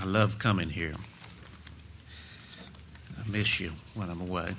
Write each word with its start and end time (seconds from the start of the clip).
I 0.00 0.04
love 0.04 0.38
coming 0.38 0.70
here. 0.70 0.94
I 3.18 3.30
miss 3.30 3.60
you 3.60 3.72
when 3.94 4.10
I'm 4.10 4.20
away. 4.20 4.54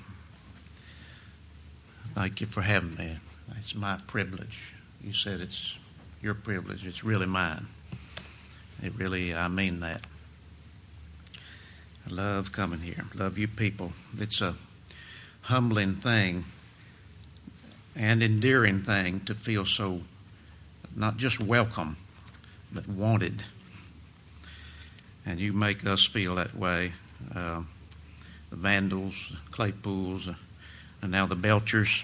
Thank 2.13 2.41
you 2.41 2.47
for 2.47 2.61
having 2.61 2.95
me. 2.95 3.17
It's 3.59 3.75
my 3.75 3.97
privilege. 4.07 4.73
You 5.03 5.13
said 5.13 5.41
it's 5.41 5.77
your 6.21 6.33
privilege. 6.33 6.85
It's 6.85 7.03
really 7.03 7.25
mine. 7.25 7.67
It 8.81 8.93
really, 8.95 9.33
I 9.33 9.47
mean 9.47 9.79
that. 9.79 10.01
I 12.07 12.13
love 12.13 12.51
coming 12.51 12.79
here. 12.79 13.05
Love 13.15 13.37
you 13.37 13.47
people. 13.47 13.93
It's 14.17 14.41
a 14.41 14.55
humbling 15.43 15.95
thing 15.95 16.45
and 17.95 18.23
endearing 18.23 18.81
thing 18.81 19.21
to 19.21 19.35
feel 19.35 19.65
so 19.65 20.01
not 20.95 21.17
just 21.17 21.39
welcome, 21.39 21.97
but 22.71 22.87
wanted. 22.87 23.43
And 25.25 25.39
you 25.39 25.53
make 25.53 25.85
us 25.85 26.05
feel 26.05 26.35
that 26.35 26.55
way. 26.55 26.93
Uh, 27.33 27.61
the 28.49 28.55
Vandals, 28.55 29.33
Claypools, 29.51 30.27
uh, 30.27 30.33
and 31.01 31.11
now 31.11 31.25
the 31.25 31.35
Belchers. 31.35 32.03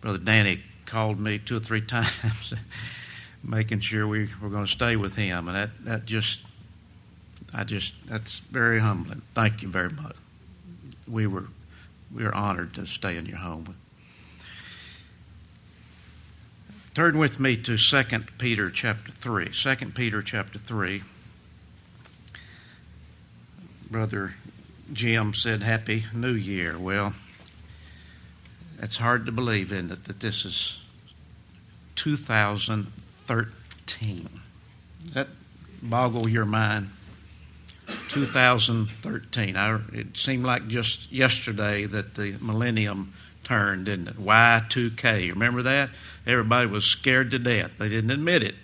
Brother 0.00 0.18
Danny 0.18 0.60
called 0.84 1.20
me 1.20 1.38
two 1.38 1.56
or 1.56 1.60
three 1.60 1.80
times, 1.82 2.54
making 3.42 3.80
sure 3.80 4.06
we 4.06 4.28
were 4.40 4.48
going 4.48 4.64
to 4.64 4.70
stay 4.70 4.96
with 4.96 5.16
him, 5.16 5.48
and 5.48 5.56
that, 5.56 5.70
that 5.84 6.06
just, 6.06 6.40
I 7.54 7.64
just, 7.64 7.94
that's 8.06 8.38
very 8.38 8.80
humbling. 8.80 9.22
Thank 9.34 9.62
you 9.62 9.68
very 9.68 9.90
much. 9.90 10.16
We 11.06 11.26
were, 11.26 11.46
we 12.12 12.24
are 12.24 12.34
honored 12.34 12.74
to 12.74 12.86
stay 12.86 13.16
in 13.16 13.26
your 13.26 13.38
home. 13.38 13.76
Turn 16.94 17.18
with 17.18 17.38
me 17.38 17.56
to 17.58 17.76
2 17.76 18.02
Peter 18.38 18.70
chapter 18.70 19.12
3. 19.12 19.50
2 19.50 19.76
Peter 19.94 20.22
chapter 20.22 20.58
3. 20.58 21.02
Brother 23.90 24.34
Jim 24.92 25.34
said, 25.34 25.62
Happy 25.62 26.04
New 26.12 26.34
Year. 26.34 26.78
Well, 26.78 27.14
it's 28.80 28.98
hard 28.98 29.26
to 29.26 29.32
believe, 29.32 29.72
isn't 29.72 29.90
it, 29.90 30.04
that 30.04 30.20
this 30.20 30.44
is 30.44 30.80
2013. 31.96 34.28
Does 35.04 35.14
that 35.14 35.26
boggle 35.82 36.28
your 36.28 36.44
mind? 36.44 36.90
2013. 38.08 39.56
I, 39.56 39.80
it 39.92 40.16
seemed 40.16 40.44
like 40.44 40.68
just 40.68 41.10
yesterday 41.12 41.84
that 41.84 42.14
the 42.14 42.36
millennium 42.40 43.12
turned, 43.44 43.86
didn't 43.86 44.08
it? 44.08 44.16
Y2K. 44.16 45.30
Remember 45.30 45.62
that? 45.62 45.90
Everybody 46.26 46.68
was 46.68 46.84
scared 46.84 47.30
to 47.30 47.38
death. 47.38 47.78
They 47.78 47.88
didn't 47.88 48.10
admit 48.10 48.42
it. 48.42 48.56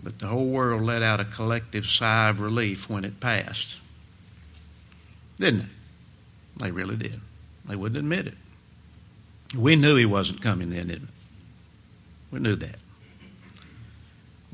But 0.00 0.20
the 0.20 0.28
whole 0.28 0.46
world 0.46 0.82
let 0.82 1.02
out 1.02 1.18
a 1.18 1.24
collective 1.24 1.86
sigh 1.86 2.28
of 2.28 2.38
relief 2.40 2.88
when 2.88 3.04
it 3.04 3.18
passed. 3.18 3.78
Didn't 5.38 5.60
it? 5.60 5.66
They 6.56 6.70
really 6.70 6.96
did. 6.96 7.20
They 7.64 7.76
wouldn't 7.76 7.98
admit 7.98 8.26
it. 8.26 8.34
We 9.56 9.76
knew 9.76 9.96
he 9.96 10.06
wasn't 10.06 10.42
coming 10.42 10.70
then, 10.70 10.88
didn't 10.88 11.08
we? 12.32 12.38
We 12.38 12.42
knew 12.42 12.56
that. 12.56 12.76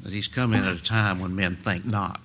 But 0.02 0.12
he's 0.12 0.28
coming 0.28 0.60
at 0.60 0.76
a 0.76 0.82
time 0.82 1.18
when 1.18 1.34
men 1.34 1.56
think 1.56 1.84
not. 1.84 2.20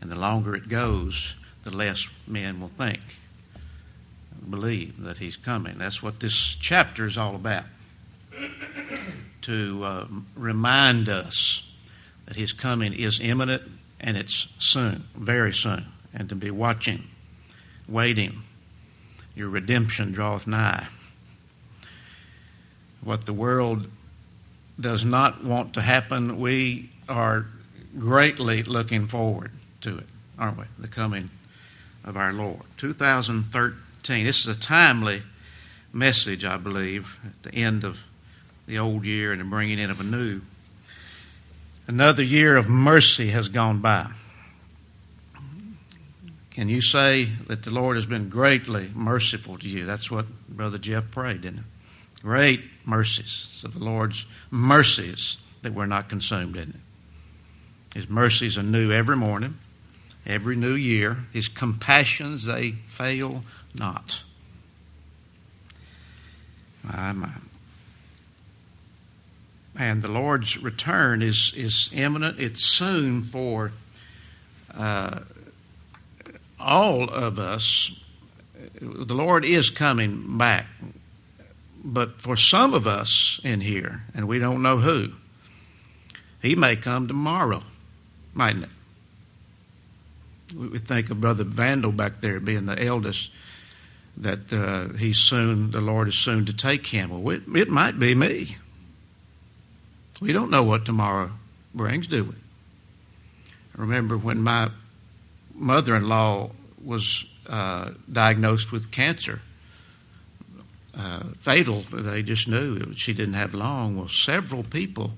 And 0.00 0.10
the 0.10 0.18
longer 0.18 0.54
it 0.54 0.68
goes, 0.68 1.36
the 1.64 1.74
less 1.74 2.08
men 2.26 2.60
will 2.60 2.68
think, 2.68 3.00
believe 4.48 5.02
that 5.02 5.18
he's 5.18 5.36
coming. 5.36 5.78
That's 5.78 6.02
what 6.02 6.20
this 6.20 6.34
chapter 6.34 7.06
is 7.06 7.16
all 7.16 7.34
about 7.34 7.64
to 9.42 9.84
uh, 9.84 10.06
remind 10.34 11.08
us 11.08 11.62
that 12.26 12.36
his 12.36 12.52
coming 12.52 12.92
is 12.92 13.20
imminent 13.20 13.62
and 14.00 14.16
it's 14.16 14.48
soon, 14.58 15.04
very 15.14 15.52
soon, 15.52 15.86
and 16.12 16.28
to 16.28 16.34
be 16.34 16.50
watching, 16.50 17.04
waiting. 17.88 18.42
Your 19.34 19.48
redemption 19.48 20.12
draweth 20.12 20.46
nigh. 20.46 20.86
What 23.02 23.26
the 23.26 23.32
world 23.32 23.90
does 24.80 25.04
not 25.04 25.44
want 25.44 25.74
to 25.74 25.82
happen, 25.82 26.38
we 26.38 26.90
are 27.08 27.46
greatly 27.98 28.62
looking 28.62 29.06
forward 29.06 29.52
to 29.82 29.98
it, 29.98 30.06
aren't 30.38 30.58
we? 30.58 30.64
The 30.78 30.88
coming 30.88 31.30
of 32.04 32.16
our 32.16 32.32
Lord. 32.32 32.62
2013. 32.76 34.26
This 34.26 34.46
is 34.46 34.56
a 34.56 34.58
timely 34.58 35.22
message, 35.92 36.44
I 36.44 36.56
believe, 36.56 37.18
at 37.24 37.42
the 37.42 37.54
end 37.54 37.84
of 37.84 38.04
the 38.66 38.78
old 38.78 39.04
year 39.04 39.32
and 39.32 39.40
the 39.40 39.44
bringing 39.44 39.78
in 39.78 39.90
of 39.90 40.00
a 40.00 40.04
new. 40.04 40.42
Another 41.86 42.22
year 42.22 42.56
of 42.56 42.68
mercy 42.68 43.28
has 43.28 43.48
gone 43.48 43.80
by. 43.80 44.10
Can 46.56 46.70
you 46.70 46.80
say 46.80 47.26
that 47.48 47.64
the 47.64 47.70
Lord 47.70 47.98
has 47.98 48.06
been 48.06 48.30
greatly 48.30 48.90
merciful 48.94 49.58
to 49.58 49.68
you? 49.68 49.84
That's 49.84 50.10
what 50.10 50.24
Brother 50.48 50.78
Jeff 50.78 51.10
prayed, 51.10 51.42
didn't 51.42 51.58
it? 51.58 51.64
Great 52.22 52.62
mercies 52.86 53.62
of 53.62 53.74
the 53.74 53.84
Lord's 53.84 54.24
mercies 54.50 55.36
that 55.60 55.74
we're 55.74 55.84
not 55.84 56.08
consumed, 56.08 56.56
isn't 56.56 56.76
it? 56.76 56.80
His 57.94 58.08
mercies 58.08 58.56
are 58.56 58.62
new 58.62 58.90
every 58.90 59.18
morning, 59.18 59.58
every 60.26 60.56
new 60.56 60.72
year. 60.72 61.18
His 61.30 61.48
compassions, 61.48 62.46
they 62.46 62.72
fail 62.86 63.42
not. 63.78 64.22
My, 66.82 67.12
my 67.12 67.28
and 69.78 70.00
the 70.00 70.10
Lord's 70.10 70.56
return 70.62 71.20
is, 71.20 71.52
is 71.54 71.90
imminent. 71.92 72.40
It's 72.40 72.64
soon 72.64 73.24
for 73.24 73.72
uh, 74.74 75.20
all 76.58 77.08
of 77.08 77.38
us. 77.38 77.92
The 78.80 79.14
Lord 79.14 79.44
is 79.44 79.70
coming 79.70 80.38
back. 80.38 80.66
But 81.84 82.20
for 82.20 82.36
some 82.36 82.74
of 82.74 82.86
us 82.86 83.40
in 83.44 83.60
here, 83.60 84.02
and 84.14 84.26
we 84.26 84.38
don't 84.38 84.62
know 84.62 84.78
who, 84.78 85.12
He 86.42 86.56
may 86.56 86.74
come 86.76 87.06
tomorrow, 87.06 87.62
mightn't 88.34 88.64
it? 88.64 88.70
We 90.56 90.78
think 90.78 91.10
of 91.10 91.20
Brother 91.20 91.44
Vandal 91.44 91.92
back 91.92 92.20
there 92.20 92.40
being 92.40 92.66
the 92.66 92.82
eldest, 92.82 93.30
that 94.16 94.52
uh, 94.52 94.96
he's 94.96 95.18
soon, 95.18 95.70
the 95.72 95.80
Lord 95.80 96.08
is 96.08 96.16
soon 96.16 96.46
to 96.46 96.52
take 96.52 96.86
him. 96.86 97.10
Well, 97.10 97.36
it, 97.36 97.42
it 97.54 97.68
might 97.68 97.98
be 97.98 98.14
me. 98.14 98.56
We 100.20 100.32
don't 100.32 100.50
know 100.50 100.62
what 100.62 100.84
tomorrow 100.84 101.32
brings, 101.74 102.06
do 102.06 102.24
we? 102.24 102.34
I 103.76 103.80
remember 103.80 104.16
when 104.16 104.40
my 104.40 104.70
mother 105.56 105.94
in 105.94 106.08
law 106.08 106.50
was 106.84 107.26
uh, 107.48 107.90
diagnosed 108.10 108.72
with 108.72 108.90
cancer, 108.90 109.40
uh, 110.98 111.24
fatal, 111.38 111.82
they 111.92 112.22
just 112.22 112.48
knew 112.48 112.94
she 112.94 113.12
didn't 113.12 113.34
have 113.34 113.54
long. 113.54 113.96
Well, 113.96 114.08
several 114.08 114.62
people 114.62 115.12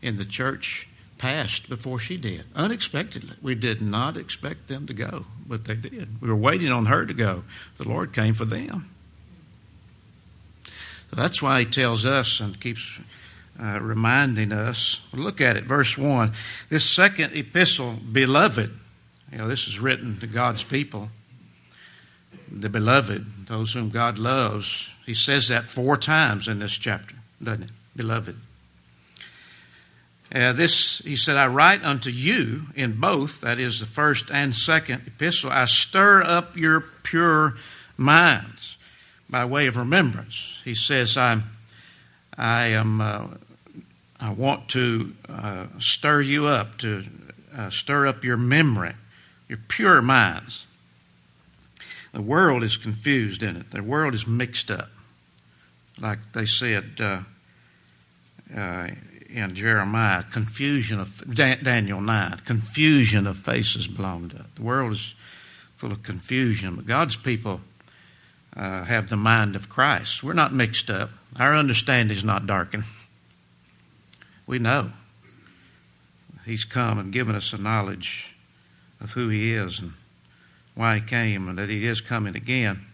in 0.00 0.18
the 0.18 0.24
church 0.24 0.88
passed 1.18 1.68
before 1.68 1.98
she 1.98 2.16
did, 2.16 2.44
unexpectedly. 2.54 3.34
We 3.42 3.54
did 3.54 3.80
not 3.80 4.16
expect 4.16 4.68
them 4.68 4.86
to 4.86 4.94
go, 4.94 5.26
but 5.46 5.64
they 5.64 5.74
did. 5.74 6.20
We 6.20 6.28
were 6.28 6.36
waiting 6.36 6.70
on 6.70 6.86
her 6.86 7.06
to 7.06 7.14
go. 7.14 7.42
The 7.78 7.88
Lord 7.88 8.12
came 8.12 8.34
for 8.34 8.44
them. 8.44 8.90
So 10.64 11.16
that's 11.16 11.42
why 11.42 11.60
He 11.60 11.66
tells 11.66 12.06
us 12.06 12.40
and 12.40 12.60
keeps 12.60 13.00
uh, 13.60 13.80
reminding 13.80 14.52
us. 14.52 15.00
Look 15.12 15.40
at 15.40 15.56
it, 15.56 15.64
verse 15.64 15.96
1. 15.98 16.32
This 16.68 16.88
second 16.88 17.34
epistle, 17.34 17.94
beloved, 18.12 18.72
you 19.32 19.38
know, 19.38 19.48
this 19.48 19.66
is 19.66 19.80
written 19.80 20.18
to 20.20 20.26
God's 20.26 20.64
people. 20.64 21.10
The 22.50 22.68
beloved, 22.68 23.46
those 23.46 23.72
whom 23.72 23.90
God 23.90 24.18
loves. 24.18 24.88
He 25.04 25.14
says 25.14 25.48
that 25.48 25.64
four 25.64 25.96
times 25.96 26.48
in 26.48 26.58
this 26.58 26.76
chapter, 26.76 27.16
doesn't 27.42 27.64
it? 27.64 27.70
Beloved. 27.96 28.36
Uh, 30.34 30.52
this, 30.52 30.98
he 30.98 31.16
said, 31.16 31.36
I 31.36 31.46
write 31.46 31.84
unto 31.84 32.10
you 32.10 32.66
in 32.74 33.00
both, 33.00 33.40
that 33.40 33.58
is 33.58 33.80
the 33.80 33.86
first 33.86 34.30
and 34.30 34.54
second 34.54 35.02
epistle, 35.06 35.50
I 35.50 35.66
stir 35.66 36.22
up 36.22 36.56
your 36.56 36.80
pure 37.02 37.54
minds 37.96 38.76
by 39.30 39.44
way 39.44 39.66
of 39.66 39.76
remembrance. 39.76 40.60
He 40.64 40.74
says, 40.74 41.16
I'm, 41.16 41.44
I 42.36 42.66
am 42.66 43.00
uh, 43.00 43.26
I 44.18 44.30
want 44.30 44.68
to 44.70 45.12
uh, 45.28 45.66
stir 45.78 46.22
you 46.22 46.46
up, 46.46 46.78
to 46.78 47.04
uh, 47.56 47.70
stir 47.70 48.06
up 48.06 48.24
your 48.24 48.36
memory, 48.36 48.94
your 49.48 49.58
pure 49.68 50.02
minds. 50.02 50.66
The 52.12 52.22
world 52.22 52.62
is 52.62 52.76
confused 52.76 53.42
in 53.42 53.56
it, 53.56 53.70
the 53.70 53.82
world 53.82 54.14
is 54.14 54.26
mixed 54.26 54.70
up. 54.70 54.90
Like 55.98 56.18
they 56.32 56.44
said 56.44 57.00
uh, 57.00 57.20
uh 58.54 58.88
in 59.28 59.54
Jeremiah, 59.54 60.22
confusion 60.22 61.00
of 61.00 61.34
Daniel 61.34 62.00
9, 62.00 62.42
confusion 62.44 63.26
of 63.26 63.36
faces 63.36 63.88
blown 63.88 64.32
up. 64.38 64.54
The 64.54 64.62
world 64.62 64.92
is 64.92 65.14
full 65.74 65.90
of 65.90 66.04
confusion, 66.04 66.76
but 66.76 66.86
God's 66.86 67.16
people 67.16 67.60
uh, 68.56 68.84
have 68.84 69.08
the 69.08 69.16
mind 69.16 69.56
of 69.56 69.68
Christ. 69.68 70.22
We're 70.22 70.32
not 70.32 70.54
mixed 70.54 70.90
up, 70.90 71.10
our 71.40 71.56
understanding 71.56 72.16
is 72.16 72.22
not 72.22 72.46
darkened 72.46 72.84
we 74.46 74.58
know 74.58 74.92
He's 76.44 76.64
come 76.64 76.98
and 76.98 77.12
given 77.12 77.34
us 77.34 77.52
a 77.52 77.58
knowledge 77.58 78.35
of 79.00 79.12
who 79.12 79.28
He 79.28 79.52
is 79.52 79.80
and 79.80 79.92
why 80.74 80.96
He 80.96 81.00
came 81.00 81.48
and 81.48 81.58
that 81.58 81.68
He 81.68 81.86
is 81.86 82.00
coming 82.00 82.36
again. 82.36 82.86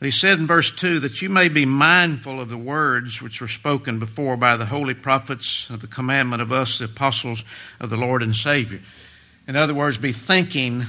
He 0.00 0.10
said 0.10 0.38
in 0.38 0.46
verse 0.46 0.70
2 0.70 1.00
that 1.00 1.22
you 1.22 1.30
may 1.30 1.48
be 1.48 1.64
mindful 1.64 2.38
of 2.38 2.50
the 2.50 2.58
words 2.58 3.22
which 3.22 3.40
were 3.40 3.48
spoken 3.48 3.98
before 3.98 4.36
by 4.36 4.56
the 4.56 4.66
holy 4.66 4.92
prophets 4.92 5.70
of 5.70 5.80
the 5.80 5.86
commandment 5.86 6.42
of 6.42 6.52
us, 6.52 6.78
the 6.78 6.84
apostles 6.84 7.44
of 7.80 7.88
the 7.88 7.96
Lord 7.96 8.22
and 8.22 8.36
Savior. 8.36 8.80
In 9.48 9.56
other 9.56 9.72
words, 9.72 9.96
be 9.96 10.12
thinking 10.12 10.84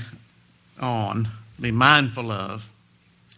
on, 0.80 1.30
be 1.60 1.72
mindful 1.72 2.32
of, 2.32 2.70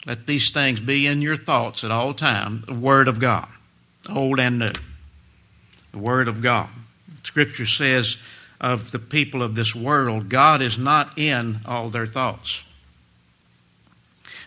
let 0.08 0.26
these 0.26 0.50
things 0.50 0.80
be 0.80 1.06
in 1.06 1.22
your 1.22 1.36
thoughts 1.36 1.84
at 1.84 1.92
all 1.92 2.16
times, 2.16 2.66
the 2.66 2.74
Word 2.74 3.08
of 3.08 3.20
God, 3.20 3.48
old 4.10 4.40
and 4.40 4.58
new. 4.58 4.72
The 5.92 6.00
Word 6.00 6.28
of 6.28 6.42
God. 6.42 6.70
Scripture 7.24 7.66
says 7.66 8.18
of 8.60 8.92
the 8.92 9.00
people 9.00 9.42
of 9.42 9.56
this 9.56 9.76
world, 9.76 10.30
God 10.30 10.62
is 10.62 10.78
not 10.78 11.18
in 11.18 11.62
all 11.66 11.90
their 11.90 12.08
thoughts. 12.08 12.64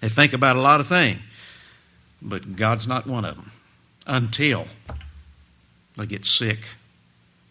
They 0.00 0.09
think 0.09 0.32
about 0.32 0.56
a 0.56 0.61
lot 0.61 0.81
of 0.81 0.87
things, 0.87 1.20
but 2.20 2.56
God's 2.56 2.87
not 2.87 3.06
one 3.06 3.25
of 3.25 3.37
them 3.37 3.53
until 4.06 4.67
they 5.97 6.06
get 6.06 6.26
sick 6.26 6.59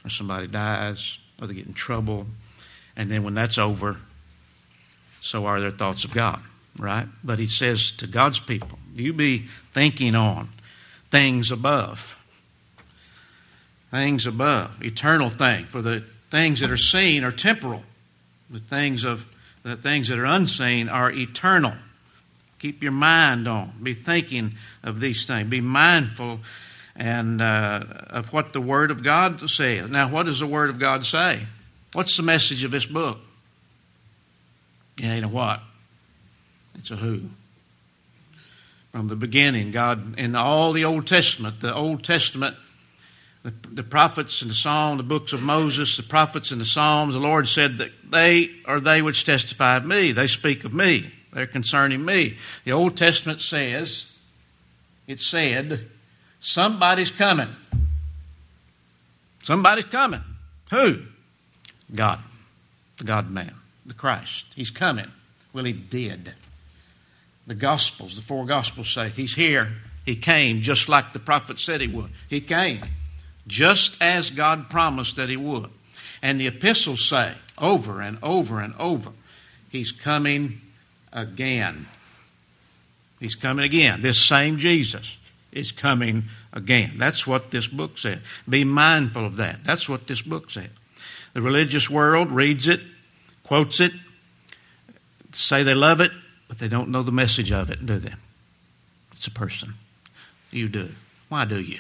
or 0.04 0.10
somebody 0.10 0.48
dies 0.48 1.20
or 1.40 1.48
they 1.48 1.54
get 1.54 1.68
in 1.68 1.74
trouble. 1.74 2.28
And 2.96 3.10
then 3.10 3.24
when 3.24 3.34
that's 3.34 3.58
over, 3.58 3.98
so 5.22 5.46
are 5.46 5.62
their 5.62 5.72
thoughts 5.72 6.04
of 6.04 6.14
God, 6.14 6.42
right? 6.78 7.08
But 7.24 7.40
he 7.40 7.48
says 7.48 7.92
to 7.94 8.08
God's 8.08 8.40
people, 8.40 8.80
you 8.94 9.14
be 9.14 9.40
thinking 9.72 10.16
on 10.16 10.50
things 11.10 11.52
above. 11.52 12.18
Things 13.92 14.26
above, 14.26 14.82
eternal 14.84 15.30
thing. 15.30 15.66
For 15.66 15.82
the 15.82 16.04
things 16.32 16.62
that 16.62 16.72
are 16.72 16.78
seen 16.78 17.24
are 17.24 17.32
temporal. 17.32 17.84
The 18.50 18.60
things 18.60 19.04
of 19.04 19.28
the 19.64 19.76
things 19.76 20.08
that 20.08 20.18
are 20.18 20.26
unseen 20.26 20.90
are 20.90 21.12
eternal. 21.12 21.74
Keep 22.58 22.82
your 22.82 22.92
mind 22.92 23.48
on. 23.48 23.74
Be 23.82 23.94
thinking 23.94 24.54
of 24.84 25.00
these 25.00 25.28
things. 25.28 25.50
Be 25.50 25.62
mindful 25.62 26.40
and 26.96 27.42
uh, 27.42 27.84
of 28.10 28.34
what 28.34 28.54
the 28.54 28.62
Word 28.62 28.92
of 28.92 29.04
God 29.04 29.48
says. 29.50 29.90
Now, 29.90 30.10
what 30.10 30.26
does 30.26 30.40
the 30.40 30.48
Word 30.48 30.70
of 30.70 30.80
God 30.80 31.06
say? 31.06 31.46
What's 31.94 32.18
the 32.18 32.24
message 32.24 32.64
of 32.64 32.72
this 32.72 32.86
book? 32.86 33.20
It 35.00 35.06
ain't 35.06 35.26
a 35.26 35.28
what. 35.28 35.62
It's 36.76 36.92
a 36.92 36.96
who. 36.96 37.30
From 38.92 39.08
the 39.08 39.16
beginning, 39.16 39.72
God, 39.72 40.18
in 40.20 40.36
all 40.36 40.74
the 40.74 40.86
Old 40.86 41.08
Testament, 41.08 41.62
the 41.62 41.74
Old 41.74 42.04
Testament, 42.04 42.56
the, 43.44 43.54
the 43.72 43.84
prophets 43.84 44.42
and 44.42 44.52
the 44.52 44.56
Psalm, 44.56 44.98
the 44.98 45.04
books 45.04 45.34
of 45.34 45.42
Moses, 45.42 45.98
the 45.98 46.04
prophets 46.04 46.52
and 46.52 46.62
the 46.62 46.66
Psalms, 46.66 47.14
the 47.14 47.20
Lord 47.20 47.48
said 47.48 47.78
that 47.80 47.92
they 48.10 48.52
are 48.66 48.80
they 48.80 49.02
which 49.02 49.26
testify 49.26 49.78
of 49.78 49.86
me. 49.86 50.12
They 50.12 50.28
speak 50.28 50.64
of 50.64 50.74
me. 50.74 51.12
They're 51.34 51.48
concerning 51.48 52.06
me. 52.06 52.38
The 52.66 52.74
Old 52.74 52.98
Testament 52.98 53.42
says, 53.42 54.12
it 55.08 55.22
said, 55.22 55.88
somebody's 56.40 57.12
coming. 57.12 57.50
Somebody's 59.42 59.86
coming. 59.86 60.22
Who? 60.70 61.00
God. 61.96 62.20
The 62.98 63.04
God 63.06 63.32
man. 63.32 63.56
The 63.86 63.94
Christ. 63.94 64.46
He's 64.56 64.70
coming. 64.70 65.12
Well, 65.54 65.64
he 65.64 65.74
did. 65.74 66.34
The 67.48 67.56
Gospels, 67.56 68.16
the 68.16 68.22
four 68.22 68.46
Gospels 68.46 68.92
say, 68.92 69.10
He's 69.10 69.34
here. 69.34 69.72
He 70.06 70.16
came 70.16 70.62
just 70.62 70.90
like 70.90 71.14
the 71.14 71.20
prophet 71.20 71.60
said 71.60 71.82
he 71.82 71.88
would. 71.88 72.10
He 72.30 72.42
came 72.42 72.82
just 73.48 74.02
as 74.02 74.30
God 74.30 74.70
promised 74.70 75.16
that 75.16 75.30
he 75.30 75.38
would. 75.38 75.70
And 76.22 76.40
the 76.40 76.48
epistles 76.48 77.04
say 77.04 77.34
over 77.60 78.02
and 78.02 78.18
over 78.22 78.60
and 78.60 78.74
over, 78.78 79.12
He's 79.72 79.94
coming 79.94 80.60
again. 81.14 81.88
He's 83.22 83.36
coming 83.36 83.64
again. 83.64 84.02
This 84.02 84.22
same 84.22 84.58
Jesus 84.58 85.18
is 85.54 85.72
coming 85.72 86.26
again. 86.52 86.98
That's 86.98 87.26
what 87.26 87.52
this 87.52 87.68
book 87.68 87.98
said. 87.98 88.22
Be 88.48 88.66
mindful 88.66 89.26
of 89.26 89.38
that. 89.38 89.64
That's 89.64 89.88
what 89.88 90.08
this 90.08 90.22
book 90.22 90.50
said. 90.52 90.72
The 91.34 91.42
religious 91.42 91.90
world 91.90 92.32
reads 92.32 92.68
it, 92.68 92.82
quotes 93.44 93.80
it, 93.80 93.94
say 95.32 95.64
they 95.64 95.74
love 95.74 96.02
it, 96.02 96.12
but 96.50 96.60
they 96.60 96.68
don't 96.68 96.90
know 96.90 97.04
the 97.04 97.12
message 97.14 97.52
of 97.52 97.70
it, 97.70 97.86
do 97.86 97.98
they? 97.98 98.12
It's 99.14 99.28
a 99.28 99.32
person. 99.32 99.76
You 100.52 100.68
do. 100.68 100.90
Why 101.30 101.46
do 101.46 101.62
you? 101.62 101.80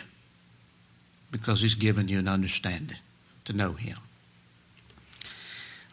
Because 1.31 1.62
he's 1.62 1.75
given 1.75 2.07
you 2.07 2.19
an 2.19 2.28
understanding 2.28 2.98
to 3.45 3.54
know 3.54 3.74
him. 3.74 3.98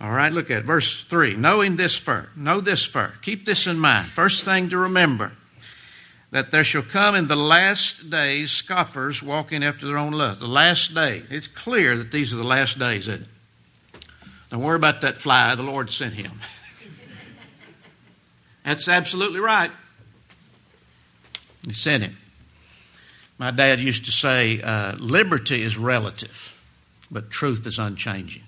All 0.00 0.12
right, 0.12 0.32
look 0.32 0.50
at 0.50 0.64
verse 0.64 1.05
3. 1.05 1.37
Knowing 1.37 1.76
this 1.76 1.96
first, 1.96 2.37
know 2.37 2.61
this 2.61 2.85
first. 2.85 3.23
Keep 3.23 3.44
this 3.44 3.67
in 3.67 3.79
mind. 3.79 4.11
First 4.11 4.44
thing 4.44 4.69
to 4.70 4.79
remember 4.79 5.32
that 6.31 6.50
there 6.50 6.64
shall 6.64 6.82
come 6.82 7.14
in 7.14 7.26
the 7.26 7.37
last 7.37 8.11
days 8.11 8.52
scoffers 8.52 9.23
walking 9.23 9.64
after 9.64 9.87
their 9.87 9.96
own 9.96 10.12
lust. 10.12 10.40
The 10.40 10.46
last 10.46 10.94
day. 10.94 11.23
It's 11.31 11.49
clear 11.49 11.96
that 11.96 12.12
these 12.12 12.32
are 12.32 12.37
the 12.37 12.44
last 12.44 12.79
days, 12.79 13.08
isn't 13.08 13.23
it? 13.23 13.29
Don't 14.50 14.62
worry 14.62 14.76
about 14.76 15.00
that 15.00 15.19
fly. 15.19 15.55
The 15.55 15.62
Lord 15.62 15.91
sent 15.91 16.14
him. 16.14 16.32
That's 18.64 18.88
absolutely 18.88 19.41
right. 19.41 19.70
He 21.67 21.73
sent 21.73 22.02
him. 22.02 22.17
My 23.38 23.52
dad 23.52 23.79
used 23.79 24.05
to 24.06 24.12
say, 24.12 24.61
uh, 24.61 24.96
liberty 24.96 25.62
is 25.62 25.79
relative, 25.79 26.61
but 27.11 27.31
truth 27.31 27.67
is 27.67 27.79
unchanging. 27.79 28.43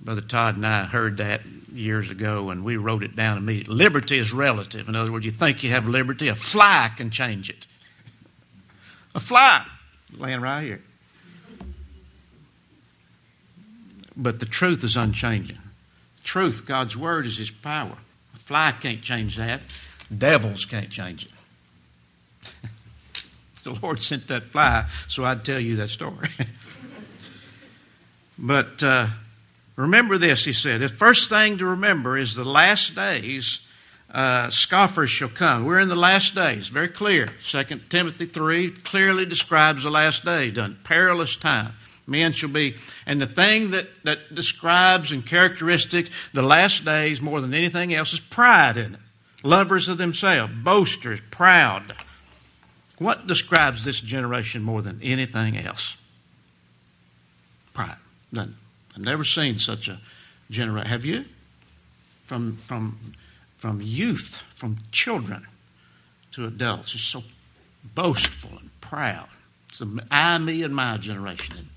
Brother 0.00 0.20
Todd 0.20 0.56
and 0.56 0.66
I 0.66 0.84
heard 0.84 1.16
that 1.16 1.42
years 1.72 2.10
ago 2.10 2.50
and 2.50 2.64
we 2.64 2.76
wrote 2.76 3.02
it 3.02 3.16
down 3.16 3.38
immediately. 3.38 3.74
Liberty 3.74 4.18
is 4.18 4.32
relative. 4.32 4.88
In 4.88 4.94
other 4.94 5.10
words, 5.10 5.24
you 5.24 5.32
think 5.32 5.64
you 5.64 5.70
have 5.70 5.88
liberty, 5.88 6.28
a 6.28 6.34
fly 6.36 6.90
can 6.96 7.10
change 7.10 7.50
it. 7.50 7.66
A 9.16 9.20
fly 9.20 9.66
laying 10.16 10.40
right 10.40 10.62
here. 10.62 10.82
But 14.16 14.38
the 14.38 14.46
truth 14.46 14.84
is 14.84 14.96
unchanging. 14.96 15.58
Truth, 16.22 16.64
God's 16.66 16.96
word, 16.96 17.26
is 17.26 17.38
His 17.38 17.50
power. 17.50 17.98
A 18.34 18.38
fly 18.38 18.72
can't 18.72 19.02
change 19.02 19.36
that. 19.36 19.60
Devils 20.16 20.64
can't 20.64 20.90
change 20.90 21.26
it. 21.26 21.32
The 23.66 23.78
Lord 23.82 24.02
sent 24.02 24.28
that 24.28 24.44
fly, 24.44 24.86
so 25.06 25.24
I'd 25.24 25.44
tell 25.44 25.60
you 25.60 25.76
that 25.76 25.90
story. 25.90 26.30
but 28.38 28.82
uh, 28.82 29.08
Remember 29.76 30.16
this, 30.16 30.44
he 30.44 30.54
said. 30.54 30.80
The 30.80 30.88
first 30.88 31.28
thing 31.28 31.58
to 31.58 31.66
remember 31.66 32.16
is 32.16 32.34
the 32.34 32.44
last 32.44 32.94
days, 32.94 33.66
uh, 34.10 34.48
scoffers 34.48 35.10
shall 35.10 35.28
come. 35.28 35.66
We're 35.66 35.80
in 35.80 35.88
the 35.88 35.94
last 35.94 36.34
days, 36.34 36.68
very 36.68 36.88
clear. 36.88 37.28
2 37.42 37.64
Timothy 37.90 38.24
3 38.24 38.70
clearly 38.70 39.26
describes 39.26 39.82
the 39.82 39.90
last 39.90 40.24
days, 40.24 40.54
done 40.54 40.78
perilous 40.82 41.36
time. 41.36 41.74
Men 42.06 42.32
shall 42.32 42.48
be, 42.48 42.76
and 43.04 43.20
the 43.20 43.26
thing 43.26 43.72
that, 43.72 43.88
that 44.04 44.34
describes 44.34 45.12
and 45.12 45.26
characteristics 45.26 46.08
the 46.32 46.40
last 46.42 46.84
days 46.84 47.20
more 47.20 47.40
than 47.40 47.52
anything 47.52 47.92
else 47.92 48.12
is 48.14 48.20
pride 48.20 48.76
in 48.78 48.94
it. 48.94 49.00
Lovers 49.42 49.88
of 49.88 49.98
themselves, 49.98 50.52
boasters, 50.62 51.20
proud. 51.30 51.94
What 52.98 53.26
describes 53.26 53.84
this 53.84 54.00
generation 54.00 54.62
more 54.62 54.82
than 54.82 55.00
anything 55.02 55.58
else? 55.58 55.96
Pride. 57.74 57.98
Doesn't? 58.32 58.56
I've 58.94 59.02
never 59.02 59.24
seen 59.24 59.58
such 59.58 59.88
a 59.88 60.00
generation. 60.50 60.88
Have 60.88 61.04
you? 61.04 61.26
From, 62.24 62.56
from, 62.64 62.98
from 63.56 63.80
youth, 63.82 64.42
from 64.54 64.78
children 64.90 65.46
to 66.32 66.46
adults. 66.46 66.94
It's 66.94 67.04
so 67.04 67.22
boastful 67.94 68.58
and 68.58 68.70
proud. 68.80 69.28
It's 69.68 69.78
the 69.78 70.02
I, 70.10 70.38
me, 70.38 70.62
and 70.62 70.74
my 70.74 70.96
generation. 70.96 71.70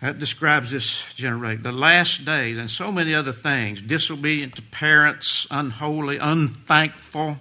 That 0.00 0.18
describes 0.18 0.72
this 0.72 1.14
generation. 1.14 1.62
The 1.62 1.70
last 1.70 2.24
days 2.24 2.58
and 2.58 2.68
so 2.68 2.90
many 2.90 3.14
other 3.14 3.30
things 3.30 3.80
disobedient 3.80 4.56
to 4.56 4.62
parents, 4.62 5.46
unholy, 5.48 6.18
unthankful, 6.18 7.38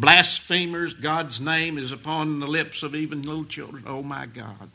blasphemers. 0.00 0.94
God's 0.94 1.40
name 1.40 1.78
is 1.78 1.92
upon 1.92 2.40
the 2.40 2.46
lips 2.46 2.82
of 2.82 2.94
even 2.94 3.22
little 3.22 3.44
children. 3.44 3.84
Oh 3.86 4.02
my 4.02 4.26
God. 4.26 4.70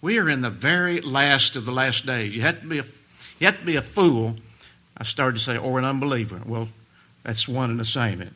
We 0.00 0.18
are 0.18 0.28
in 0.28 0.40
the 0.40 0.50
very 0.50 1.00
last 1.00 1.56
of 1.56 1.66
the 1.66 1.72
last 1.72 2.06
days. 2.06 2.34
You 2.34 2.42
have 2.42 2.60
to 2.60 2.66
be 2.66 2.78
a, 2.78 2.84
you 3.38 3.46
have 3.46 3.58
to 3.58 3.64
be 3.64 3.76
a 3.76 3.82
fool, 3.82 4.36
I 4.96 5.04
started 5.04 5.38
to 5.38 5.44
say, 5.44 5.56
or 5.56 5.78
an 5.78 5.84
unbeliever. 5.84 6.40
Well, 6.44 6.68
that's 7.22 7.46
one 7.46 7.70
and 7.70 7.78
the 7.78 7.84
same. 7.84 8.22
It, 8.22 8.32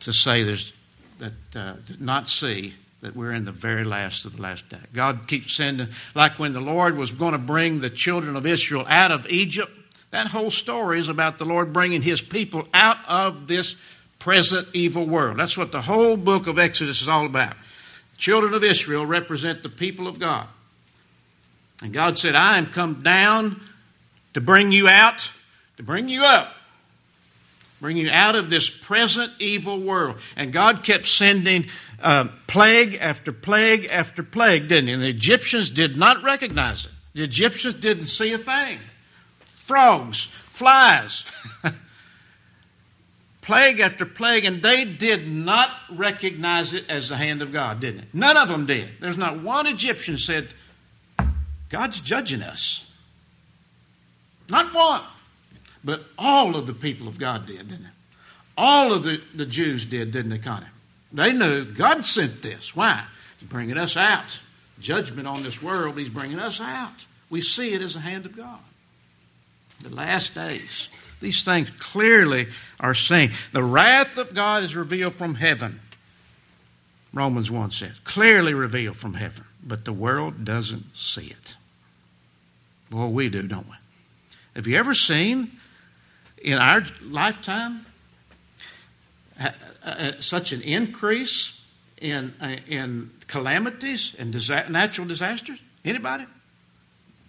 to 0.00 0.12
say 0.12 0.42
there's 0.42 0.72
that 1.18 1.32
uh, 1.54 1.74
not 1.98 2.28
see 2.28 2.74
that 3.00 3.16
we're 3.16 3.32
in 3.32 3.44
the 3.44 3.52
very 3.52 3.84
last 3.84 4.24
of 4.24 4.36
the 4.36 4.42
last 4.42 4.68
day. 4.68 4.78
God 4.92 5.26
keeps 5.26 5.54
sending, 5.56 5.88
like 6.14 6.38
when 6.38 6.52
the 6.52 6.60
Lord 6.60 6.96
was 6.96 7.10
going 7.10 7.32
to 7.32 7.38
bring 7.38 7.80
the 7.80 7.90
children 7.90 8.36
of 8.36 8.46
Israel 8.46 8.84
out 8.88 9.10
of 9.10 9.26
Egypt. 9.28 9.72
That 10.10 10.28
whole 10.28 10.50
story 10.50 10.98
is 10.98 11.08
about 11.08 11.38
the 11.38 11.44
Lord 11.44 11.72
bringing 11.72 12.02
His 12.02 12.20
people 12.20 12.66
out 12.72 12.98
of 13.08 13.48
this 13.48 13.76
present 14.18 14.68
evil 14.72 15.06
world. 15.06 15.38
That's 15.38 15.56
what 15.56 15.72
the 15.72 15.82
whole 15.82 16.16
book 16.16 16.46
of 16.46 16.58
Exodus 16.58 17.02
is 17.02 17.08
all 17.08 17.26
about. 17.26 17.54
Children 18.16 18.54
of 18.54 18.64
Israel 18.64 19.04
represent 19.04 19.62
the 19.62 19.68
people 19.68 20.08
of 20.08 20.18
God. 20.18 20.48
And 21.82 21.92
God 21.92 22.18
said, 22.18 22.34
I 22.34 22.58
am 22.58 22.66
come 22.66 23.02
down 23.02 23.60
to 24.32 24.40
bring 24.40 24.72
you 24.72 24.88
out, 24.88 25.30
to 25.76 25.82
bring 25.82 26.08
you 26.08 26.24
up, 26.24 26.54
bring 27.80 27.96
you 27.96 28.10
out 28.10 28.34
of 28.34 28.48
this 28.48 28.70
present 28.70 29.32
evil 29.38 29.78
world. 29.80 30.16
And 30.36 30.52
God 30.52 30.82
kept 30.82 31.06
sending 31.06 31.66
uh, 32.02 32.28
plague 32.46 32.96
after 33.00 33.32
plague 33.32 33.86
after 33.86 34.22
plague, 34.22 34.68
didn't 34.68 34.88
He? 34.88 34.94
And 34.94 35.02
the 35.02 35.08
Egyptians 35.08 35.70
did 35.70 35.96
not 35.96 36.22
recognize 36.22 36.86
it. 36.86 36.92
The 37.14 37.24
Egyptians 37.24 37.76
didn't 37.80 38.08
see 38.08 38.32
a 38.32 38.38
thing. 38.38 38.78
Frogs, 39.40 40.24
flies, 40.24 41.24
plague 43.46 43.78
after 43.78 44.04
plague, 44.04 44.44
and 44.44 44.60
they 44.60 44.84
did 44.84 45.28
not 45.30 45.70
recognize 45.88 46.74
it 46.74 46.84
as 46.90 47.08
the 47.08 47.16
hand 47.16 47.40
of 47.40 47.52
God, 47.52 47.78
didn't 47.78 48.00
it? 48.00 48.08
None 48.12 48.36
of 48.36 48.48
them 48.48 48.66
did. 48.66 48.90
There's 49.00 49.16
not 49.16 49.40
one 49.40 49.68
Egyptian 49.68 50.18
said, 50.18 50.48
God's 51.68 52.00
judging 52.00 52.42
us. 52.42 52.90
Not 54.48 54.74
one. 54.74 55.02
But 55.84 56.02
all 56.18 56.56
of 56.56 56.66
the 56.66 56.74
people 56.74 57.06
of 57.06 57.20
God 57.20 57.46
did, 57.46 57.68
didn't 57.68 57.84
they? 57.84 57.90
All 58.58 58.92
of 58.92 59.04
the, 59.04 59.20
the 59.32 59.46
Jews 59.46 59.86
did, 59.86 60.10
didn't 60.10 60.30
they, 60.30 60.38
Connie? 60.38 60.66
They 61.12 61.32
knew 61.32 61.64
God 61.64 62.04
sent 62.04 62.42
this. 62.42 62.74
Why? 62.74 63.04
He's 63.38 63.48
bringing 63.48 63.78
us 63.78 63.96
out. 63.96 64.40
Judgment 64.80 65.28
on 65.28 65.44
this 65.44 65.62
world, 65.62 65.96
He's 65.96 66.08
bringing 66.08 66.40
us 66.40 66.60
out. 66.60 67.06
We 67.30 67.42
see 67.42 67.74
it 67.74 67.82
as 67.82 67.94
the 67.94 68.00
hand 68.00 68.26
of 68.26 68.36
God. 68.36 68.58
The 69.82 69.94
last 69.94 70.34
days. 70.34 70.88
These 71.20 71.42
things 71.42 71.70
clearly 71.78 72.48
are 72.78 72.94
seen. 72.94 73.32
The 73.52 73.62
wrath 73.62 74.18
of 74.18 74.34
God 74.34 74.62
is 74.62 74.76
revealed 74.76 75.14
from 75.14 75.36
heaven. 75.36 75.80
Romans 77.12 77.50
1 77.50 77.70
says, 77.70 77.98
clearly 78.04 78.52
revealed 78.52 78.96
from 78.96 79.14
heaven, 79.14 79.44
but 79.64 79.86
the 79.86 79.92
world 79.92 80.44
doesn't 80.44 80.94
see 80.94 81.26
it. 81.26 81.56
Well, 82.90 83.10
we 83.10 83.28
do, 83.30 83.48
don't 83.48 83.66
we? 83.66 83.76
Have 84.54 84.66
you 84.66 84.76
ever 84.76 84.94
seen 84.94 85.52
in 86.42 86.58
our 86.58 86.82
lifetime 87.02 87.86
uh, 89.40 89.50
uh, 89.84 90.12
such 90.20 90.52
an 90.52 90.60
increase 90.62 91.60
in, 91.98 92.34
uh, 92.40 92.56
in 92.66 93.10
calamities 93.26 94.14
and 94.18 94.32
natural 94.70 95.06
disasters? 95.06 95.60
Anybody? 95.84 96.26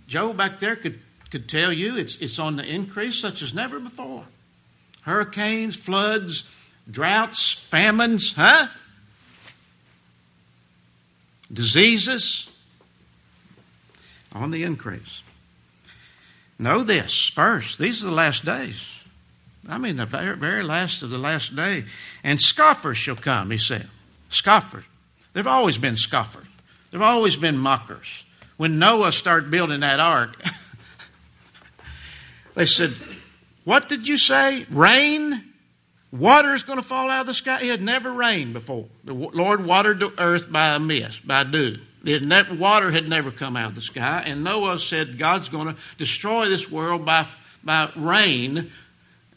Joe 0.07 0.33
back 0.33 0.59
there 0.59 0.75
could 0.75 0.99
could 1.29 1.49
tell 1.49 1.71
you 1.71 1.97
it's, 1.97 2.17
it's 2.17 2.39
on 2.39 2.55
the 2.55 2.65
increase 2.65 3.19
such 3.19 3.41
as 3.41 3.53
never 3.53 3.79
before. 3.79 4.25
Hurricanes, 5.01 5.75
floods, 5.75 6.43
droughts, 6.89 7.51
famines, 7.51 8.33
huh? 8.35 8.67
Diseases 11.51 12.49
on 14.33 14.51
the 14.51 14.63
increase. 14.63 15.23
Know 16.59 16.83
this 16.83 17.29
first. 17.29 17.79
These 17.79 18.03
are 18.03 18.07
the 18.07 18.13
last 18.13 18.43
days. 18.43 18.97
I 19.69 19.77
mean, 19.77 19.97
the 19.97 20.05
very, 20.05 20.63
last 20.63 21.03
of 21.03 21.09
the 21.09 21.17
last 21.17 21.55
day. 21.55 21.85
And 22.23 22.41
scoffers 22.41 22.97
shall 22.97 23.15
come, 23.15 23.51
he 23.51 23.57
said. 23.57 23.89
Scoffers. 24.29 24.85
There 25.33 25.43
have 25.43 25.51
always 25.51 25.77
been 25.77 25.97
scoffers, 25.97 26.47
there 26.91 26.99
have 26.99 27.07
always 27.07 27.37
been 27.37 27.57
mockers. 27.57 28.23
When 28.55 28.79
Noah 28.79 29.11
started 29.11 29.51
building 29.51 29.81
that 29.81 29.99
ark, 29.99 30.35
They 32.57 32.65
said, 32.65 32.95
What 33.65 33.87
did 33.87 34.07
you 34.07 34.17
say? 34.17 34.65
Rain? 34.71 35.53
Water 36.11 36.55
is 36.55 36.63
going 36.63 36.79
to 36.79 36.85
fall 36.85 37.07
out 37.07 37.21
of 37.21 37.27
the 37.27 37.33
sky? 37.35 37.59
It 37.61 37.67
had 37.67 37.81
never 37.83 38.11
rained 38.11 38.53
before. 38.53 38.87
The 39.03 39.13
Lord 39.13 39.63
watered 39.63 39.99
the 39.99 40.11
earth 40.17 40.51
by 40.51 40.69
a 40.69 40.79
mist, 40.79 41.27
by 41.27 41.43
dew. 41.43 41.77
Never, 42.03 42.55
water 42.55 42.89
had 42.91 43.07
never 43.07 43.29
come 43.29 43.55
out 43.55 43.69
of 43.69 43.75
the 43.75 43.81
sky. 43.81 44.23
And 44.25 44.43
Noah 44.43 44.79
said, 44.79 45.19
God's 45.19 45.49
going 45.49 45.67
to 45.67 45.75
destroy 45.99 46.49
this 46.49 46.71
world 46.71 47.05
by, 47.05 47.27
by 47.63 47.91
rain 47.95 48.71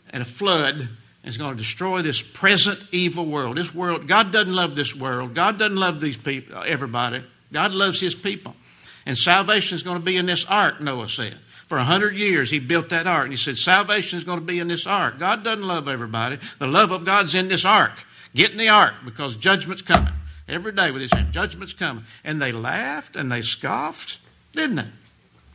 and 0.08 0.22
a 0.22 0.26
flood. 0.26 0.88
It's 1.22 1.36
going 1.36 1.50
to 1.50 1.58
destroy 1.58 2.00
this 2.00 2.22
present 2.22 2.82
evil 2.90 3.26
world. 3.26 3.58
This 3.58 3.74
world, 3.74 4.08
God 4.08 4.32
doesn't 4.32 4.54
love 4.54 4.76
this 4.76 4.96
world. 4.96 5.34
God 5.34 5.58
doesn't 5.58 5.76
love 5.76 6.00
these 6.00 6.16
people, 6.16 6.62
everybody. 6.64 7.22
God 7.52 7.72
loves 7.72 8.00
his 8.00 8.14
people. 8.14 8.56
And 9.04 9.18
salvation 9.18 9.76
is 9.76 9.82
going 9.82 9.98
to 9.98 10.04
be 10.04 10.16
in 10.16 10.24
this 10.24 10.46
ark, 10.46 10.80
Noah 10.80 11.10
said. 11.10 11.36
For 11.70 11.78
a 11.78 11.84
hundred 11.84 12.16
years, 12.16 12.50
he 12.50 12.58
built 12.58 12.88
that 12.88 13.06
ark. 13.06 13.26
And 13.26 13.32
he 13.32 13.36
said, 13.36 13.56
Salvation 13.56 14.16
is 14.16 14.24
going 14.24 14.40
to 14.40 14.44
be 14.44 14.58
in 14.58 14.66
this 14.66 14.88
ark. 14.88 15.20
God 15.20 15.44
doesn't 15.44 15.64
love 15.64 15.86
everybody. 15.86 16.36
The 16.58 16.66
love 16.66 16.90
of 16.90 17.04
God's 17.04 17.36
in 17.36 17.46
this 17.46 17.64
ark. 17.64 17.92
Get 18.34 18.50
in 18.50 18.58
the 18.58 18.70
ark 18.70 18.94
because 19.04 19.36
judgment's 19.36 19.80
coming. 19.80 20.12
Every 20.48 20.72
day 20.72 20.90
with 20.90 21.00
his 21.00 21.12
hand, 21.12 21.32
judgment's 21.32 21.72
coming. 21.72 22.02
And 22.24 22.42
they 22.42 22.50
laughed 22.50 23.14
and 23.14 23.30
they 23.30 23.40
scoffed, 23.40 24.18
didn't 24.52 24.76
they? 24.76 24.88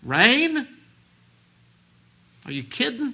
Rain? 0.04 0.66
Are 2.46 2.52
you 2.54 2.64
kidding? 2.64 3.14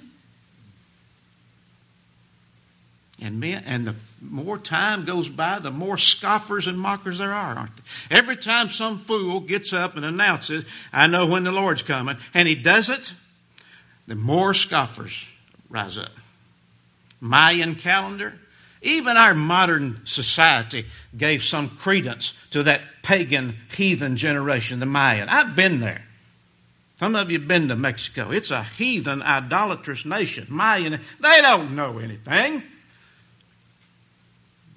And, 3.22 3.38
men, 3.38 3.62
and 3.66 3.86
the 3.86 3.94
more 4.20 4.58
time 4.58 5.04
goes 5.04 5.28
by, 5.28 5.60
the 5.60 5.70
more 5.70 5.96
scoffers 5.96 6.66
and 6.66 6.76
mockers 6.76 7.18
there 7.18 7.32
are, 7.32 7.54
aren't 7.54 7.76
there? 7.76 8.18
Every 8.18 8.36
time 8.36 8.68
some 8.68 8.98
fool 8.98 9.38
gets 9.38 9.72
up 9.72 9.94
and 9.96 10.04
announces, 10.04 10.64
I 10.92 11.06
know 11.06 11.26
when 11.26 11.44
the 11.44 11.52
Lord's 11.52 11.84
coming, 11.84 12.16
and 12.34 12.48
he 12.48 12.56
does 12.56 12.88
it, 12.88 13.12
the 14.08 14.16
more 14.16 14.54
scoffers 14.54 15.30
rise 15.70 15.98
up. 15.98 16.10
Mayan 17.20 17.76
calendar, 17.76 18.34
even 18.82 19.16
our 19.16 19.34
modern 19.34 20.00
society 20.04 20.86
gave 21.16 21.44
some 21.44 21.68
credence 21.68 22.36
to 22.50 22.64
that 22.64 22.80
pagan, 23.04 23.54
heathen 23.72 24.16
generation, 24.16 24.80
the 24.80 24.86
Mayan. 24.86 25.28
I've 25.28 25.54
been 25.54 25.78
there. 25.78 26.02
Some 26.96 27.14
of 27.14 27.30
you 27.30 27.38
have 27.38 27.46
been 27.46 27.68
to 27.68 27.76
Mexico. 27.76 28.32
It's 28.32 28.50
a 28.50 28.64
heathen, 28.64 29.22
idolatrous 29.22 30.04
nation. 30.04 30.48
Mayan, 30.48 31.00
they 31.20 31.40
don't 31.40 31.76
know 31.76 31.98
anything. 31.98 32.64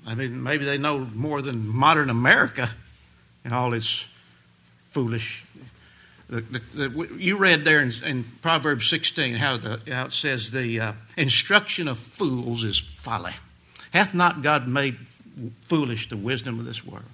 I 0.05 0.15
mean, 0.15 0.43
maybe 0.43 0.65
they 0.65 0.77
know 0.77 0.99
more 0.99 1.41
than 1.41 1.67
modern 1.67 2.09
America 2.09 2.69
and 3.43 3.53
all 3.53 3.73
its 3.73 4.07
foolish. 4.89 5.43
The, 6.29 6.41
the, 6.41 6.59
the, 6.73 7.15
you 7.17 7.37
read 7.37 7.63
there 7.63 7.81
in, 7.81 7.91
in, 8.03 8.23
Proverbs 8.41 8.89
16 8.89 9.35
how, 9.35 9.57
how 9.57 10.05
it 10.05 10.11
says 10.11 10.51
the 10.51 10.79
uh, 10.79 10.93
instruction 11.17 11.87
of 11.87 11.99
fools 11.99 12.63
is 12.63 12.79
folly. 12.79 13.33
Hath 13.91 14.13
not 14.13 14.41
God 14.41 14.67
made 14.67 14.97
foolish 15.61 16.09
the 16.09 16.17
wisdom 16.17 16.59
of 16.59 16.65
this 16.65 16.85
world? 16.85 17.05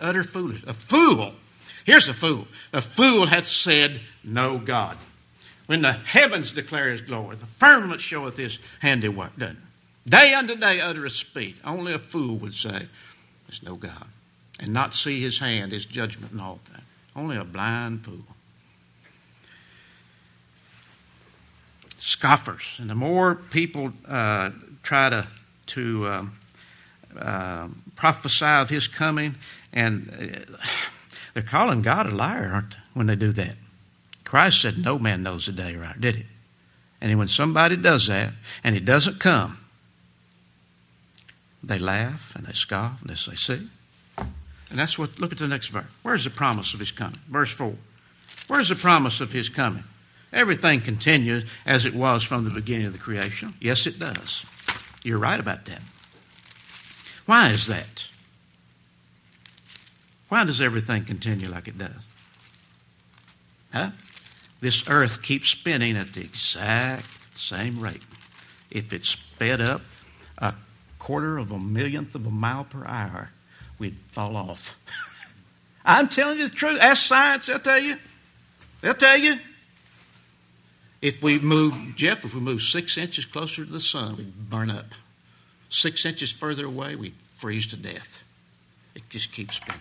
Utter 0.00 0.24
foolish. 0.24 0.62
A 0.66 0.74
fool. 0.74 1.32
Here's 1.84 2.08
a 2.08 2.14
fool. 2.14 2.46
A 2.72 2.82
fool 2.82 3.26
hath 3.26 3.46
said, 3.46 4.00
No 4.22 4.58
God. 4.58 4.96
When 5.66 5.82
the 5.82 5.92
heavens 5.92 6.52
declare 6.52 6.90
his 6.90 7.00
glory, 7.00 7.36
the 7.36 7.46
firmament 7.46 8.00
showeth 8.00 8.36
his 8.36 8.58
handiwork, 8.80 9.36
doesn't 9.38 9.56
it? 9.56 9.62
Day 10.08 10.34
unto 10.34 10.56
day 10.56 10.80
uttereth 10.80 11.12
speech. 11.12 11.56
Only 11.64 11.92
a 11.92 11.98
fool 11.98 12.36
would 12.36 12.54
say, 12.54 12.86
There's 13.46 13.62
no 13.62 13.76
God. 13.76 14.06
And 14.58 14.72
not 14.72 14.94
see 14.94 15.20
his 15.20 15.38
hand, 15.38 15.72
his 15.72 15.86
judgment, 15.86 16.32
and 16.32 16.40
all 16.40 16.60
that. 16.72 16.82
Only 17.16 17.36
a 17.36 17.44
blind 17.44 18.04
fool. 18.04 18.24
Scoffers. 21.98 22.76
And 22.78 22.88
the 22.88 22.94
more 22.94 23.34
people 23.34 23.92
uh, 24.06 24.50
try 24.82 25.10
to, 25.10 25.26
to 25.66 26.08
um, 26.08 26.38
uh, 27.18 27.68
prophesy 27.96 28.44
of 28.44 28.70
his 28.70 28.88
coming, 28.88 29.34
and 29.72 30.44
uh, 30.52 30.56
they're 31.34 31.42
calling 31.42 31.82
God 31.82 32.06
a 32.06 32.14
liar, 32.14 32.50
aren't 32.52 32.70
they, 32.70 32.76
when 32.94 33.06
they 33.06 33.16
do 33.16 33.32
that? 33.32 33.54
Christ 34.24 34.62
said, 34.62 34.78
No 34.78 34.98
man 34.98 35.22
knows 35.22 35.46
the 35.46 35.52
day 35.52 35.74
right, 35.74 36.00
did 36.00 36.16
he? 36.16 36.26
And 37.00 37.18
when 37.18 37.28
somebody 37.28 37.76
does 37.76 38.06
that 38.08 38.32
and 38.62 38.74
he 38.74 38.80
doesn't 38.80 39.20
come, 39.20 39.59
they 41.62 41.78
laugh 41.78 42.34
and 42.34 42.46
they 42.46 42.52
scoff 42.52 43.00
and 43.00 43.10
they 43.10 43.14
say, 43.14 43.34
See? 43.34 43.68
And 44.18 44.78
that's 44.78 44.98
what, 44.98 45.18
look 45.18 45.32
at 45.32 45.38
the 45.38 45.48
next 45.48 45.68
verse. 45.68 45.92
Where's 46.02 46.24
the 46.24 46.30
promise 46.30 46.74
of 46.74 46.80
his 46.80 46.92
coming? 46.92 47.18
Verse 47.28 47.50
4. 47.50 47.74
Where's 48.46 48.68
the 48.68 48.76
promise 48.76 49.20
of 49.20 49.32
his 49.32 49.48
coming? 49.48 49.84
Everything 50.32 50.80
continues 50.80 51.44
as 51.66 51.84
it 51.84 51.94
was 51.94 52.22
from 52.22 52.44
the 52.44 52.50
beginning 52.50 52.86
of 52.86 52.92
the 52.92 52.98
creation. 52.98 53.54
Yes, 53.60 53.86
it 53.86 53.98
does. 53.98 54.46
You're 55.02 55.18
right 55.18 55.40
about 55.40 55.64
that. 55.64 55.82
Why 57.26 57.48
is 57.48 57.66
that? 57.66 58.06
Why 60.28 60.44
does 60.44 60.60
everything 60.60 61.04
continue 61.04 61.48
like 61.48 61.66
it 61.66 61.78
does? 61.78 61.90
Huh? 63.72 63.90
This 64.60 64.88
earth 64.88 65.22
keeps 65.22 65.48
spinning 65.48 65.96
at 65.96 66.12
the 66.12 66.20
exact 66.20 67.08
same 67.38 67.80
rate. 67.80 68.02
If 68.70 68.92
it's 68.92 69.08
sped 69.08 69.60
up 69.60 69.82
a 70.38 70.54
quarter 71.00 71.38
of 71.38 71.50
a 71.50 71.58
millionth 71.58 72.14
of 72.14 72.24
a 72.24 72.30
mile 72.30 72.62
per 72.62 72.86
hour, 72.86 73.30
we'd 73.80 73.96
fall 74.12 74.36
off. 74.36 74.78
I'm 75.84 76.06
telling 76.06 76.38
you 76.38 76.46
the 76.46 76.54
truth. 76.54 76.78
Ask 76.80 77.06
science, 77.06 77.46
they'll 77.46 77.58
tell 77.58 77.80
you. 77.80 77.96
They'll 78.82 78.94
tell 78.94 79.16
you. 79.16 79.38
If 81.02 81.22
we 81.22 81.38
move, 81.38 81.96
Jeff, 81.96 82.24
if 82.24 82.34
we 82.34 82.40
move 82.40 82.62
six 82.62 82.96
inches 82.96 83.24
closer 83.24 83.64
to 83.64 83.72
the 83.72 83.80
sun, 83.80 84.16
we'd 84.16 84.50
burn 84.50 84.70
up. 84.70 84.94
Six 85.70 86.04
inches 86.04 86.30
further 86.30 86.66
away, 86.66 86.94
we'd 86.94 87.14
freeze 87.34 87.66
to 87.68 87.76
death. 87.76 88.22
It 88.94 89.08
just 89.08 89.32
keeps 89.32 89.56
spinning. 89.56 89.80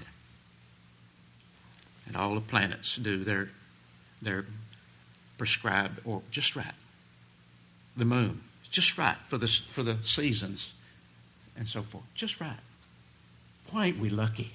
And 2.07 2.15
all 2.15 2.33
the 2.33 2.41
planets 2.41 2.95
do 2.95 3.23
their, 3.23 3.49
their 4.21 4.45
prescribed 5.37 5.99
or 6.05 6.21
just 6.31 6.55
right. 6.55 6.73
The 7.97 8.05
moon, 8.05 8.41
just 8.71 8.97
right 8.97 9.17
for 9.27 9.37
the, 9.37 9.47
for 9.47 9.83
the 9.83 9.97
seasons 10.03 10.71
and 11.59 11.67
so 11.67 11.83
forth. 11.83 12.05
Just 12.15 12.39
right. 12.41 12.57
Why 13.71 13.87
ain't 13.87 13.99
we 13.99 14.09
lucky? 14.09 14.53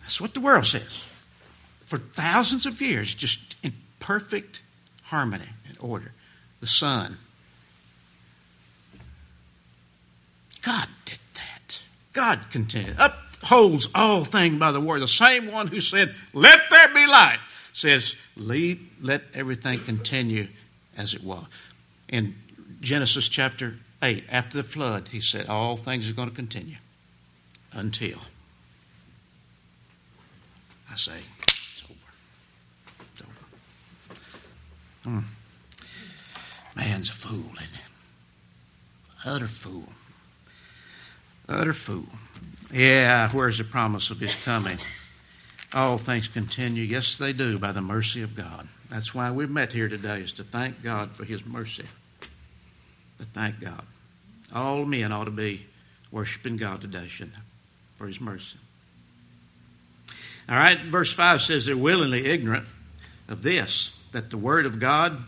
That's 0.00 0.20
what 0.20 0.34
the 0.34 0.40
world 0.40 0.66
says. 0.66 1.04
For 1.82 1.98
thousands 1.98 2.66
of 2.66 2.82
years, 2.82 3.14
just 3.14 3.56
in 3.62 3.72
perfect 4.00 4.60
harmony 5.04 5.48
and 5.66 5.78
order. 5.80 6.12
The 6.60 6.66
sun. 6.66 7.18
God 10.62 10.88
did 11.04 11.20
that. 11.34 11.80
God 12.12 12.40
continued. 12.50 12.96
Upholds 12.98 13.88
all 13.94 14.24
things 14.24 14.58
by 14.58 14.72
the 14.72 14.80
word. 14.80 15.00
The 15.00 15.08
same 15.08 15.50
one 15.50 15.68
who 15.68 15.80
said, 15.80 16.14
Let 16.34 16.60
there 16.70 16.88
be 16.88 17.06
light, 17.06 17.38
says, 17.72 18.16
Leave, 18.36 18.80
let 19.00 19.22
everything 19.32 19.78
continue 19.78 20.48
as 20.96 21.14
it 21.14 21.22
was. 21.22 21.44
In 22.08 22.34
Genesis 22.80 23.28
chapter 23.28 23.76
8, 24.02 24.24
after 24.30 24.56
the 24.56 24.62
flood, 24.62 25.08
he 25.08 25.20
said, 25.20 25.46
All 25.48 25.76
things 25.76 26.08
are 26.08 26.14
going 26.14 26.28
to 26.28 26.34
continue 26.34 26.76
until. 27.72 28.18
I 30.90 30.96
say, 30.96 31.20
it's 31.42 31.84
over. 31.84 32.12
It's 33.12 33.22
over. 33.22 34.20
Hmm. 35.04 35.20
Man's 36.76 37.10
a 37.10 37.12
fool, 37.12 37.50
isn't 37.56 37.68
he? 37.74 37.80
Utter 39.24 39.48
fool. 39.48 39.88
Utter 41.48 41.72
fool. 41.72 42.06
Yeah, 42.72 43.30
where's 43.30 43.58
the 43.58 43.64
promise 43.64 44.10
of 44.10 44.20
his 44.20 44.34
coming? 44.34 44.78
All 45.74 45.98
things 45.98 46.28
continue. 46.28 46.84
Yes, 46.84 47.16
they 47.16 47.32
do, 47.32 47.58
by 47.58 47.72
the 47.72 47.80
mercy 47.80 48.22
of 48.22 48.34
God. 48.34 48.68
That's 48.90 49.14
why 49.14 49.30
we've 49.30 49.50
met 49.50 49.72
here 49.72 49.88
today, 49.88 50.20
is 50.20 50.32
to 50.34 50.44
thank 50.44 50.82
God 50.82 51.10
for 51.12 51.24
his 51.24 51.44
mercy. 51.44 51.84
To 53.18 53.24
thank 53.24 53.60
God. 53.60 53.82
All 54.54 54.84
men 54.84 55.12
ought 55.12 55.24
to 55.24 55.30
be 55.30 55.66
worshiping 56.10 56.56
God 56.56 56.80
today, 56.80 57.06
shouldn't 57.08 57.34
they? 57.34 57.42
For 57.96 58.06
his 58.06 58.20
mercy. 58.20 58.58
All 60.48 60.56
right, 60.56 60.80
verse 60.84 61.12
5 61.12 61.42
says 61.42 61.66
they're 61.66 61.76
willingly 61.76 62.24
ignorant 62.24 62.66
of 63.28 63.42
this, 63.42 63.90
that 64.12 64.30
the 64.30 64.38
Word 64.38 64.64
of 64.64 64.80
God, 64.80 65.22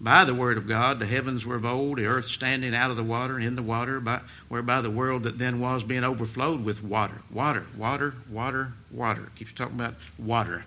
by 0.00 0.24
the 0.24 0.34
Word 0.34 0.58
of 0.58 0.66
God, 0.66 0.98
the 0.98 1.06
heavens 1.06 1.46
were 1.46 1.54
of 1.54 1.64
old, 1.64 1.98
the 1.98 2.06
earth 2.06 2.24
standing 2.24 2.74
out 2.74 2.90
of 2.90 2.96
the 2.96 3.04
water 3.04 3.36
and 3.36 3.44
in 3.44 3.54
the 3.54 3.62
water, 3.62 4.00
by, 4.00 4.20
whereby 4.48 4.80
the 4.80 4.90
world 4.90 5.22
that 5.22 5.38
then 5.38 5.60
was 5.60 5.84
being 5.84 6.02
overflowed 6.02 6.64
with 6.64 6.82
water. 6.82 7.22
Water, 7.30 7.66
water, 7.76 8.14
water, 8.28 8.72
water. 8.90 9.30
Keeps 9.36 9.52
talking 9.52 9.78
about 9.78 9.94
water. 10.18 10.64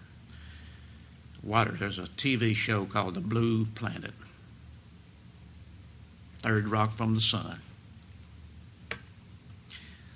Water. 1.41 1.75
There's 1.77 1.99
a 1.99 2.03
TV 2.03 2.55
show 2.55 2.85
called 2.85 3.15
The 3.15 3.19
Blue 3.19 3.65
Planet. 3.65 4.13
Third 6.43 6.67
rock 6.67 6.91
from 6.91 7.15
the 7.15 7.21
sun. 7.21 7.59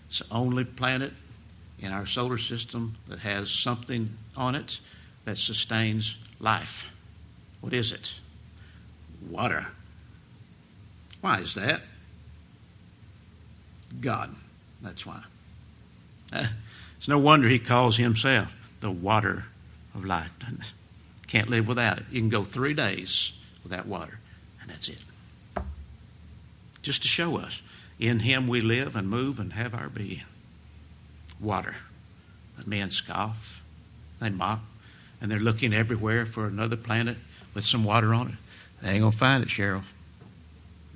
It's 0.08 0.20
the 0.20 0.26
only 0.30 0.66
planet 0.66 1.14
in 1.80 1.92
our 1.92 2.06
solar 2.06 2.38
system 2.38 2.98
that 3.08 3.20
has 3.20 3.50
something 3.50 4.10
on 4.36 4.54
it 4.54 4.80
that 5.24 5.38
sustains 5.38 6.18
life. 6.40 6.92
What 7.62 7.74
is 7.74 7.94
it? 7.94 8.20
Water. 9.30 9.68
Why 11.22 11.40
is 11.40 11.56
that? 11.56 11.82
God. 14.00 14.36
That's 14.82 15.06
why. 15.06 15.24
It's 16.98 17.08
no 17.08 17.20
wonder 17.20 17.48
he 17.48 17.60
calls 17.60 17.98
himself 17.98 18.56
the 18.80 18.90
water 18.90 19.46
of 19.94 20.04
life. 20.04 20.36
Can't 21.28 21.48
live 21.48 21.68
without 21.68 22.00
it. 22.00 22.06
You 22.12 22.20
can 22.20 22.30
go 22.30 22.44
three 22.44 22.74
days 22.74 23.34
without 23.64 23.86
water, 23.86 24.18
and 24.60 24.72
that's 24.72 24.90
it. 24.90 24.98
Just 26.88 27.02
to 27.02 27.10
show 27.10 27.38
us 27.38 27.62
in 28.00 28.20
him 28.20 28.48
we 28.48 28.62
live 28.62 28.96
and 28.96 29.10
move 29.10 29.42
and 29.42 29.52
have 29.52 29.76
our 29.76 29.90
being 29.90 30.24
water. 31.38 31.76
But 32.56 32.66
men 32.66 32.92
scoff, 32.92 33.62
they 34.22 34.30
mock, 34.30 34.62
and 35.20 35.30
they're 35.30 35.38
looking 35.38 35.74
everywhere 35.74 36.26
for 36.26 36.48
another 36.48 36.78
planet 36.78 37.18
with 37.54 37.66
some 37.66 37.84
water 37.84 38.14
on 38.14 38.30
it. 38.30 38.36
They 38.82 38.92
ain't 38.92 39.02
going 39.02 39.12
to 39.12 39.18
find 39.18 39.44
it, 39.44 39.50
Cheryl. 39.50 39.84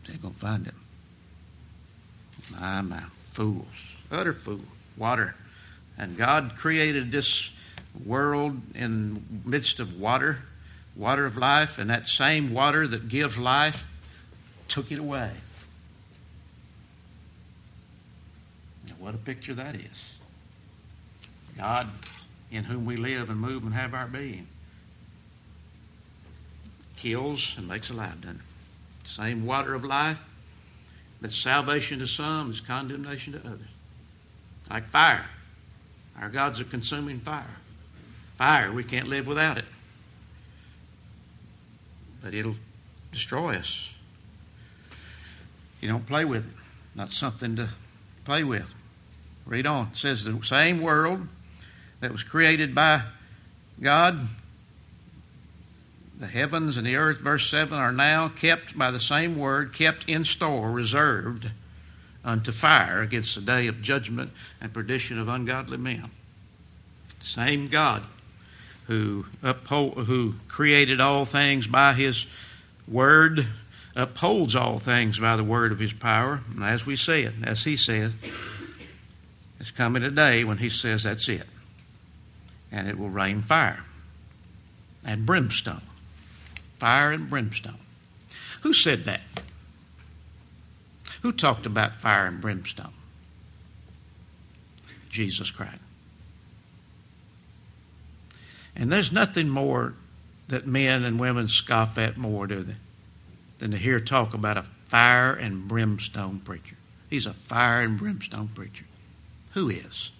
They 0.05 0.13
ain't 0.13 0.21
going 0.21 0.33
to 0.33 0.39
find 0.39 0.65
it. 0.65 0.73
My, 2.57 2.81
my, 2.83 3.01
fools, 3.33 3.97
utter 4.09 4.31
fools. 4.31 4.61
Water. 4.95 5.35
And 5.97 6.15
God 6.15 6.53
created 6.55 7.11
this 7.11 7.51
world 8.05 8.61
in 8.73 9.43
midst 9.43 9.81
of 9.81 9.99
water, 9.99 10.39
water 10.95 11.25
of 11.25 11.35
life, 11.35 11.79
and 11.79 11.89
that 11.89 12.07
same 12.07 12.53
water 12.53 12.87
that 12.87 13.09
gives 13.09 13.37
life 13.37 13.85
took 14.69 14.89
it 14.89 14.97
away. 14.97 15.31
What 19.01 19.15
a 19.15 19.17
picture 19.17 19.55
that 19.55 19.73
is. 19.73 20.15
God 21.57 21.89
in 22.51 22.65
whom 22.65 22.85
we 22.85 22.97
live 22.97 23.29
and 23.29 23.39
move 23.39 23.63
and 23.63 23.73
have 23.73 23.95
our 23.95 24.05
being. 24.05 24.47
Kills 26.97 27.55
and 27.57 27.67
makes 27.67 27.89
alive, 27.89 28.21
doesn't 28.21 28.37
it? 28.37 29.07
Same 29.07 29.45
water 29.45 29.73
of 29.73 29.83
life 29.83 30.23
that 31.19 31.31
salvation 31.31 31.97
to 31.99 32.07
some 32.07 32.51
is 32.51 32.61
condemnation 32.61 33.33
to 33.33 33.39
others. 33.39 33.67
Like 34.69 34.87
fire. 34.89 35.25
Our 36.19 36.29
God's 36.29 36.59
a 36.59 36.63
consuming 36.63 37.19
fire. 37.21 37.57
Fire, 38.37 38.71
we 38.71 38.83
can't 38.83 39.07
live 39.07 39.27
without 39.27 39.57
it. 39.57 39.65
But 42.21 42.35
it'll 42.35 42.57
destroy 43.11 43.55
us. 43.55 43.91
You 45.79 45.89
don't 45.89 46.05
play 46.05 46.23
with 46.23 46.47
it. 46.47 46.57
Not 46.93 47.11
something 47.11 47.55
to 47.55 47.69
play 48.25 48.43
with. 48.43 48.75
Read 49.45 49.65
on. 49.65 49.87
It 49.87 49.97
says 49.97 50.23
the 50.23 50.41
same 50.43 50.81
world 50.81 51.27
that 51.99 52.11
was 52.11 52.23
created 52.23 52.73
by 52.73 53.01
God, 53.81 54.27
the 56.19 56.27
heavens 56.27 56.77
and 56.77 56.85
the 56.85 56.95
earth, 56.95 57.19
verse 57.19 57.49
7, 57.49 57.77
are 57.77 57.91
now 57.91 58.27
kept 58.27 58.77
by 58.77 58.91
the 58.91 58.99
same 58.99 59.37
word, 59.37 59.73
kept 59.73 60.07
in 60.07 60.23
store, 60.23 60.71
reserved 60.71 61.49
unto 62.23 62.51
fire 62.51 63.01
against 63.01 63.35
the 63.35 63.41
day 63.41 63.67
of 63.67 63.81
judgment 63.81 64.31
and 64.59 64.73
perdition 64.73 65.17
of 65.17 65.27
ungodly 65.27 65.77
men. 65.77 66.11
Same 67.21 67.67
God 67.67 68.05
who 68.87 69.25
uphold, 69.41 70.05
who 70.05 70.35
created 70.47 70.99
all 70.99 71.25
things 71.25 71.67
by 71.67 71.93
his 71.93 72.25
word 72.87 73.47
upholds 73.95 74.55
all 74.55 74.79
things 74.79 75.19
by 75.19 75.35
the 75.35 75.43
word 75.43 75.71
of 75.71 75.79
his 75.79 75.93
power. 75.93 76.41
And 76.53 76.63
as 76.63 76.85
we 76.85 76.95
said, 76.95 77.35
as 77.43 77.63
he 77.63 77.75
said, 77.75 78.13
it's 79.61 79.69
coming 79.69 80.01
a 80.01 80.09
day 80.09 80.43
when 80.43 80.57
he 80.57 80.69
says 80.69 81.03
that's 81.03 81.29
it 81.29 81.45
and 82.71 82.87
it 82.87 82.97
will 82.97 83.11
rain 83.11 83.43
fire 83.43 83.83
and 85.05 85.23
brimstone. 85.23 85.83
Fire 86.79 87.11
and 87.11 87.29
brimstone. 87.29 87.77
Who 88.61 88.73
said 88.73 89.03
that? 89.05 89.21
Who 91.21 91.31
talked 91.31 91.67
about 91.67 91.93
fire 91.93 92.25
and 92.25 92.41
brimstone? 92.41 92.93
Jesus 95.11 95.51
Christ. 95.51 95.77
And 98.75 98.91
there's 98.91 99.11
nothing 99.11 99.47
more 99.47 99.93
that 100.47 100.65
men 100.65 101.03
and 101.03 101.19
women 101.19 101.47
scoff 101.47 101.99
at 101.99 102.17
more, 102.17 102.47
do 102.47 102.63
they, 102.63 102.75
than 103.59 103.69
to 103.69 103.77
hear 103.77 103.99
talk 103.99 104.33
about 104.33 104.57
a 104.57 104.63
fire 104.87 105.33
and 105.33 105.67
brimstone 105.67 106.39
preacher. 106.39 106.77
He's 107.11 107.27
a 107.27 107.33
fire 107.33 107.81
and 107.81 107.99
brimstone 107.99 108.47
preacher. 108.47 108.85
Who 109.53 109.69
is? 109.69 110.11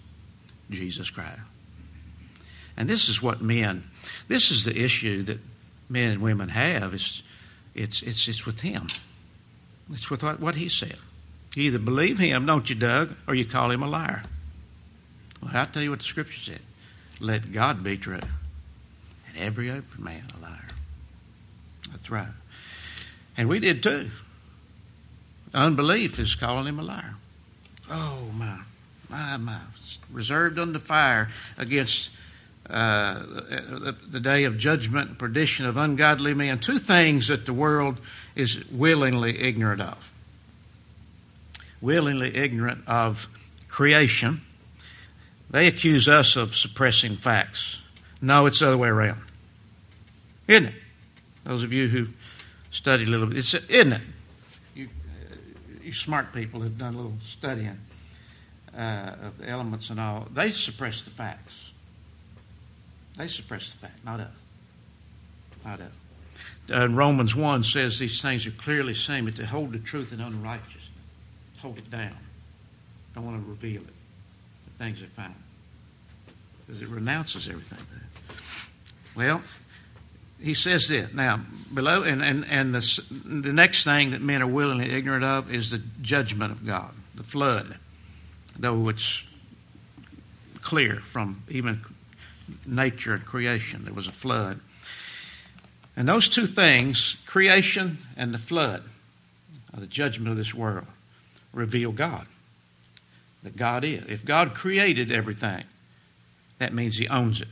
Jesus 0.69 1.09
Christ. 1.09 1.39
And 2.77 2.89
this 2.89 3.09
is 3.09 3.21
what 3.21 3.41
men, 3.41 3.83
this 4.27 4.49
is 4.51 4.65
the 4.65 4.77
issue 4.77 5.23
that 5.23 5.39
men 5.89 6.11
and 6.11 6.21
women 6.21 6.49
have. 6.49 6.93
It's, 6.93 7.21
it's, 7.75 8.01
it's, 8.01 8.27
it's 8.27 8.45
with 8.45 8.61
him. 8.61 8.87
It's 9.91 10.09
with 10.09 10.23
what, 10.23 10.39
what 10.39 10.55
he 10.55 10.69
said. 10.69 10.97
You 11.55 11.63
either 11.63 11.79
believe 11.79 12.17
him, 12.17 12.45
don't 12.45 12.69
you, 12.69 12.75
Doug, 12.75 13.13
or 13.27 13.35
you 13.35 13.45
call 13.45 13.71
him 13.71 13.83
a 13.83 13.87
liar. 13.87 14.23
Well, 15.41 15.51
I'll 15.53 15.67
tell 15.67 15.83
you 15.83 15.89
what 15.89 15.99
the 15.99 16.05
scripture 16.05 16.39
said. 16.39 16.61
Let 17.19 17.51
God 17.51 17.83
be 17.83 17.97
true, 17.97 18.19
and 19.27 19.37
every 19.37 19.69
other 19.69 19.83
man 19.97 20.23
a 20.37 20.41
liar. 20.41 20.67
That's 21.91 22.09
right. 22.09 22.27
And 23.37 23.49
we 23.49 23.59
did 23.59 23.83
too. 23.83 24.09
Unbelief 25.53 26.19
is 26.19 26.35
calling 26.35 26.67
him 26.67 26.79
a 26.79 26.83
liar. 26.83 27.15
Oh, 27.89 28.29
my, 28.37 28.61
my. 29.11 29.57
Reserved 30.11 30.59
unto 30.59 30.79
fire 30.79 31.29
against 31.57 32.11
uh, 32.69 33.19
the, 33.19 33.95
the 34.09 34.19
day 34.19 34.45
of 34.45 34.57
judgment, 34.57 35.09
and 35.09 35.19
perdition 35.19 35.65
of 35.65 35.77
ungodly 35.77 36.33
men. 36.33 36.59
Two 36.59 36.79
things 36.79 37.27
that 37.27 37.45
the 37.45 37.53
world 37.53 37.99
is 38.35 38.69
willingly 38.71 39.41
ignorant 39.41 39.81
of. 39.81 40.11
Willingly 41.81 42.35
ignorant 42.35 42.87
of 42.87 43.27
creation. 43.67 44.41
They 45.49 45.67
accuse 45.67 46.07
us 46.07 46.35
of 46.35 46.55
suppressing 46.55 47.15
facts. 47.15 47.81
No, 48.21 48.45
it's 48.45 48.59
the 48.59 48.67
other 48.67 48.77
way 48.77 48.89
around. 48.89 49.21
Isn't 50.47 50.67
it? 50.67 50.75
Those 51.43 51.63
of 51.63 51.73
you 51.73 51.87
who 51.87 52.07
studied 52.69 53.07
a 53.07 53.11
little 53.11 53.27
bit, 53.27 53.37
it's, 53.37 53.53
isn't 53.53 53.93
it? 53.93 54.01
You, 54.75 54.85
uh, 54.85 55.35
you 55.83 55.91
smart 55.91 56.31
people 56.31 56.61
have 56.61 56.77
done 56.77 56.93
a 56.93 56.97
little 56.97 57.17
studying 57.23 57.79
uh, 58.77 59.15
of 59.23 59.37
the 59.37 59.47
elements 59.47 59.89
and 59.89 59.99
all. 59.99 60.27
They 60.33 60.51
suppress 60.51 61.01
the 61.01 61.11
facts. 61.11 61.71
They 63.17 63.27
suppress 63.27 63.71
the 63.71 63.77
fact, 63.77 64.03
not 64.05 64.19
us. 64.19 64.27
Not 65.65 65.81
us. 65.81 65.91
Uh, 66.73 66.87
Romans 66.87 67.35
1 67.35 67.63
says 67.63 67.99
these 67.99 68.21
things 68.21 68.47
are 68.47 68.51
clearly 68.51 68.93
seen, 68.93 69.25
but 69.25 69.35
to 69.35 69.45
hold 69.45 69.73
the 69.73 69.79
truth 69.79 70.13
in 70.13 70.21
unrighteousness. 70.21 70.89
Hold 71.59 71.77
it 71.77 71.91
down. 71.91 72.15
Don't 73.13 73.25
want 73.25 73.43
to 73.43 73.49
reveal 73.49 73.81
it. 73.81 73.93
The 74.77 74.83
things 74.83 75.03
are 75.03 75.07
found. 75.07 75.35
Because 76.65 76.81
it 76.81 76.87
renounces 76.87 77.49
everything. 77.49 77.79
Well, 79.15 79.41
he 80.41 80.53
says 80.53 80.87
this. 80.87 81.13
Now, 81.13 81.41
below, 81.73 82.03
and, 82.03 82.23
and, 82.23 82.45
and 82.45 82.73
the, 82.73 83.03
the 83.11 83.53
next 83.53 83.83
thing 83.83 84.11
that 84.11 84.21
men 84.21 84.41
are 84.41 84.47
willingly 84.47 84.91
ignorant 84.91 85.23
of 85.23 85.53
is 85.53 85.69
the 85.69 85.81
judgment 86.01 86.51
of 86.51 86.65
God, 86.65 86.91
the 87.13 87.23
flood, 87.23 87.77
though 88.57 88.89
it's 88.89 89.23
clear 90.61 90.99
from 90.99 91.43
even 91.49 91.81
nature 92.65 93.13
and 93.13 93.25
creation. 93.25 93.85
There 93.85 93.93
was 93.93 94.07
a 94.07 94.11
flood. 94.11 94.59
And 95.95 96.07
those 96.07 96.29
two 96.29 96.45
things, 96.45 97.17
creation 97.25 97.99
and 98.15 98.33
the 98.33 98.37
flood, 98.37 98.83
the 99.77 99.87
judgment 99.87 100.29
of 100.29 100.37
this 100.37 100.53
world, 100.53 100.87
reveal 101.53 101.91
God. 101.91 102.27
That 103.43 103.55
God 103.55 103.83
is. 103.83 104.05
If 104.07 104.23
God 104.23 104.53
created 104.53 105.11
everything, 105.11 105.63
that 106.59 106.73
means 106.73 106.97
He 106.97 107.07
owns 107.07 107.41
it. 107.41 107.47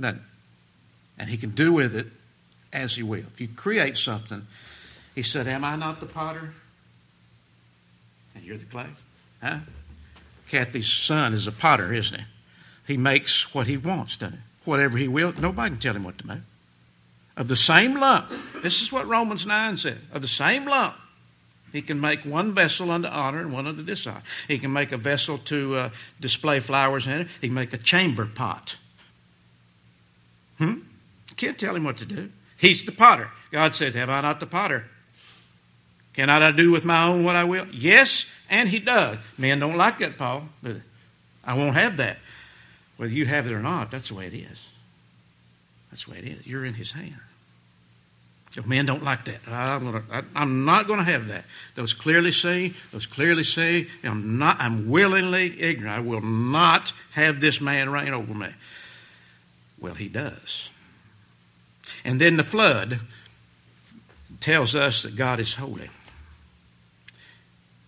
Doesn't 0.00 0.22
And 1.18 1.28
He 1.28 1.36
can 1.36 1.50
do 1.50 1.72
with 1.72 1.94
it 1.94 2.06
as 2.72 2.96
He 2.96 3.02
will. 3.02 3.24
If 3.32 3.40
you 3.40 3.48
create 3.48 3.98
something, 3.98 4.46
He 5.14 5.22
said, 5.22 5.46
Am 5.46 5.64
I 5.64 5.76
not 5.76 6.00
the 6.00 6.06
potter? 6.06 6.54
And 8.34 8.42
you're 8.42 8.56
the 8.56 8.64
clay? 8.64 8.86
Huh? 9.42 9.58
Kathy's 10.48 10.88
son 10.88 11.32
is 11.32 11.46
a 11.46 11.52
potter, 11.52 11.92
isn't 11.92 12.18
he? 12.18 12.26
He 12.86 12.96
makes 12.96 13.54
what 13.54 13.66
he 13.66 13.76
wants, 13.76 14.16
doesn't 14.16 14.36
he? 14.36 14.42
Whatever 14.64 14.98
he 14.98 15.08
will. 15.08 15.32
Nobody 15.32 15.70
can 15.70 15.80
tell 15.80 15.96
him 15.96 16.04
what 16.04 16.18
to 16.18 16.26
make. 16.26 16.38
Of 17.36 17.48
the 17.48 17.56
same 17.56 17.98
lump, 17.98 18.30
this 18.62 18.82
is 18.82 18.92
what 18.92 19.06
Romans 19.08 19.46
9 19.46 19.76
said. 19.78 19.98
Of 20.12 20.22
the 20.22 20.28
same 20.28 20.66
lump, 20.66 20.94
he 21.72 21.80
can 21.80 22.00
make 22.00 22.24
one 22.24 22.52
vessel 22.52 22.90
unto 22.90 23.08
honor 23.08 23.40
and 23.40 23.52
one 23.52 23.66
unto 23.66 23.82
dishonor. 23.82 24.22
He 24.46 24.58
can 24.58 24.72
make 24.72 24.92
a 24.92 24.98
vessel 24.98 25.38
to 25.38 25.76
uh, 25.76 25.90
display 26.20 26.60
flowers 26.60 27.06
in 27.06 27.22
it. 27.22 27.28
He 27.40 27.48
can 27.48 27.54
make 27.54 27.72
a 27.72 27.78
chamber 27.78 28.26
pot. 28.26 28.76
Hmm? 30.58 30.80
Can't 31.36 31.58
tell 31.58 31.74
him 31.74 31.84
what 31.84 31.96
to 31.96 32.04
do. 32.04 32.30
He's 32.58 32.84
the 32.84 32.92
potter. 32.92 33.30
God 33.50 33.74
said, 33.74 33.94
Have 33.94 34.10
I 34.10 34.20
not 34.20 34.38
the 34.38 34.46
potter? 34.46 34.84
Cannot 36.14 36.42
I 36.42 36.50
do 36.50 36.70
with 36.70 36.84
my 36.84 37.04
own 37.04 37.24
what 37.24 37.36
I 37.36 37.44
will? 37.44 37.66
Yes, 37.72 38.30
and 38.50 38.68
he 38.68 38.78
does. 38.78 39.18
Men 39.38 39.60
don't 39.60 39.76
like 39.76 39.98
that, 39.98 40.18
Paul. 40.18 40.48
I 41.44 41.54
won't 41.54 41.74
have 41.74 41.96
that. 41.96 42.18
Whether 42.96 43.14
you 43.14 43.26
have 43.26 43.46
it 43.46 43.52
or 43.52 43.62
not, 43.62 43.90
that's 43.90 44.10
the 44.10 44.14
way 44.14 44.26
it 44.26 44.34
is. 44.34 44.68
That's 45.90 46.04
the 46.04 46.12
way 46.12 46.18
it 46.18 46.24
is. 46.24 46.46
You're 46.46 46.64
in 46.64 46.74
his 46.74 46.92
hand. 46.92 47.16
If 48.56 48.66
men 48.66 48.84
don't 48.84 49.02
like 49.02 49.24
that, 49.24 49.40
I'm, 49.48 49.84
gonna, 49.84 50.02
I, 50.12 50.22
I'm 50.36 50.66
not 50.66 50.86
going 50.86 50.98
to 50.98 51.04
have 51.04 51.28
that. 51.28 51.44
Those 51.74 51.94
clearly 51.94 52.32
see, 52.32 52.74
those 52.92 53.06
clearly 53.06 53.44
see, 53.44 53.88
I'm 54.04 54.38
not. 54.38 54.60
I'm 54.60 54.90
willingly 54.90 55.58
ignorant. 55.60 55.96
I 55.96 56.00
will 56.00 56.20
not 56.20 56.92
have 57.12 57.40
this 57.40 57.62
man 57.62 57.88
reign 57.90 58.12
over 58.12 58.34
me. 58.34 58.48
Well, 59.80 59.94
he 59.94 60.08
does. 60.08 60.68
And 62.04 62.20
then 62.20 62.36
the 62.36 62.44
flood 62.44 63.00
tells 64.40 64.74
us 64.74 65.02
that 65.02 65.16
God 65.16 65.40
is 65.40 65.54
holy, 65.54 65.88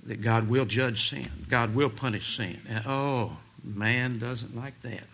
that 0.05 0.21
God 0.21 0.49
will 0.49 0.65
judge 0.65 1.11
sin, 1.11 1.29
God 1.49 1.75
will 1.75 1.91
punish 1.91 2.37
sin. 2.37 2.61
And 2.69 2.85
oh, 2.87 3.39
Man 3.65 4.19
doesn't 4.19 4.55
like 4.55 4.81
that. 4.83 5.05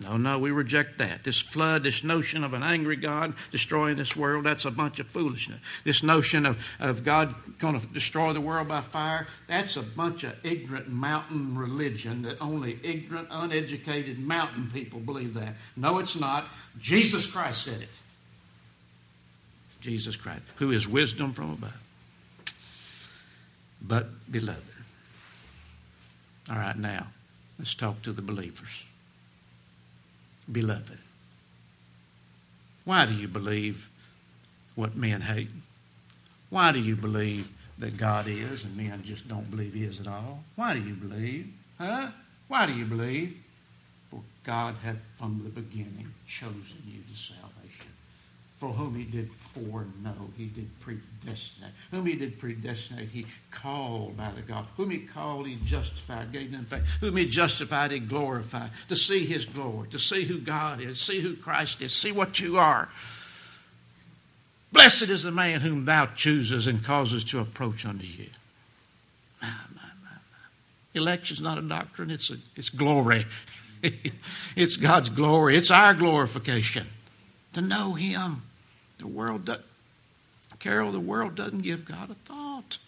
No, 0.00 0.16
no, 0.16 0.38
we 0.38 0.52
reject 0.52 0.98
that. 0.98 1.24
This 1.24 1.40
flood, 1.40 1.82
this 1.82 2.04
notion 2.04 2.44
of 2.44 2.54
an 2.54 2.62
angry 2.62 2.94
God 2.94 3.34
destroying 3.50 3.96
this 3.96 4.16
world, 4.16 4.44
that's 4.44 4.64
a 4.64 4.70
bunch 4.70 5.00
of 5.00 5.08
foolishness. 5.08 5.58
This 5.82 6.04
notion 6.04 6.46
of, 6.46 6.64
of 6.78 7.04
God 7.04 7.34
going 7.58 7.78
to 7.78 7.84
destroy 7.88 8.32
the 8.32 8.40
world 8.40 8.68
by 8.68 8.80
fire, 8.80 9.26
that's 9.48 9.76
a 9.76 9.82
bunch 9.82 10.22
of 10.22 10.36
ignorant 10.44 10.88
mountain 10.88 11.58
religion 11.58 12.22
that 12.22 12.40
only 12.40 12.78
ignorant, 12.82 13.28
uneducated 13.30 14.20
mountain 14.20 14.70
people 14.72 15.00
believe 15.00 15.34
that. 15.34 15.54
No, 15.76 15.98
it's 15.98 16.18
not. 16.18 16.46
Jesus 16.80 17.26
Christ 17.26 17.64
said 17.64 17.82
it. 17.82 17.88
Jesus 19.80 20.16
Christ, 20.16 20.42
who 20.56 20.70
is 20.70 20.88
wisdom 20.88 21.32
from 21.32 21.50
above. 21.50 21.76
But, 23.80 24.30
beloved, 24.30 24.62
all 26.50 26.56
right, 26.56 26.76
now. 26.76 27.08
Let's 27.58 27.74
talk 27.74 28.02
to 28.02 28.12
the 28.12 28.22
believers. 28.22 28.84
Beloved, 30.50 30.98
why 32.84 33.04
do 33.04 33.14
you 33.14 33.28
believe 33.28 33.90
what 34.74 34.96
men 34.96 35.22
hate? 35.22 35.50
Why 36.50 36.72
do 36.72 36.78
you 36.78 36.96
believe 36.96 37.48
that 37.78 37.96
God 37.96 38.28
is 38.28 38.64
and 38.64 38.76
men 38.76 39.02
just 39.04 39.28
don't 39.28 39.50
believe 39.50 39.74
He 39.74 39.84
is 39.84 40.00
at 40.00 40.06
all? 40.06 40.44
Why 40.54 40.74
do 40.74 40.80
you 40.80 40.94
believe? 40.94 41.52
Huh? 41.78 42.10
Why 42.46 42.66
do 42.66 42.72
you 42.72 42.86
believe? 42.86 43.36
For 44.10 44.22
God 44.44 44.76
hath 44.82 45.02
from 45.16 45.42
the 45.44 45.50
beginning 45.50 46.14
chosen 46.26 46.82
you 46.86 47.02
to 47.12 47.20
salvation 47.20 47.47
for 48.58 48.70
whom 48.70 48.96
he 48.96 49.04
did 49.04 49.32
foreknow, 49.32 50.30
he 50.36 50.46
did 50.46 50.68
predestinate. 50.80 51.70
Whom 51.92 52.06
he 52.06 52.16
did 52.16 52.40
predestinate, 52.40 53.08
he 53.08 53.24
called 53.52 54.16
by 54.16 54.32
the 54.32 54.42
God. 54.42 54.66
Whom 54.76 54.90
he 54.90 54.98
called, 54.98 55.46
he 55.46 55.56
justified, 55.64 56.32
gave 56.32 56.50
them 56.50 56.64
faith. 56.64 56.82
Whom 57.00 57.16
he 57.16 57.26
justified, 57.26 57.92
he 57.92 58.00
glorified. 58.00 58.70
To 58.88 58.96
see 58.96 59.24
his 59.24 59.44
glory, 59.44 59.88
to 59.90 59.98
see 59.98 60.24
who 60.24 60.38
God 60.38 60.80
is, 60.80 61.00
see 61.00 61.20
who 61.20 61.36
Christ 61.36 61.80
is, 61.82 61.94
see 61.94 62.10
what 62.10 62.40
you 62.40 62.58
are. 62.58 62.88
Blessed 64.72 65.04
is 65.04 65.22
the 65.22 65.30
man 65.30 65.60
whom 65.60 65.84
thou 65.84 66.06
chooses 66.06 66.66
and 66.66 66.84
causes 66.84 67.22
to 67.24 67.38
approach 67.38 67.86
unto 67.86 68.04
you. 68.04 68.26
My, 69.40 69.48
my, 69.48 69.82
my, 70.02 70.10
my. 70.10 71.00
Election's 71.00 71.40
not 71.40 71.58
a 71.58 71.62
doctrine, 71.62 72.10
it's, 72.10 72.28
a, 72.28 72.38
it's 72.56 72.70
glory. 72.70 73.24
it's 74.56 74.76
God's 74.76 75.10
glory. 75.10 75.56
It's 75.56 75.70
our 75.70 75.94
glorification 75.94 76.88
to 77.52 77.60
know 77.60 77.94
Him. 77.94 78.42
The 78.98 79.08
world 79.08 79.44
does, 79.44 79.60
Carol, 80.58 80.92
the 80.92 81.00
world 81.00 81.34
doesn't 81.34 81.62
give 81.62 81.84
God 81.84 82.10
a 82.10 82.14
thought. 82.14 82.78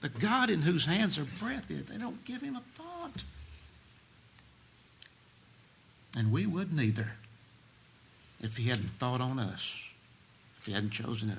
The 0.00 0.08
God 0.08 0.48
in 0.48 0.62
whose 0.62 0.86
hands 0.86 1.18
are 1.18 1.24
breath 1.24 1.70
is, 1.70 1.84
they 1.84 1.98
don't 1.98 2.24
give 2.24 2.40
him 2.40 2.56
a 2.56 2.62
thought. 2.74 3.24
And 6.16 6.32
we 6.32 6.46
wouldn't 6.46 6.80
either 6.80 7.12
if 8.40 8.56
he 8.56 8.68
hadn't 8.68 8.90
thought 8.90 9.20
on 9.20 9.38
us, 9.38 9.78
if 10.58 10.66
he 10.66 10.72
hadn't 10.72 10.90
chosen 10.90 11.30
us. 11.30 11.38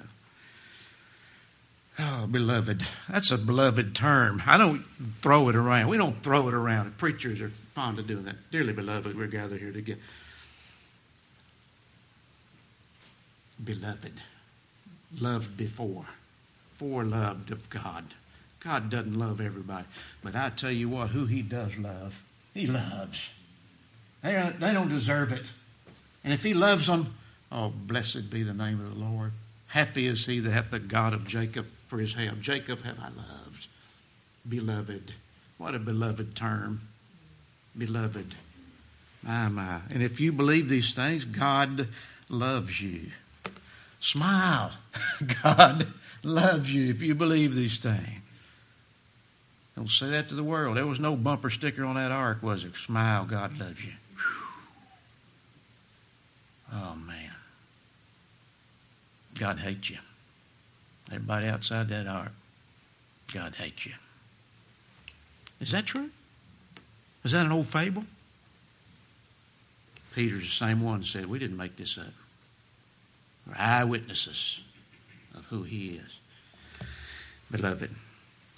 Oh, 2.00 2.26
beloved. 2.28 2.86
That's 3.10 3.32
a 3.32 3.38
beloved 3.38 3.96
term. 3.96 4.42
I 4.48 4.58
don't 4.58 4.80
throw 4.80 5.50
it 5.50 5.56
around. 5.56 5.90
We 5.90 5.98
don't 5.98 6.24
throw 6.24 6.48
it 6.48 6.54
around. 6.54 6.98
Preachers 6.98 7.42
are 7.42 7.50
fond 7.50 8.00
of 8.00 8.08
doing 8.08 8.24
that. 8.26 8.50
Dearly 8.50 8.74
beloved, 8.74 9.16
we're 9.18 9.28
gathered 9.28 9.60
here 9.60 9.72
together. 9.72 10.00
Beloved, 13.63 14.21
loved 15.19 15.58
before, 15.58 16.06
foreloved 16.80 17.52
of 17.52 17.69
God. 17.69 18.06
God 18.60 18.89
doesn't 18.89 19.17
love 19.17 19.41
everybody, 19.41 19.88
but 20.24 20.36
I 20.36 20.50
tell 20.50 20.71
you 20.71 20.89
what, 20.89 21.10
who 21.10 21.26
He 21.26 21.41
does 21.41 21.78
love, 21.78 22.24
He 22.54 22.67
loves. 22.67 23.32
They, 24.21 24.36
are, 24.36 24.52
they 24.52 24.71
don't 24.71 24.89
deserve 24.89 25.32
it. 25.32 25.52
And 26.24 26.32
if 26.32 26.43
He 26.43 26.54
loves 26.54 26.88
them, 26.88 27.15
oh, 27.52 27.69
blessed 27.69 28.30
be 28.30 28.43
the 28.43 28.54
name 28.54 28.80
of 28.80 28.93
the 28.93 29.00
Lord. 29.00 29.32
Happy 29.71 30.06
is 30.06 30.26
he 30.26 30.39
that 30.41 30.52
hath 30.52 30.69
the 30.69 30.80
God 30.80 31.13
of 31.13 31.26
Jacob 31.26 31.65
for 31.88 31.97
his 31.97 32.13
help. 32.13 32.41
Jacob 32.41 32.82
have 32.84 33.00
I 33.00 33.06
loved. 33.06 33.67
Beloved. 34.47 35.13
What 35.58 35.76
a 35.76 35.80
beloved 35.80 36.36
term. 36.36 36.82
Beloved. 37.78 38.36
My, 39.24 39.47
my. 39.47 39.80
And 39.89 40.04
if 40.04 40.19
you 40.19 40.34
believe 40.34 40.67
these 40.67 40.93
things, 40.93 41.24
God 41.24 41.88
loves 42.28 42.82
you. 42.82 43.12
Smile. 44.02 44.72
God 45.44 45.88
loves 46.24 46.74
you 46.74 46.90
if 46.90 47.02
you 47.02 47.16
believe 47.16 47.56
these 47.56 47.78
things. 47.78 48.20
Don't 49.76 49.90
say 49.90 50.10
that 50.10 50.28
to 50.30 50.36
the 50.36 50.44
world. 50.44 50.76
There 50.76 50.86
was 50.86 51.00
no 51.00 51.16
bumper 51.16 51.50
sticker 51.50 51.86
on 51.86 51.96
that 51.96 52.12
ark, 52.12 52.44
was 52.44 52.66
it? 52.66 52.76
Smile, 52.76 53.26
God 53.26 53.58
loves 53.58 53.86
you. 53.86 53.94
Oh, 56.74 56.96
man. 56.96 57.32
God 59.40 59.60
hates 59.60 59.90
you. 59.90 59.98
Everybody 61.10 61.48
outside 61.48 61.88
that 61.90 62.08
ark, 62.08 62.32
God 63.34 63.56
hates 63.56 63.86
you. 63.86 63.94
Is 65.60 65.72
that 65.72 65.86
true? 65.86 66.10
Is 67.24 67.32
that 67.32 67.46
an 67.46 67.52
old 67.52 67.68
fable? 67.68 68.06
Peter's 70.16 70.42
the 70.42 70.66
same 70.66 70.82
one 70.82 71.04
said, 71.04 71.28
We 71.28 71.40
didn't 71.40 71.58
make 71.58 71.76
this 71.76 71.98
up. 71.98 72.14
Eyewitnesses 73.58 74.64
of 75.36 75.46
who 75.48 75.64
He 75.64 76.00
is. 76.06 76.20
Beloved, 77.50 77.90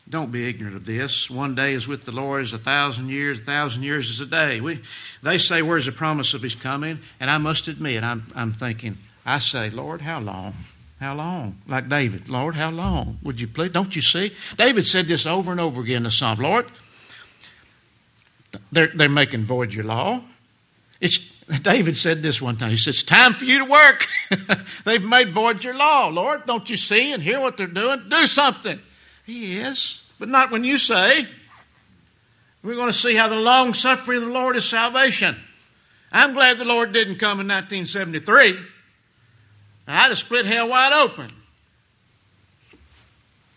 don't 0.09 0.31
be 0.31 0.47
ignorant 0.47 0.75
of 0.75 0.85
this. 0.85 1.29
One 1.29 1.55
day 1.55 1.73
is 1.73 1.87
with 1.87 2.03
the 2.03 2.11
Lord 2.11 2.41
as 2.41 2.53
a 2.53 2.57
thousand 2.57 3.09
years, 3.09 3.39
a 3.39 3.43
thousand 3.43 3.83
years 3.83 4.09
is 4.09 4.19
a 4.19 4.25
day. 4.25 4.59
We, 4.61 4.81
they 5.21 5.37
say, 5.37 5.61
Where's 5.61 5.85
the 5.85 5.91
promise 5.91 6.33
of 6.33 6.41
His 6.41 6.55
coming? 6.55 6.99
And 7.19 7.31
I 7.31 7.37
must 7.37 7.67
admit, 7.67 8.03
I'm, 8.03 8.25
I'm 8.35 8.51
thinking, 8.51 8.97
I 9.25 9.39
say, 9.39 9.69
Lord, 9.69 10.01
how 10.01 10.19
long? 10.19 10.53
How 10.99 11.15
long? 11.15 11.57
Like 11.67 11.89
David, 11.89 12.29
Lord, 12.29 12.55
how 12.55 12.69
long? 12.69 13.19
Would 13.23 13.41
you 13.41 13.47
please? 13.47 13.71
Don't 13.71 13.95
you 13.95 14.01
see? 14.01 14.33
David 14.57 14.87
said 14.87 15.07
this 15.07 15.25
over 15.25 15.51
and 15.51 15.59
over 15.59 15.81
again 15.81 15.97
in 15.97 16.03
the 16.03 16.11
Psalm. 16.11 16.39
Lord, 16.39 16.65
they're, 18.71 18.87
they're 18.87 19.09
making 19.09 19.45
void 19.45 19.73
your 19.73 19.85
law. 19.85 20.21
It's, 21.01 21.32
David 21.61 21.97
said 21.97 22.21
this 22.21 22.41
one 22.41 22.57
time. 22.57 22.71
He 22.71 22.77
said, 22.77 22.91
It's 22.91 23.03
time 23.03 23.33
for 23.33 23.45
you 23.45 23.59
to 23.59 23.65
work. 23.65 24.07
They've 24.85 25.03
made 25.03 25.31
void 25.31 25.63
your 25.63 25.73
law. 25.73 26.07
Lord, 26.07 26.45
don't 26.45 26.69
you 26.69 26.77
see 26.77 27.11
and 27.11 27.21
hear 27.21 27.39
what 27.39 27.57
they're 27.57 27.67
doing? 27.67 28.03
Do 28.09 28.27
something. 28.27 28.79
He 29.25 29.59
is, 29.59 30.01
but 30.19 30.29
not 30.29 30.51
when 30.51 30.63
you 30.63 30.77
say. 30.77 31.27
We're 32.63 32.75
going 32.75 32.87
to 32.87 32.97
see 32.97 33.15
how 33.15 33.27
the 33.27 33.39
long 33.39 33.73
suffering 33.73 34.21
of 34.21 34.27
the 34.27 34.33
Lord 34.33 34.55
is 34.55 34.65
salvation. 34.65 35.35
I'm 36.11 36.33
glad 36.33 36.59
the 36.59 36.65
Lord 36.65 36.93
didn't 36.93 37.15
come 37.15 37.39
in 37.39 37.47
1973. 37.47 38.57
I'd 39.85 40.07
have 40.07 40.17
split 40.17 40.45
hell 40.45 40.69
wide 40.69 40.93
open. 40.93 41.29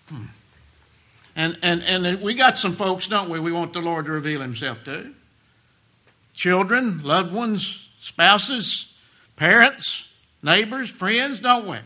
Hmm. 0.08 0.24
And, 1.36 1.58
and, 1.62 1.82
and 1.82 2.20
we 2.20 2.34
got 2.34 2.58
some 2.58 2.72
folks, 2.72 3.06
don't 3.06 3.28
we, 3.28 3.38
we 3.38 3.52
want 3.52 3.72
the 3.74 3.80
Lord 3.80 4.06
to 4.06 4.12
reveal 4.12 4.40
Himself 4.40 4.82
to. 4.84 5.14
Children, 6.36 7.02
loved 7.02 7.32
ones, 7.32 7.88
spouses, 7.98 8.94
parents, 9.36 10.08
neighbors, 10.42 10.90
friends, 10.90 11.40
don't 11.40 11.66
we? 11.66 11.78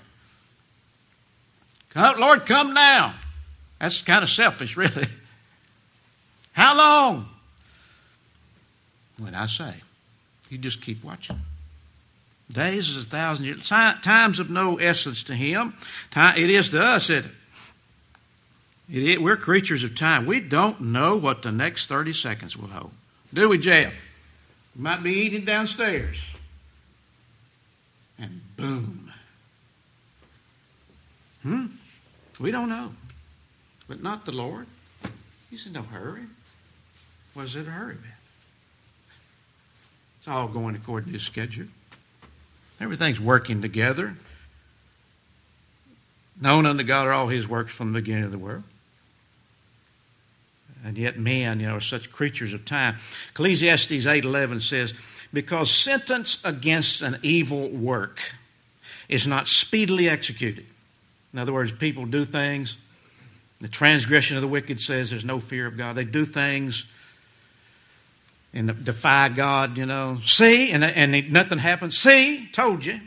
Come, 1.91 2.21
Lord, 2.21 2.47
come 2.47 2.75
now. 2.75 3.15
That's 3.79 4.03
kind 4.03 4.23
of 4.25 4.29
selfish, 4.29 4.77
really. 4.77 5.07
How 6.53 6.77
long? 6.77 7.29
When 9.19 9.35
I 9.35 9.47
say, 9.47 9.75
you 10.49 10.59
just 10.59 10.83
keep 10.83 11.05
watching. 11.05 11.41
Days 12.51 12.89
is 12.89 13.05
a 13.05 13.09
thousand 13.09 13.45
years. 13.45 13.69
Times 13.69 14.41
of 14.41 14.51
no 14.51 14.77
essence 14.79 15.23
to 15.25 15.35
him. 15.35 15.75
Time, 16.11 16.37
it 16.37 16.51
is 16.51 16.71
to 16.71 16.83
us, 16.83 17.09
it, 17.09 17.25
it, 18.91 19.23
we're 19.23 19.37
creatures 19.37 19.85
of 19.85 19.95
time. 19.95 20.27
We 20.27 20.41
don't 20.41 20.81
know 20.81 21.17
what 21.17 21.43
the 21.43 21.53
next 21.53 21.87
30 21.87 22.13
seconds 22.13 22.57
will 22.57 22.69
hold. 22.69 22.91
Do 23.33 23.49
we, 23.49 23.59
Jeff? 23.59 23.95
We 24.77 24.83
might 24.83 25.03
be 25.03 25.13
eating 25.13 25.45
downstairs. 25.45 26.19
And 28.19 28.41
boom. 28.57 29.13
Hmm? 31.43 31.67
We 32.39 32.51
don't 32.51 32.69
know. 32.69 32.93
But 33.89 34.03
not 34.03 34.27
the 34.27 34.33
Lord. 34.33 34.67
He 35.51 35.57
said, 35.57 35.73
no 35.73 35.83
hurry. 35.83 36.23
Was 37.35 37.57
it 37.57 37.67
a 37.67 37.71
hurry, 37.71 37.95
man? 37.95 38.13
It's 40.19 40.29
all 40.29 40.49
going 40.49 40.77
according 40.77 41.07
to 41.07 41.13
his 41.15 41.23
schedule. 41.23 41.67
Everything's 42.81 43.21
working 43.21 43.63
together. 43.63 44.17
Known 46.41 46.67
unto 46.67 46.83
God 46.83 47.07
are 47.07 47.13
all 47.13 47.29
his 47.29 47.49
works 47.49 47.75
from 47.75 47.93
the 47.93 48.01
beginning 48.01 48.25
of 48.25 48.33
the 48.33 48.39
world. 48.39 48.65
And 50.85 50.97
yet 50.97 51.19
men, 51.19 51.61
you 51.61 51.69
know, 51.69 51.77
are 51.77 51.81
such 51.81 52.11
creatures 52.11 52.55
of 52.55 52.65
time. 52.65 52.97
Ecclesiastes 53.31 53.91
8.11 53.91 54.63
says, 54.63 54.95
Because 55.33 55.71
sentence 55.71 56.41
against 56.45 57.03
an 57.03 57.19
evil 57.23 57.69
work 57.69 58.35
is 59.09 59.27
not 59.27 59.47
speedily 59.47 60.09
executed. 60.09 60.65
In 61.33 61.39
other 61.39 61.53
words, 61.53 61.73
people 61.73 62.07
do 62.07 62.25
things. 62.25 62.77
The 63.61 63.69
transgression 63.69 64.37
of 64.37 64.43
the 64.43 64.49
wicked 64.49 64.81
says 64.81 65.11
there's 65.11 65.25
no 65.25 65.39
fear 65.39 65.67
of 65.67 65.77
God. 65.77 65.97
They 65.97 66.05
do 66.05 66.25
things 66.25 66.85
and 68.53 68.85
defy 68.85 69.29
God, 69.29 69.77
you 69.77 69.87
know. 69.87 70.19
See, 70.25 70.73
and, 70.73 70.83
and 70.83 71.31
nothing 71.31 71.59
happens. 71.59 71.99
See, 71.99 72.49
told 72.53 72.85
you. 72.85 73.01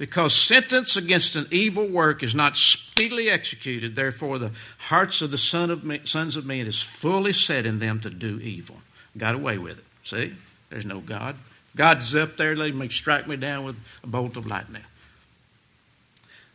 Because 0.00 0.34
sentence 0.34 0.96
against 0.96 1.36
an 1.36 1.46
evil 1.50 1.86
work 1.86 2.22
is 2.22 2.34
not 2.34 2.56
speedily 2.56 3.28
executed, 3.28 3.96
therefore 3.96 4.38
the 4.38 4.52
hearts 4.78 5.20
of 5.20 5.30
the 5.30 5.36
son 5.36 5.70
of 5.70 5.84
me, 5.84 6.00
sons 6.04 6.36
of 6.36 6.46
men 6.46 6.66
is 6.66 6.80
fully 6.80 7.34
set 7.34 7.66
in 7.66 7.80
them 7.80 8.00
to 8.00 8.08
do 8.08 8.40
evil. 8.40 8.76
Got 9.18 9.34
away 9.34 9.58
with 9.58 9.76
it. 9.76 9.84
See? 10.02 10.32
There's 10.70 10.86
no 10.86 11.00
God. 11.00 11.36
If 11.68 11.76
God's 11.76 12.16
up 12.16 12.38
there, 12.38 12.56
let 12.56 12.70
him 12.70 12.90
strike 12.90 13.28
me 13.28 13.36
down 13.36 13.66
with 13.66 13.76
a 14.02 14.06
bolt 14.06 14.38
of 14.38 14.46
lightning. 14.46 14.84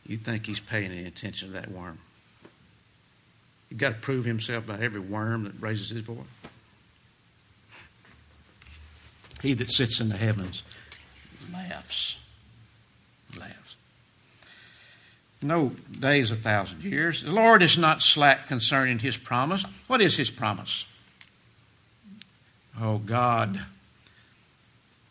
You 0.07 0.17
think 0.17 0.47
he's 0.47 0.59
paying 0.59 0.91
any 0.91 1.05
attention 1.05 1.49
to 1.49 1.53
that 1.53 1.69
worm. 1.69 1.99
You've 3.69 3.79
got 3.79 3.89
to 3.89 3.99
prove 3.99 4.25
himself 4.25 4.65
by 4.65 4.79
every 4.79 4.99
worm 4.99 5.43
that 5.43 5.53
raises 5.61 5.91
his 5.91 6.01
voice. 6.01 6.17
He 9.43 9.53
that 9.53 9.71
sits 9.71 10.01
in 10.01 10.09
the 10.09 10.17
heavens 10.17 10.63
laughs. 11.53 12.17
Laughs. 13.37 13.75
No 15.41 15.73
days 15.99 16.31
a 16.31 16.35
thousand 16.35 16.83
years. 16.83 17.23
The 17.23 17.31
Lord 17.31 17.61
is 17.61 17.77
not 17.77 18.01
slack 18.01 18.47
concerning 18.47 18.99
his 18.99 19.17
promise. 19.17 19.63
What 19.87 20.01
is 20.01 20.17
his 20.17 20.29
promise? 20.29 20.85
Oh, 22.79 22.97
God, 22.97 23.61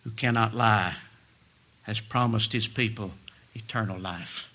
who 0.02 0.10
cannot 0.10 0.54
lie, 0.54 0.96
has 1.84 2.00
promised 2.00 2.52
his 2.52 2.68
people 2.68 3.12
eternal 3.54 3.98
life. 3.98 4.52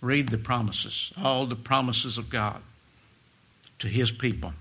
Read 0.00 0.28
the 0.28 0.38
promises, 0.38 1.12
all 1.20 1.46
the 1.46 1.56
promises 1.56 2.18
of 2.18 2.28
God 2.30 2.60
to 3.78 3.88
his 3.88 4.12
people. 4.12 4.52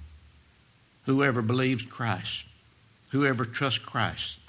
Whoever 1.06 1.42
believes 1.42 1.84
Christ 1.84 2.46
whoever 3.14 3.46
trusts 3.46 3.80
Christ, 3.80 4.40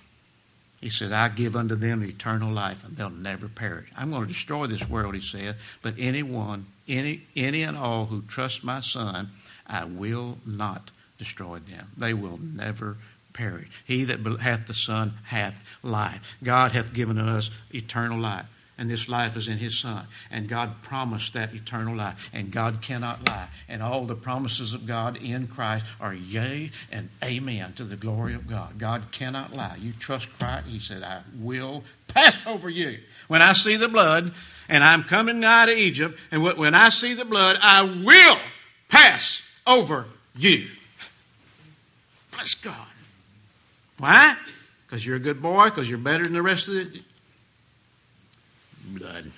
he 0.84 0.90
said, 0.90 1.14
I 1.14 1.28
give 1.30 1.56
unto 1.56 1.76
them 1.76 2.04
eternal 2.04 2.52
life, 2.52 2.84
and 2.84 2.94
they'll 2.94 3.08
never 3.08 3.48
perish. 3.48 3.88
I'm 3.96 4.10
going 4.10 4.20
to 4.20 4.28
destroy 4.28 4.66
this 4.66 4.86
world, 4.86 5.14
he 5.14 5.22
said, 5.22 5.56
but 5.80 5.94
anyone, 5.96 6.66
any, 6.86 7.22
any 7.34 7.62
and 7.62 7.74
all 7.74 8.04
who 8.04 8.20
trust 8.20 8.62
my 8.62 8.80
Son, 8.80 9.30
I 9.66 9.86
will 9.86 10.36
not 10.44 10.90
destroy 11.16 11.58
them. 11.60 11.92
They 11.96 12.12
will 12.12 12.38
never 12.38 12.98
perish. 13.32 13.68
He 13.86 14.04
that 14.04 14.20
hath 14.42 14.66
the 14.66 14.74
Son 14.74 15.14
hath 15.24 15.64
life. 15.82 16.36
God 16.42 16.72
hath 16.72 16.92
given 16.92 17.16
us 17.16 17.50
eternal 17.72 18.18
life 18.18 18.44
and 18.76 18.90
this 18.90 19.08
life 19.08 19.36
is 19.36 19.48
in 19.48 19.58
His 19.58 19.78
Son. 19.78 20.06
And 20.30 20.48
God 20.48 20.82
promised 20.82 21.32
that 21.34 21.54
eternal 21.54 21.96
life, 21.96 22.30
and 22.32 22.50
God 22.50 22.82
cannot 22.82 23.28
lie. 23.28 23.48
And 23.68 23.82
all 23.82 24.04
the 24.04 24.14
promises 24.14 24.74
of 24.74 24.86
God 24.86 25.16
in 25.16 25.46
Christ 25.46 25.86
are 26.00 26.14
yea 26.14 26.70
and 26.90 27.08
amen 27.22 27.74
to 27.74 27.84
the 27.84 27.96
glory 27.96 28.34
of 28.34 28.48
God. 28.48 28.78
God 28.78 29.04
cannot 29.12 29.54
lie. 29.54 29.76
You 29.80 29.92
trust 29.98 30.28
Christ, 30.38 30.66
He 30.66 30.78
said, 30.78 31.02
I 31.02 31.22
will 31.38 31.84
pass 32.08 32.36
over 32.46 32.68
you. 32.68 32.98
When 33.28 33.42
I 33.42 33.52
see 33.52 33.76
the 33.76 33.88
blood, 33.88 34.32
and 34.68 34.82
I'm 34.82 35.04
coming 35.04 35.40
nigh 35.40 35.66
to 35.66 35.76
Egypt, 35.76 36.18
and 36.30 36.42
when 36.42 36.74
I 36.74 36.88
see 36.88 37.14
the 37.14 37.24
blood, 37.24 37.58
I 37.60 37.82
will 37.82 38.38
pass 38.88 39.42
over 39.66 40.06
you. 40.36 40.68
Bless 42.32 42.54
God. 42.54 42.86
Why? 43.98 44.36
Because 44.86 45.06
you're 45.06 45.16
a 45.16 45.20
good 45.20 45.40
boy, 45.40 45.66
because 45.66 45.88
you're 45.88 45.98
better 45.98 46.24
than 46.24 46.32
the 46.32 46.42
rest 46.42 46.68
of 46.68 46.74
the 46.74 47.02
Blood. 49.04 49.30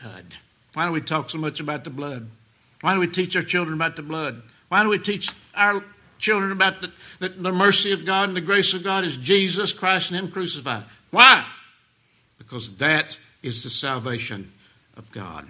Blood. 0.00 0.24
Why 0.74 0.86
do 0.86 0.92
we 0.92 1.00
talk 1.00 1.28
so 1.28 1.38
much 1.38 1.58
about 1.58 1.82
the 1.82 1.90
blood? 1.90 2.28
Why 2.82 2.94
do 2.94 3.00
we 3.00 3.08
teach 3.08 3.34
our 3.34 3.42
children 3.42 3.74
about 3.74 3.96
the 3.96 4.02
blood? 4.02 4.42
Why 4.68 4.84
do 4.84 4.88
we 4.88 5.00
teach 5.00 5.30
our 5.56 5.82
children 6.20 6.52
about 6.52 6.80
the, 6.80 6.92
the, 7.18 7.30
the 7.30 7.50
mercy 7.50 7.90
of 7.90 8.06
God 8.06 8.28
and 8.28 8.36
the 8.36 8.40
grace 8.40 8.74
of 8.74 8.84
God 8.84 9.02
is 9.02 9.16
Jesus 9.16 9.72
Christ 9.72 10.12
and 10.12 10.20
Him 10.20 10.30
crucified? 10.30 10.84
Why? 11.10 11.44
Because 12.38 12.76
that 12.76 13.18
is 13.42 13.64
the 13.64 13.70
salvation 13.70 14.52
of 14.96 15.10
God. 15.10 15.48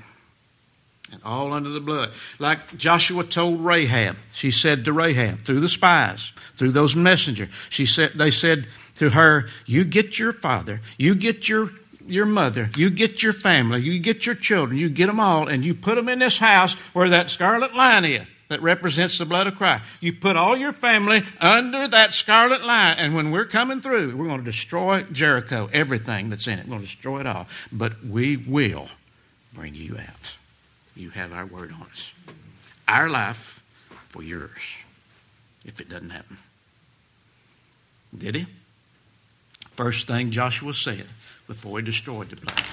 And 1.13 1.21
all 1.25 1.53
under 1.53 1.69
the 1.71 1.81
blood. 1.81 2.13
Like 2.39 2.79
Joshua 2.79 3.23
told 3.23 3.61
Rahab, 3.61 4.17
she 4.33 4.51
said 4.51 4.87
to 4.87 4.95
Rahab, 4.95 5.41
through 5.45 5.61
the 5.61 5.69
spies, 5.69 6.33
through 6.57 6.73
those 6.73 6.97
messengers, 6.97 7.51
she 7.69 7.85
said, 7.85 8.13
they 8.15 8.31
said 8.31 8.67
to 8.97 9.11
her, 9.11 9.49
You 9.67 9.85
get 9.85 10.19
your 10.19 10.33
father, 10.33 10.81
you 10.97 11.15
get 11.15 11.51
your 11.51 11.71
your 12.09 12.27
mother, 12.27 12.71
you 12.77 12.91
get 12.91 13.23
your 13.23 13.33
family, 13.33 13.81
you 13.81 13.99
get 13.99 14.27
your 14.27 14.35
children, 14.35 14.79
you 14.79 14.89
get 14.89 15.07
them 15.07 15.21
all, 15.21 15.49
and 15.49 15.65
you 15.65 15.75
put 15.75 15.97
them 15.97 16.09
in 16.09 16.19
this 16.19 16.39
house 16.39 16.75
where 16.93 17.09
that 17.09 17.31
scarlet 17.31 17.75
line 17.75 18.05
is 18.05 18.27
that 18.49 18.63
represents 18.63 19.19
the 19.19 19.27
blood 19.27 19.47
of 19.47 19.57
Christ. 19.57 19.85
You 20.01 20.15
put 20.15 20.37
all 20.37 20.57
your 20.57 20.73
family 20.73 21.23
under 21.41 21.87
that 21.89 22.15
scarlet 22.15 22.65
line, 22.65 22.97
and 22.99 23.15
when 23.15 23.31
we're 23.31 23.45
coming 23.45 23.81
through, 23.81 24.17
we're 24.17 24.27
going 24.27 24.39
to 24.39 24.45
destroy 24.45 25.03
Jericho, 25.05 25.69
everything 25.73 26.31
that's 26.31 26.49
in 26.49 26.59
it. 26.59 26.65
We're 26.65 26.77
going 26.77 26.81
to 26.81 26.87
destroy 26.87 27.21
it 27.21 27.27
all. 27.27 27.47
But 27.71 28.05
we 28.05 28.37
will 28.37 28.89
bring 29.53 29.75
you 29.75 29.99
out. 29.99 30.37
You 30.97 31.11
have 31.11 31.33
our 31.33 31.47
word 31.47 31.73
on 31.73 31.83
us. 31.83 32.13
Our 32.87 33.09
life 33.11 33.63
for 34.09 34.23
yours, 34.23 34.83
if 35.65 35.81
it 35.81 35.89
doesn't 35.89 36.11
happen. 36.11 36.39
Did 38.17 38.35
he? 38.35 38.47
First 39.73 40.07
thing 40.07 40.31
Joshua 40.31 40.73
said 40.75 41.07
before 41.49 41.79
he 41.79 41.85
destroyed 41.85 42.29
the 42.31 42.37
place. 42.37 42.73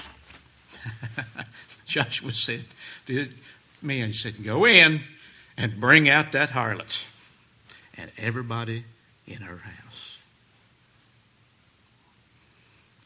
Joshua 1.86 2.32
said 2.32 2.64
to 3.06 3.28
men, 3.82 4.08
he 4.08 4.12
said, 4.12 4.44
Go 4.44 4.66
in 4.66 5.00
and 5.56 5.80
bring 5.80 6.08
out 6.08 6.32
that 6.32 6.50
harlot 6.50 7.04
and 7.96 8.12
everybody 8.18 8.84
in 9.26 9.38
her 9.38 9.56
house. 9.56 10.18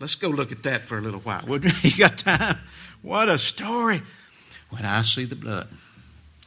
Let's 0.01 0.15
go 0.15 0.29
look 0.29 0.51
at 0.51 0.63
that 0.65 0.81
for 0.81 0.99
a 0.99 1.01
little 1.01 1.21
while. 1.21 1.45
You 1.83 1.97
got 1.97 2.19
time? 2.19 2.59
What 3.03 3.29
a 3.29 3.39
story. 3.39 4.03
When 4.71 4.85
I 4.85 5.03
see 5.03 5.25
the 5.25 5.37
blood, 5.37 5.69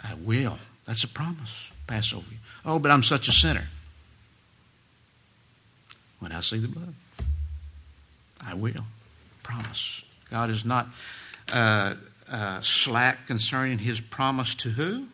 I 0.03 0.15
will. 0.15 0.57
That's 0.85 1.03
a 1.03 1.07
promise. 1.07 1.69
Pass 1.87 2.13
over 2.13 2.29
you. 2.29 2.37
Oh, 2.65 2.79
but 2.79 2.91
I'm 2.91 3.03
such 3.03 3.27
a 3.27 3.31
sinner. 3.31 3.67
When 6.19 6.31
I 6.31 6.39
see 6.39 6.57
the 6.57 6.67
blood, 6.67 6.93
I 8.45 8.53
will. 8.53 8.85
Promise. 9.43 10.03
God 10.29 10.49
is 10.49 10.65
not 10.65 10.87
uh, 11.51 11.95
uh, 12.31 12.61
slack 12.61 13.27
concerning 13.27 13.77
his 13.79 13.99
promise 13.99 14.55
to 14.55 14.69
who? 14.69 15.07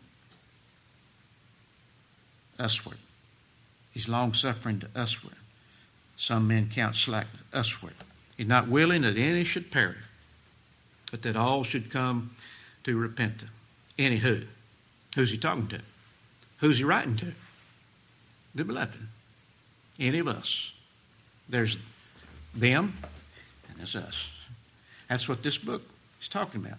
Usward. 2.57 2.97
He's 3.93 4.07
long 4.07 4.33
suffering 4.33 4.79
to 4.79 4.87
usward. 4.95 5.35
Some 6.15 6.47
men 6.47 6.69
count 6.73 6.95
slack 6.95 7.27
usward. 7.53 7.93
He's 8.37 8.47
not 8.47 8.67
willing 8.67 9.01
that 9.01 9.17
any 9.17 9.43
should 9.43 9.71
perish, 9.71 9.97
but 11.11 11.23
that 11.23 11.35
all 11.35 11.63
should 11.63 11.89
come 11.89 12.31
to 12.83 12.97
repentance. 12.97 13.51
Any 13.97 14.17
who? 14.17 14.43
Who's 15.15 15.31
he 15.31 15.37
talking 15.37 15.67
to? 15.67 15.81
Who's 16.59 16.77
he 16.77 16.83
writing 16.83 17.17
to? 17.17 17.33
The 18.55 18.63
beloved. 18.63 19.07
Any 19.99 20.19
of 20.19 20.27
us. 20.27 20.73
There's 21.49 21.77
them 22.53 22.93
and 23.79 24.03
us. 24.03 24.31
That's 25.07 25.27
what 25.27 25.43
this 25.43 25.57
book 25.57 25.81
is 26.21 26.29
talking 26.29 26.63
about. 26.63 26.77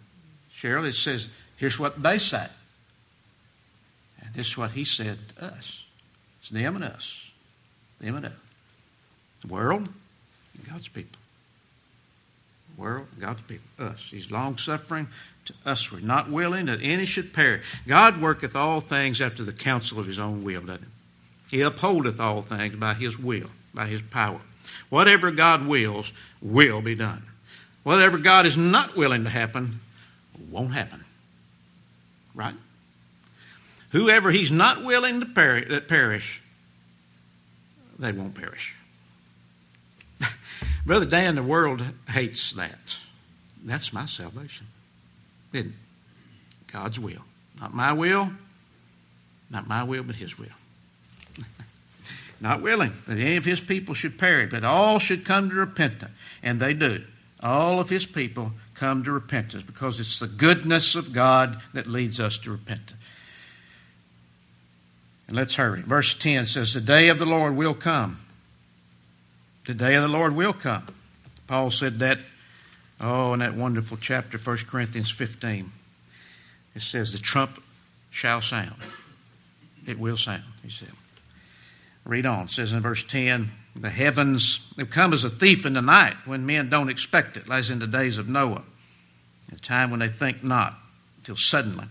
Cheryl, 0.55 0.87
it 0.87 0.95
says, 0.95 1.29
here's 1.57 1.79
what 1.79 2.03
they 2.03 2.19
say. 2.19 2.47
And 4.21 4.35
this 4.35 4.49
is 4.49 4.59
what 4.59 4.73
he 4.73 4.85
said 4.85 5.19
to 5.37 5.47
us. 5.47 5.85
It's 6.41 6.51
them 6.51 6.77
and 6.77 6.85
us. 6.85 7.31
Them 8.01 8.17
and 8.17 8.27
us. 8.27 8.33
The 9.43 9.49
world 9.49 9.89
and 10.55 10.69
God's 10.69 10.89
people. 10.89 11.19
The 12.75 12.83
world, 12.83 13.07
God's 13.19 13.43
people, 13.43 13.67
us. 13.79 14.09
He's 14.11 14.31
long 14.31 14.59
suffering 14.59 15.09
to 15.47 15.55
us. 15.65 15.91
We're 15.91 16.01
not 16.01 16.31
willing 16.31 16.67
that 16.67 16.81
any 16.83 17.07
should 17.07 17.33
perish. 17.33 17.65
God 17.87 18.21
worketh 18.21 18.55
all 18.55 18.81
things 18.81 19.21
after 19.21 19.43
the 19.43 19.53
counsel 19.53 19.99
of 19.99 20.07
his 20.07 20.19
own 20.19 20.45
will, 20.45 20.61
doesn't 20.61 20.87
he? 21.51 21.57
He 21.57 21.63
upholdeth 21.63 22.21
all 22.21 22.43
things 22.43 22.77
by 22.77 22.95
his 22.95 23.19
will, 23.19 23.51
by 23.75 23.87
his 23.87 24.03
power. 24.03 24.41
Whatever 24.89 25.31
God 25.31 25.67
wills, 25.67 26.13
will 26.41 26.81
be 26.81 26.95
done. 26.95 27.23
Whatever 27.83 28.19
God 28.19 28.47
is 28.47 28.57
not 28.57 28.97
willing 28.97 29.25
to 29.25 29.31
happen, 29.31 29.81
won't 30.51 30.73
happen. 30.73 31.05
Right? 32.35 32.55
Whoever 33.91 34.31
he's 34.31 34.51
not 34.51 34.85
willing 34.85 35.21
to 35.21 35.27
perish, 35.27 35.69
that 35.69 35.89
perish, 35.89 36.41
they 37.99 38.13
won't 38.13 38.35
perish. 38.35 38.75
Brother 40.87 41.07
Dan, 41.07 41.35
the 41.35 41.43
world 41.43 41.83
hates 42.09 42.53
that. 42.53 42.99
That's 43.65 43.93
my 43.93 44.07
salvation. 44.07 44.67
Isn't? 45.53 45.75
God's 46.73 47.01
will. 47.01 47.25
Not 47.61 47.75
my 47.75 47.93
will, 47.93 48.31
not 49.51 49.69
my 49.69 49.83
will, 49.83 50.03
but 50.03 50.17
his 50.17 50.39
will. 50.39 50.49
Not 52.41 52.63
willing 52.63 52.93
that 53.07 53.19
any 53.19 53.37
of 53.37 53.45
his 53.45 53.61
people 53.61 53.95
should 53.95 54.19
perish, 54.19 54.51
but 54.51 54.65
all 54.65 54.99
should 54.99 55.25
come 55.25 55.51
to 55.51 55.57
repentance. 55.57 56.13
And 56.43 56.59
they 56.59 56.73
do. 56.75 57.05
All 57.43 57.81
of 57.81 57.91
his 57.91 58.07
people 58.07 58.53
come 58.75 59.05
to 59.05 59.13
repentance 59.13 59.63
because 59.63 60.01
it's 60.01 60.19
the 60.19 60.27
goodness 60.27 60.95
of 60.95 61.13
God 61.13 61.63
that 61.73 61.87
leads 61.87 62.19
us 62.19 62.39
to 62.39 62.51
repentance. 62.51 63.01
And 65.29 65.37
let's 65.37 65.55
hurry. 65.55 65.83
Verse 65.83 66.15
10 66.15 66.47
says, 66.47 66.75
The 66.75 66.81
day 66.81 67.09
of 67.09 67.19
the 67.19 67.27
Lord 67.27 67.57
will 67.57 67.75
come. 67.75 68.19
The 69.67 69.75
day 69.75 69.95
of 69.95 70.03
the 70.03 70.09
Lord 70.09 70.35
will 70.35 70.53
come. 70.53 70.87
Paul 71.47 71.71
said 71.71 71.99
that, 71.99 72.19
oh, 73.01 73.35
in 73.35 73.41
that 73.41 73.55
wonderful 73.55 73.99
chapter, 74.01 74.39
1 74.39 74.57
Corinthians 74.69 75.11
15. 75.11 75.71
It 76.75 76.83
says, 76.83 77.13
The 77.13 77.19
trump 77.19 77.63
shall 78.11 78.43
sound. 78.43 78.77
It 79.87 79.99
will 79.99 80.17
sound, 80.17 80.43
he 80.63 80.71
said. 80.71 80.91
Read 82.05 82.27
on. 82.27 82.47
It 82.47 82.51
says 82.51 82.73
in 82.73 82.81
verse 82.81 83.05
10, 83.05 83.51
The 83.77 83.91
heavens 83.91 84.73
have 84.79 84.91
come 84.91 85.13
as 85.13 85.25
a 85.25 85.31
thief 85.31 85.67
in 85.67 85.75
the 85.75 85.83
night 85.83 86.17
when 86.25 86.47
men 86.47 86.71
don't 86.71 86.89
expect 86.89 87.37
it, 87.37 87.49
as 87.51 87.71
in 87.71 87.79
the 87.79 87.87
days 87.87 88.19
of 88.19 88.29
Noah, 88.29 88.63
a 89.53 89.57
time 89.57 89.91
when 89.91 90.01
they 90.01 90.09
think 90.09 90.43
not, 90.43 90.79
until 91.19 91.37
suddenly. 91.37 91.87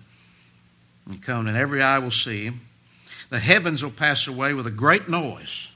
And 1.07 1.21
come, 1.21 1.47
and 1.47 1.57
every 1.57 1.81
eye 1.81 1.99
will 1.99 2.11
see 2.11 2.45
him 2.45 2.61
the 3.29 3.39
heavens 3.39 3.83
will 3.83 3.91
pass 3.91 4.27
away 4.27 4.53
with 4.53 4.67
a 4.67 4.71
great 4.71 5.07
noise. 5.07 5.71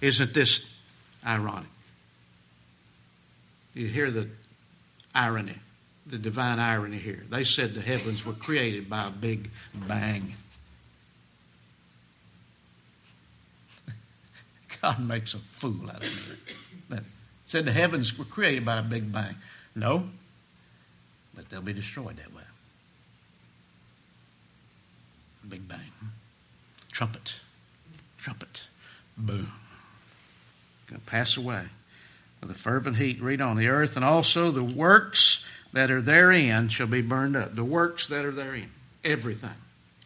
Isn't 0.00 0.34
this 0.34 0.70
ironic? 1.26 1.68
You 3.74 3.86
hear 3.86 4.10
the 4.10 4.28
irony, 5.14 5.58
the 6.06 6.18
divine 6.18 6.58
irony 6.58 6.98
here. 6.98 7.24
They 7.30 7.44
said 7.44 7.74
the 7.74 7.80
heavens 7.80 8.26
were 8.26 8.34
created 8.34 8.90
by 8.90 9.06
a 9.06 9.10
big 9.10 9.50
bang. 9.74 10.34
God 14.82 15.00
makes 15.00 15.34
a 15.34 15.38
fool 15.38 15.90
out 15.90 15.96
of 15.96 16.02
me. 16.02 16.36
That 16.90 17.02
Said 17.48 17.64
the 17.64 17.72
heavens 17.72 18.18
were 18.18 18.26
created 18.26 18.66
by 18.66 18.78
a 18.78 18.82
big 18.82 19.10
bang. 19.10 19.36
No, 19.74 20.10
but 21.34 21.48
they'll 21.48 21.62
be 21.62 21.72
destroyed 21.72 22.18
that 22.18 22.34
way. 22.34 22.42
Big 25.48 25.66
bang. 25.66 25.80
Trumpet. 26.92 27.36
Trumpet. 28.18 28.64
Boom. 29.16 29.50
To 30.88 30.98
pass 30.98 31.38
away 31.38 31.64
with 32.42 32.50
a 32.50 32.54
fervent 32.54 32.96
heat. 32.96 33.18
Read 33.22 33.40
on. 33.40 33.56
The 33.56 33.68
earth 33.68 33.96
and 33.96 34.04
also 34.04 34.50
the 34.50 34.62
works 34.62 35.42
that 35.72 35.90
are 35.90 36.02
therein 36.02 36.68
shall 36.68 36.86
be 36.86 37.00
burned 37.00 37.34
up. 37.34 37.54
The 37.54 37.64
works 37.64 38.06
that 38.08 38.26
are 38.26 38.30
therein. 38.30 38.70
Everything. 39.02 39.56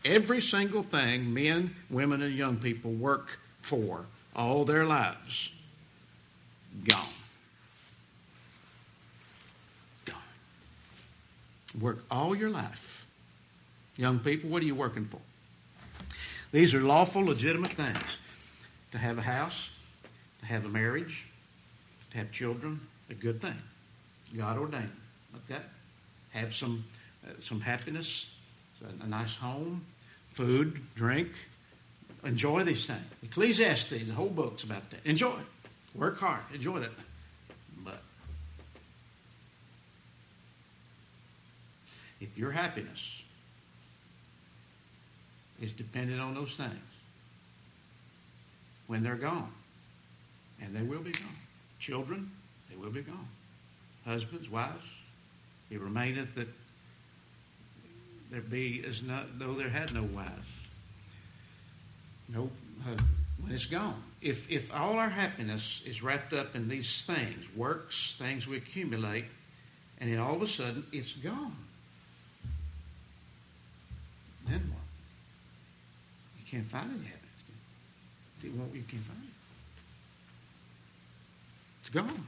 Every 0.05 0.41
single 0.41 0.85
thing 0.85 1.35
men, 1.35 1.75
women, 1.91 2.23
and 2.23 2.35
young 2.35 2.59
people 2.59 2.93
work 2.93 3.41
for 3.61 4.07
all 4.35 4.65
their 4.65 4.85
lives. 4.85 5.53
Gone. 6.85 7.01
Gone. 10.05 10.17
Work 11.81 12.05
all 12.11 12.35
your 12.35 12.51
life. 12.51 13.07
Young 13.97 14.19
people, 14.19 14.51
what 14.51 14.63
are 14.63 14.67
you 14.67 14.75
working 14.75 15.05
for? 15.05 15.21
These 16.51 16.75
are 16.75 16.81
lawful, 16.81 17.25
legitimate 17.25 17.73
things. 17.73 18.19
To 18.93 18.99
have 18.99 19.17
a 19.17 19.23
house, 19.23 19.71
to 20.41 20.47
have 20.47 20.65
a 20.67 20.69
marriage, 20.69 21.25
to 22.11 22.19
have 22.19 22.31
children, 22.31 22.81
a 23.09 23.15
good 23.15 23.41
thing. 23.41 23.57
God 24.37 24.59
ordained. 24.59 24.93
Okay? 25.45 25.63
Have 26.31 26.55
some, 26.55 26.85
uh, 27.27 27.33
some 27.41 27.61
happiness, 27.61 28.29
a 29.03 29.07
nice 29.07 29.37
home, 29.37 29.85
food, 30.33 30.81
drink. 30.95 31.31
Enjoy 32.25 32.63
these 32.63 32.87
things. 32.87 33.01
Ecclesiastes, 33.23 33.91
the 33.91 34.15
whole 34.15 34.29
book's 34.29 34.63
about 34.65 34.89
that. 34.91 35.01
Enjoy. 35.05 35.35
Work 35.95 36.21
hard. 36.21 36.41
Enjoy 36.55 36.79
that 36.79 36.95
thing. 36.95 37.05
But 37.85 38.01
if 42.21 42.39
your 42.39 42.53
happiness 42.53 43.23
is 45.63 45.73
dependent 45.73 46.21
on 46.21 46.35
those 46.35 46.57
things 46.57 46.75
when 48.89 49.03
they're 49.03 49.15
gone. 49.15 49.51
And 50.61 50.77
they 50.77 50.83
will 50.83 51.01
be 51.01 51.13
gone. 51.13 51.37
Children, 51.79 52.31
they 52.69 52.77
will 52.77 52.91
be 52.91 53.01
gone. 53.01 53.29
Husbands, 54.05 54.51
wives, 54.51 54.85
it 55.71 55.81
remaineth 55.81 56.35
that 56.35 56.49
there 58.31 58.41
be 58.41 58.85
as 58.87 59.03
not 59.03 59.39
though 59.39 59.55
there 59.55 59.69
had 59.69 59.95
no 59.95 60.03
wives. 60.03 60.49
No, 62.33 62.51
uh, 62.87 62.97
when 63.41 63.53
it's 63.53 63.67
gone. 63.67 64.03
If 64.21 64.51
if 64.51 64.73
all 64.75 64.99
our 64.99 65.11
happiness 65.11 65.83
is 65.85 66.03
wrapped 66.03 66.33
up 66.33 66.55
in 66.55 66.69
these 66.69 67.05
things, 67.05 67.47
works, 67.55 68.15
things 68.19 68.47
we 68.47 68.57
accumulate, 68.57 69.27
and 69.99 70.11
then 70.11 70.19
all 70.19 70.35
of 70.35 70.43
a 70.43 70.49
sudden 70.49 70.85
it's 70.93 71.13
gone, 71.13 71.57
then 74.49 74.61
what? 74.71 74.83
You 76.39 76.51
can't 76.51 76.67
find 76.67 76.91
any 76.91 77.05
happiness. 77.05 77.23
You 78.43 78.85
can't 78.89 79.03
find 79.03 79.23
it. 79.25 79.31
It's 81.81 81.91
gone. 81.91 82.27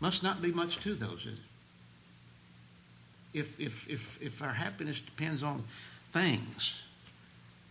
Must 0.00 0.22
not 0.22 0.40
be 0.40 0.52
much 0.52 0.78
to 0.80 0.94
those, 0.94 1.26
is 1.26 1.38
it? 1.38 1.44
If, 3.34 3.60
if, 3.60 3.88
if, 3.88 4.18
if 4.22 4.42
our 4.42 4.52
happiness 4.52 5.00
depends 5.00 5.42
on 5.42 5.64
things, 6.12 6.82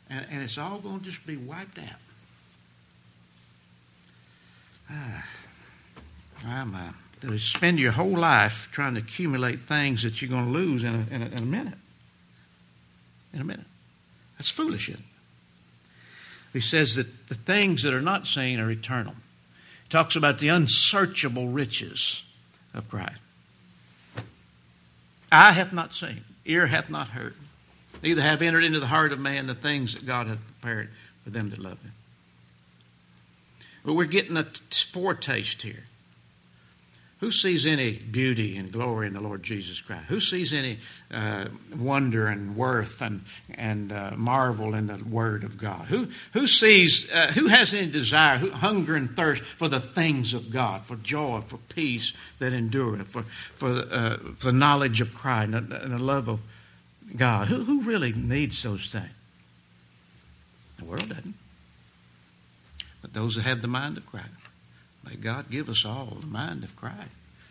and, 0.10 0.26
and 0.30 0.41
it's 0.41 0.58
all 0.58 0.80
going 0.80 0.99
to 0.99 1.05
just 1.05 1.26
be 1.26 1.38
wiped 1.38 1.80
out. 1.80 1.99
Ah, 4.89 5.26
I'm 6.45 6.76
uh, 6.76 6.91
to 7.22 7.38
spend 7.38 7.80
your 7.80 7.91
whole 7.91 8.18
life 8.18 8.70
trying 8.72 8.93
to 8.93 8.99
accumulate 8.99 9.62
things 9.62 10.03
that 10.03 10.22
you're 10.22 10.30
going 10.30 10.45
to 10.45 10.51
lose 10.51 10.84
in 10.84 10.93
a, 10.93 11.16
in 11.16 11.22
a, 11.22 11.26
in 11.26 11.38
a 11.39 11.45
minute. 11.45 11.78
In 13.34 13.41
a 13.41 13.43
minute. 13.43 13.66
That's 14.38 14.49
foolish, 14.49 14.89
isn't 14.89 15.01
it? 15.01 15.05
He 16.53 16.62
says 16.62 16.95
that 16.95 17.28
the 17.28 17.36
things 17.36 17.84
that 17.84 17.93
are 17.93 18.01
not 18.01 18.26
seen 18.26 18.60
are 18.60 18.72
eternal. 18.72 19.14
He 19.84 19.89
talks 19.89 20.16
about 20.16 20.39
the 20.39 20.47
unsearchable 20.47 21.49
riches 21.49 22.24
of 22.74 22.89
Christ. 22.89 23.20
Eye 25.32 25.51
hath 25.51 25.74
not 25.74 25.93
seen, 25.93 26.24
ear 26.45 26.68
hath 26.68 26.89
not 26.89 27.10
heard, 27.10 27.36
neither 28.01 28.21
have 28.21 28.41
entered 28.41 28.63
into 28.63 28.79
the 28.79 28.87
heart 28.87 29.11
of 29.11 29.19
man 29.19 29.47
the 29.47 29.55
things 29.55 29.93
that 29.93 30.05
God 30.05 30.27
hath 30.27 30.39
prepared 30.59 30.89
for 31.23 31.29
them 31.29 31.49
that 31.49 31.59
love 31.59 31.81
him. 31.81 31.93
But 33.83 33.93
we're 33.93 34.05
getting 34.05 34.35
a 34.35 34.43
foretaste 34.43 35.61
here. 35.61 35.83
Who 37.19 37.31
sees 37.31 37.65
any 37.65 37.93
beauty 37.97 38.57
and 38.57 38.71
glory 38.71 39.07
in 39.07 39.13
the 39.13 39.21
Lord 39.21 39.41
Jesus 39.41 39.81
Christ? 39.81 40.05
Who 40.07 40.19
sees 40.19 40.53
any 40.53 40.77
uh, 41.09 41.45
wonder 41.75 42.27
and 42.27 42.55
worth 42.55 43.01
and, 43.01 43.21
and 43.55 43.91
uh, 43.91 44.11
marvel 44.15 44.75
in 44.75 44.85
the 44.85 45.03
Word 45.03 45.43
of 45.43 45.57
God? 45.57 45.85
Who, 45.85 46.09
who 46.33 46.45
sees, 46.45 47.11
uh, 47.11 47.31
who 47.33 47.47
has 47.47 47.73
any 47.73 47.87
desire, 47.87 48.37
who, 48.37 48.51
hunger 48.51 48.95
and 48.95 49.15
thirst 49.15 49.41
for 49.43 49.67
the 49.67 49.79
things 49.79 50.35
of 50.35 50.51
God, 50.51 50.85
for 50.85 50.95
joy, 50.97 51.41
for 51.41 51.57
peace 51.69 52.13
that 52.37 52.53
endureth, 52.53 53.07
for, 53.07 53.23
for, 53.23 53.69
uh, 53.69 54.17
for 54.35 54.51
the 54.51 54.57
knowledge 54.57 55.01
of 55.01 55.15
Christ 55.15 55.53
and 55.53 55.69
the, 55.69 55.81
and 55.81 55.93
the 55.93 56.03
love 56.03 56.27
of 56.27 56.41
God? 57.16 57.47
Who, 57.47 57.64
who 57.64 57.82
really 57.82 58.14
needs 58.14 58.62
those 58.64 58.88
things? 58.88 59.05
The 60.78 60.86
world 60.86 61.10
doesn't. 61.10 61.36
But 63.01 63.14
those 63.14 63.36
that 63.36 63.43
have 63.43 63.62
the 63.62 63.68
mind 63.68 63.97
of 63.97 64.05
Christ. 64.05 64.28
May 65.08 65.16
God 65.16 65.49
give 65.49 65.70
us 65.70 65.86
all 65.86 66.18
the 66.20 66.28
mind 66.28 66.64
of 66.64 66.76
Christ. 66.76 67.10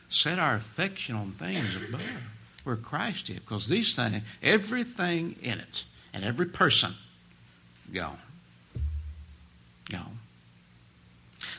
Set 0.09 0.39
our 0.39 0.55
affection 0.55 1.17
on 1.17 1.33
things 1.33 1.75
above 1.75 2.07
where 2.65 2.77
Christ 2.77 3.31
is. 3.31 3.39
Because 3.39 3.69
these 3.69 3.95
things, 3.97 4.23
everything 4.43 5.37
in 5.43 5.59
it, 5.59 5.85
and 6.13 6.25
every 6.25 6.47
person, 6.47 6.93
gone. 7.93 8.19
Gone. 9.91 10.19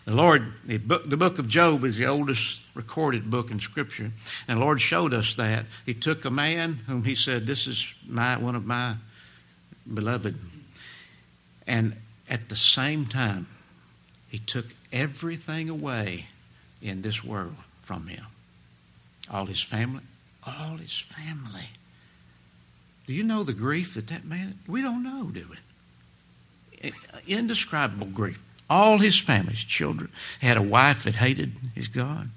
The 0.08 0.16
Lord, 0.16 0.54
the 0.64 0.78
book, 0.78 1.10
the 1.10 1.18
book 1.18 1.38
of 1.38 1.50
Job 1.50 1.84
is 1.84 1.98
the 1.98 2.06
oldest 2.06 2.66
recorded 2.74 3.30
book 3.30 3.52
in 3.52 3.60
Scripture. 3.60 4.14
And 4.48 4.58
the 4.58 4.64
Lord 4.64 4.80
showed 4.80 5.14
us 5.14 5.34
that. 5.34 5.66
He 5.86 5.94
took 5.94 6.24
a 6.24 6.32
man 6.32 6.76
whom 6.88 7.04
he 7.04 7.14
said, 7.14 7.46
This 7.46 7.68
is 7.68 7.94
my 8.08 8.38
one 8.38 8.56
of 8.56 8.66
my 8.66 8.96
beloved. 9.94 10.38
And 11.68 11.98
at 12.30 12.48
the 12.48 12.56
same 12.56 13.06
time, 13.06 13.48
he 14.30 14.40
took 14.40 14.68
everything 14.94 15.68
away 15.68 16.28
in 16.82 17.02
this 17.02 17.22
world 17.22 17.58
from 17.82 18.08
him. 18.08 18.28
All 19.30 19.48
his 19.48 19.62
family, 19.62 20.04
all 20.46 20.78
his 20.78 20.98
family. 20.98 21.72
Do 23.08 23.14
you 23.14 23.24
know 23.24 23.44
the 23.44 23.52
grief 23.52 23.96
that 23.96 24.08
that 24.08 24.24
man? 24.24 24.60
We 24.70 24.82
don't 24.82 25.04
know, 25.04 25.32
do 25.32 25.50
we? 26.82 26.94
Indescribable 27.28 28.08
grief. 28.08 28.40
All 28.70 28.98
his 28.98 29.18
family's 29.18 29.64
children 29.64 30.10
had 30.42 30.58
a 30.58 30.62
wife 30.62 31.04
that 31.04 31.16
hated 31.16 31.58
his 31.74 31.88
God. 31.88 32.30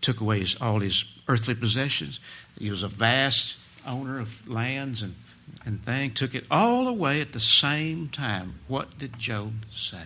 Took 0.00 0.20
away 0.20 0.40
his, 0.40 0.56
all 0.60 0.80
his 0.80 1.04
earthly 1.28 1.54
possessions. 1.54 2.20
He 2.58 2.70
was 2.70 2.82
a 2.82 2.88
vast 2.88 3.56
owner 3.86 4.20
of 4.20 4.46
lands 4.48 5.02
and, 5.02 5.14
and 5.64 5.84
things. 5.84 6.14
Took 6.14 6.34
it 6.34 6.46
all 6.50 6.86
away 6.86 7.20
at 7.20 7.32
the 7.32 7.40
same 7.40 8.08
time. 8.08 8.60
What 8.68 8.98
did 8.98 9.18
Job 9.18 9.52
say? 9.70 10.04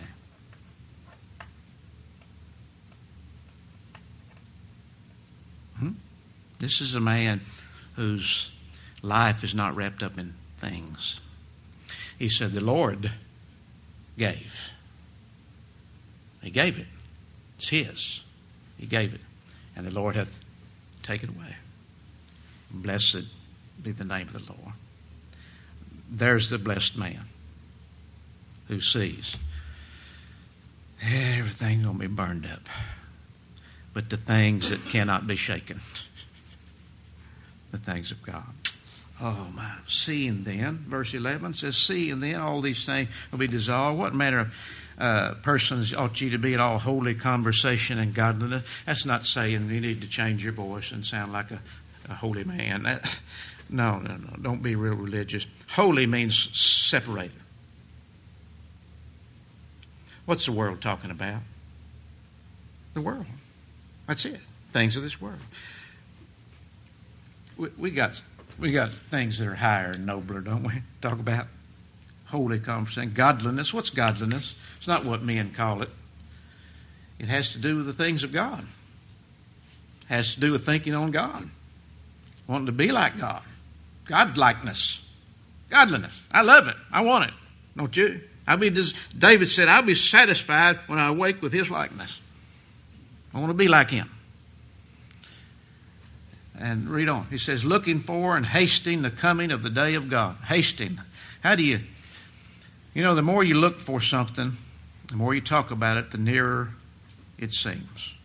Hmm? 5.79 5.91
This 6.59 6.81
is 6.81 6.95
a 6.95 6.99
man 6.99 7.41
whose 7.95 8.51
life 9.01 9.43
is 9.43 9.53
not 9.53 9.75
wrapped 9.75 10.01
up 10.01 10.17
in 10.17 10.33
things. 10.57 11.19
He 12.17 12.29
said, 12.29 12.51
The 12.51 12.63
Lord 12.63 13.11
gave. 14.17 14.71
He 16.41 16.49
gave 16.49 16.79
it. 16.79 16.87
It's 17.57 17.69
His. 17.69 18.23
He 18.77 18.85
gave 18.85 19.13
it. 19.13 19.21
And 19.75 19.85
the 19.85 19.93
Lord 19.93 20.15
hath 20.15 20.39
taken 21.03 21.29
away. 21.29 21.55
Blessed 22.71 23.25
be 23.81 23.91
the 23.91 24.05
name 24.05 24.27
of 24.27 24.33
the 24.33 24.53
Lord. 24.53 24.73
There's 26.09 26.49
the 26.49 26.57
blessed 26.57 26.97
man 26.97 27.21
who 28.67 28.79
sees 28.79 29.37
everything's 31.03 31.83
going 31.83 31.99
to 31.99 32.07
be 32.07 32.07
burned 32.07 32.45
up 32.45 32.67
but 33.95 34.09
the 34.09 34.17
things 34.17 34.69
that 34.71 34.85
cannot 34.89 35.25
be 35.25 35.37
shaken. 35.37 35.79
the 37.71 37.77
things 37.77 38.11
of 38.11 38.21
God. 38.21 38.43
Oh 39.21 39.47
my. 39.53 39.75
Seeing 39.87 40.43
then, 40.43 40.85
verse 40.87 41.13
11 41.13 41.53
says, 41.53 41.77
Seeing 41.77 42.19
then 42.19 42.35
all 42.35 42.61
these 42.61 42.85
things 42.85 43.09
will 43.31 43.39
be 43.39 43.47
dissolved. 43.47 43.97
What 43.97 44.13
manner 44.13 44.39
of 44.39 44.53
uh, 44.97 45.33
persons 45.41 45.93
ought 45.93 46.19
ye 46.19 46.29
to 46.29 46.37
be 46.37 46.53
in 46.53 46.59
all 46.59 46.79
holy 46.79 47.15
conversation 47.15 47.97
and 47.97 48.13
godliness? 48.13 48.65
That's 48.85 49.05
not 49.05 49.25
saying 49.25 49.69
you 49.69 49.79
need 49.79 50.01
to 50.01 50.07
change 50.07 50.43
your 50.43 50.53
voice 50.53 50.91
and 50.91 51.05
sound 51.05 51.31
like 51.31 51.51
a, 51.51 51.61
a 52.09 52.13
holy 52.13 52.43
man. 52.43 52.83
That, 52.83 53.19
no, 53.69 53.99
no, 53.99 54.17
no. 54.17 54.35
Don't 54.41 54.61
be 54.61 54.75
real 54.75 54.95
religious. 54.95 55.47
Holy 55.69 56.05
means 56.05 56.37
separated. 56.57 57.31
What's 60.25 60.45
the 60.45 60.51
world 60.51 60.81
talking 60.81 61.11
about? 61.11 61.41
The 62.95 63.01
world. 63.01 63.25
That's 64.07 64.25
it. 64.25 64.39
Things 64.71 64.97
of 64.97 65.03
this 65.03 65.21
world. 65.21 65.39
We, 67.57 67.69
we 67.77 67.91
got 67.91 68.19
we 68.59 68.71
got 68.71 68.91
things 68.91 69.39
that 69.39 69.47
are 69.47 69.55
higher 69.55 69.91
and 69.91 70.05
nobler, 70.05 70.41
don't 70.41 70.63
we? 70.63 70.81
Talk 71.01 71.19
about 71.19 71.47
holy 72.25 72.59
conversation, 72.59 73.13
godliness. 73.13 73.73
What's 73.73 73.89
godliness? 73.89 74.61
It's 74.77 74.87
not 74.87 75.05
what 75.05 75.21
men 75.21 75.51
call 75.51 75.81
it. 75.81 75.89
It 77.19 77.27
has 77.27 77.53
to 77.53 77.59
do 77.59 77.77
with 77.77 77.85
the 77.85 77.93
things 77.93 78.23
of 78.23 78.31
God. 78.31 78.65
It 80.01 80.07
has 80.07 80.35
to 80.35 80.39
do 80.39 80.51
with 80.51 80.65
thinking 80.65 80.93
on 80.93 81.11
God, 81.11 81.49
wanting 82.47 82.65
to 82.67 82.71
be 82.71 82.91
like 82.91 83.17
God, 83.17 83.43
Godlikeness, 84.05 85.03
godliness. 85.69 86.21
I 86.31 86.43
love 86.43 86.67
it. 86.67 86.75
I 86.91 87.01
want 87.01 87.29
it. 87.29 87.33
Don't 87.75 87.95
you? 87.95 88.21
I'll 88.47 88.57
be. 88.57 88.69
David 89.17 89.49
said, 89.49 89.67
"I'll 89.67 89.81
be 89.81 89.95
satisfied 89.95 90.77
when 90.87 90.99
I 90.99 91.07
awake 91.07 91.41
with 91.41 91.51
His 91.51 91.71
likeness." 91.71 92.21
I 93.33 93.39
want 93.39 93.49
to 93.49 93.55
be 93.55 93.67
like 93.67 93.89
him. 93.89 94.09
And 96.57 96.89
read 96.89 97.09
on. 97.09 97.27
He 97.29 97.37
says, 97.37 97.65
looking 97.65 97.99
for 97.99 98.37
and 98.37 98.45
hasting 98.45 99.01
the 99.01 99.11
coming 99.11 99.51
of 99.51 99.61
the 99.61 99.69
day 99.69 99.93
of 99.95 100.09
God. 100.09 100.37
Hasting. 100.45 101.01
How 101.41 101.55
do 101.55 101.63
you, 101.63 101.81
you 102.93 103.03
know, 103.03 103.13
the 103.13 103.21
more 103.21 103.43
you 103.43 103.55
look 103.55 103.79
for 103.79 103.99
something, 103.99 104.53
the 105.07 105.15
more 105.15 105.35
you 105.35 105.41
talk 105.41 105.69
about 105.69 105.97
it, 105.97 106.11
the 106.11 106.17
nearer 106.17 106.69
it 107.37 107.53
seems. 107.53 108.15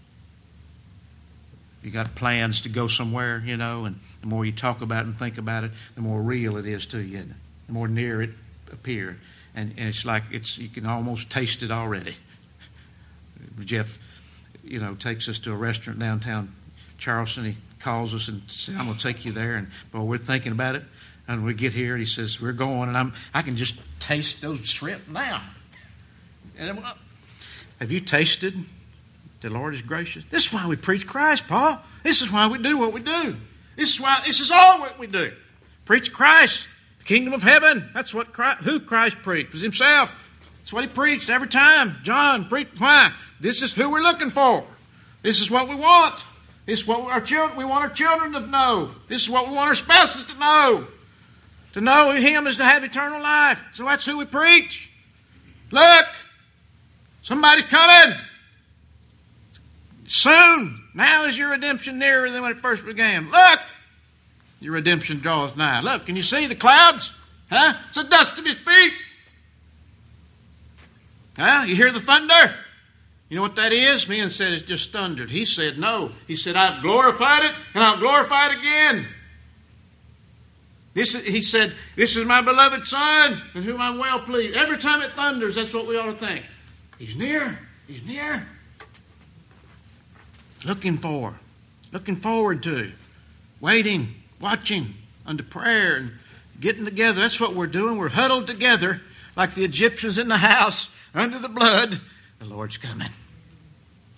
You 1.83 1.91
got 1.91 2.15
plans 2.15 2.61
to 2.63 2.69
go 2.69 2.87
somewhere, 2.87 3.43
you 3.45 3.57
know, 3.57 3.85
and 3.85 3.99
the 4.21 4.27
more 4.27 4.45
you 4.45 4.53
talk 4.53 4.81
about 4.81 5.05
it 5.05 5.07
and 5.07 5.19
think 5.19 5.39
about 5.39 5.65
it, 5.65 5.73
the 5.95 6.03
more 6.03 6.21
real 6.21 6.57
it 6.57 6.67
is 6.67 6.87
to 6.87 7.01
you, 7.01 7.25
the 7.67 7.73
more 7.73 7.89
near 7.89 8.23
it 8.23 8.31
appears. 8.71 9.17
And, 9.55 9.75
and 9.77 9.89
it's 9.89 10.05
like 10.05 10.25
it's 10.31 10.59
you 10.59 10.69
can 10.69 10.87
almost 10.87 11.31
taste 11.31 11.63
it 11.63 11.73
already. 11.73 12.15
Jeff 13.65 13.99
you 14.63 14.79
know, 14.79 14.95
takes 14.95 15.29
us 15.29 15.39
to 15.41 15.53
a 15.53 15.57
restaurant 15.57 15.99
downtown 15.99 16.55
Charleston. 16.99 17.45
He 17.45 17.57
calls 17.81 18.15
us 18.15 18.29
and 18.29 18.43
says, 18.47 18.77
I'm 18.77 18.87
going 18.87 18.97
to 18.97 19.03
take 19.03 19.25
you 19.25 19.33
there. 19.33 19.57
And 19.57 19.69
well, 19.93 20.07
we're 20.07 20.19
thinking 20.19 20.53
about 20.53 20.77
it. 20.77 20.83
And 21.27 21.45
we 21.45 21.55
get 21.55 21.73
here, 21.73 21.95
and 21.95 22.01
he 22.01 22.07
says, 22.07 22.41
We're 22.41 22.53
going. 22.53 22.89
And 22.89 22.97
I'm, 22.97 23.13
I 23.33 23.43
can 23.43 23.57
just 23.57 23.77
taste 24.01 24.41
those 24.41 24.67
shrimp 24.69 25.09
now. 25.09 25.43
And 26.59 26.71
I'm, 26.71 26.79
uh, 26.79 26.93
have 27.79 27.93
you 27.93 28.01
tasted 28.01 28.55
the 29.41 29.49
Lord 29.49 29.75
is 29.75 29.83
gracious? 29.83 30.25
This 30.31 30.47
is 30.47 30.53
why 30.53 30.67
we 30.67 30.77
preach 30.77 31.07
Christ, 31.07 31.47
Paul. 31.47 31.81
This 32.03 32.21
is 32.21 32.33
why 32.33 32.49
we 32.49 32.59
do 32.59 32.77
what 32.77 32.93
we 32.93 33.01
do. 33.01 33.37
This 33.77 33.95
is 33.95 34.01
why 34.01 34.21
this 34.27 34.41
is 34.41 34.51
all 34.51 34.81
what 34.81 34.99
we 34.99 35.07
do. 35.07 35.33
Preach 35.85 36.13
Christ, 36.13 36.69
the 36.99 37.05
kingdom 37.05 37.33
of 37.33 37.43
heaven. 37.43 37.89
That's 37.95 38.13
what 38.13 38.33
Christ, 38.33 38.59
who 38.61 38.81
Christ 38.81 39.19
preached 39.23 39.53
was 39.53 39.63
himself. 39.63 40.15
That's 40.59 40.73
what 40.73 40.85
he 40.85 40.89
preached 40.89 41.31
every 41.31 41.49
time. 41.49 41.97
John 42.03 42.47
preached. 42.47 42.79
Why? 42.79 43.13
This 43.41 43.63
is 43.63 43.73
who 43.73 43.89
we're 43.89 44.03
looking 44.03 44.31
for. 44.31 44.65
This 45.23 45.41
is 45.41 45.51
what 45.51 45.69
we 45.69 45.75
want. 45.75 46.25
This 46.67 46.81
is 46.81 46.87
what 46.87 47.01
our 47.11 47.21
children 47.21 47.59
we 47.59 47.65
want 47.65 47.85
our 47.85 47.91
children 47.91 48.33
to 48.33 48.41
know. 48.41 48.91
This 49.09 49.23
is 49.23 49.31
what 49.31 49.49
we 49.49 49.55
want 49.55 49.69
our 49.69 49.75
spouses 49.75 50.25
to 50.25 50.39
know. 50.39 50.87
To 51.73 51.81
know 51.81 52.13
him 52.13 52.47
is 52.47 52.57
to 52.57 52.65
have 52.65 52.85
eternal 52.85 53.23
life. 53.23 53.65
So 53.75 53.85
that's 53.85 54.05
who 54.05 54.19
we 54.19 54.25
preach. 54.25 54.91
Look, 55.71 56.07
somebody's 57.23 57.65
coming. 57.65 58.19
Soon. 60.07 60.83
Now 60.93 61.27
is 61.27 61.39
your 61.39 61.51
redemption 61.51 61.99
nearer 61.99 62.31
than 62.31 62.43
when 62.43 62.51
it 62.51 62.59
first 62.59 62.85
began. 62.85 63.31
Look, 63.31 63.61
your 64.61 64.73
redemption 64.73 65.19
draweth 65.19 65.57
nigh. 65.57 65.81
Look, 65.81 66.07
can 66.07 66.17
you 66.17 66.23
see 66.23 66.47
the 66.47 66.57
clouds? 66.57 67.13
Huh? 67.49 67.75
It's 67.89 67.97
the 67.97 68.05
dust 68.05 68.39
of 68.39 68.45
his 68.45 68.59
feet. 68.59 68.93
Huh? 71.37 71.65
You 71.67 71.77
hear 71.77 71.93
the 71.93 72.01
thunder? 72.01 72.57
You 73.31 73.37
know 73.37 73.43
what 73.43 73.57
that 73.57 73.73
is? 73.73 74.09
Men 74.09 74.29
said 74.29 74.53
it's 74.53 74.65
just 74.65 74.93
thundered. 74.93 75.31
He 75.31 75.45
said, 75.45 75.79
No. 75.79 76.11
He 76.27 76.35
said, 76.35 76.57
I've 76.57 76.83
glorified 76.83 77.45
it 77.45 77.55
and 77.75 77.83
I'll 77.83 77.99
glorify 77.99 78.49
it 78.49 78.59
again. 78.59 79.07
This, 80.95 81.15
he 81.15 81.41
said, 81.41 81.73
This 81.95 82.17
is 82.17 82.25
my 82.25 82.41
beloved 82.43 82.85
Son 82.85 83.41
in 83.55 83.63
whom 83.63 83.81
I'm 83.81 83.99
well 83.99 84.19
pleased. 84.19 84.57
Every 84.57 84.77
time 84.77 85.01
it 85.01 85.13
thunders, 85.13 85.55
that's 85.55 85.73
what 85.73 85.87
we 85.87 85.97
ought 85.97 86.07
to 86.07 86.13
think. 86.13 86.45
He's 86.99 87.15
near. 87.15 87.57
He's 87.87 88.05
near. 88.05 88.49
Looking 90.67 90.99
for, 90.99 91.39
looking 91.93 92.17
forward 92.17 92.65
to, 92.65 92.91
waiting, 93.61 94.17
watching, 94.41 94.95
under 95.25 95.45
prayer, 95.45 95.97
and 95.97 96.13
getting 96.59 96.85
together. 96.85 97.21
That's 97.21 97.41
what 97.41 97.55
we're 97.55 97.69
doing. 97.69 97.97
We're 97.97 98.11
huddled 98.11 98.49
together 98.49 99.01
like 99.37 99.55
the 99.55 99.65
Egyptians 99.65 100.19
in 100.19 100.27
the 100.27 100.39
house 100.39 100.91
under 101.15 101.39
the 101.39 101.49
blood. 101.49 102.01
The 102.41 102.47
Lord's 102.47 102.77
coming. 102.77 103.09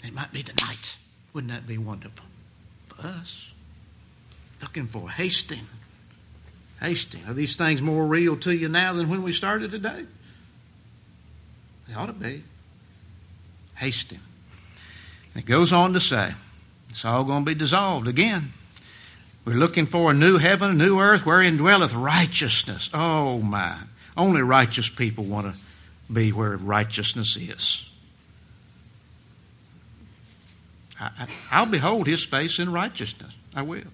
It 0.02 0.14
might 0.14 0.32
be 0.32 0.42
tonight. 0.42 0.96
Wouldn't 1.32 1.52
that 1.52 1.66
be 1.66 1.78
wonderful 1.78 2.26
for 2.86 3.06
us? 3.06 3.52
Looking 4.60 4.86
for, 4.86 5.10
hasting, 5.10 5.66
hasting. 6.80 7.22
Are 7.26 7.34
these 7.34 7.56
things 7.56 7.82
more 7.82 8.06
real 8.06 8.36
to 8.38 8.52
you 8.52 8.68
now 8.68 8.92
than 8.92 9.08
when 9.08 9.22
we 9.22 9.32
started 9.32 9.70
today? 9.70 10.04
They 11.88 11.94
ought 11.94 12.06
to 12.06 12.12
be. 12.12 12.44
Hasting. 13.76 14.20
It 15.34 15.46
goes 15.46 15.72
on 15.72 15.92
to 15.94 16.00
say, 16.00 16.34
it's 16.90 17.04
all 17.04 17.24
going 17.24 17.44
to 17.44 17.50
be 17.50 17.54
dissolved 17.54 18.06
again. 18.06 18.52
We're 19.44 19.54
looking 19.54 19.86
for 19.86 20.10
a 20.10 20.14
new 20.14 20.38
heaven, 20.38 20.70
a 20.70 20.74
new 20.74 21.00
earth 21.00 21.26
wherein 21.26 21.56
dwelleth 21.56 21.94
righteousness. 21.94 22.90
Oh 22.94 23.40
my. 23.40 23.76
Only 24.16 24.42
righteous 24.42 24.88
people 24.88 25.24
want 25.24 25.52
to 25.52 25.58
be 26.12 26.30
where 26.30 26.56
righteousness 26.56 27.36
is. 27.36 27.88
I, 31.50 31.60
will 31.60 31.70
behold 31.70 32.06
his 32.06 32.24
face 32.24 32.58
in 32.58 32.72
righteousness. 32.72 33.34
I 33.54 33.62
will. 33.62 33.84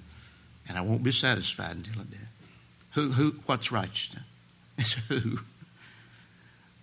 And 0.68 0.76
I 0.76 0.80
won't 0.80 1.02
be 1.02 1.12
satisfied 1.12 1.76
until 1.76 2.02
I 2.02 2.04
do. 2.04 2.16
Who, 2.92 3.12
who, 3.12 3.36
what's 3.46 3.72
righteousness? 3.72 4.24
It's 4.80 4.92
who? 4.92 5.40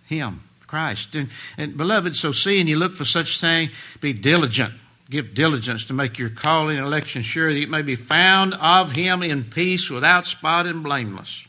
Him, 0.06 0.42
Christ. 0.66 1.14
And, 1.14 1.30
and 1.56 1.78
beloved, 1.78 2.14
so 2.14 2.30
seeing 2.30 2.68
you 2.68 2.76
look 2.76 2.94
for 2.94 3.06
such 3.06 3.40
thing, 3.40 3.70
be 4.02 4.12
diligent. 4.12 4.74
Give 5.08 5.32
diligence 5.32 5.86
to 5.86 5.94
make 5.94 6.18
your 6.18 6.28
calling 6.28 6.76
and 6.76 6.86
election 6.86 7.22
sure 7.22 7.50
that 7.50 7.58
it 7.58 7.70
may 7.70 7.80
be 7.80 7.94
found 7.94 8.52
of 8.54 8.90
him 8.90 9.22
in 9.22 9.44
peace 9.44 9.88
without 9.88 10.26
spot 10.26 10.66
and 10.66 10.82
blameless. 10.82 11.46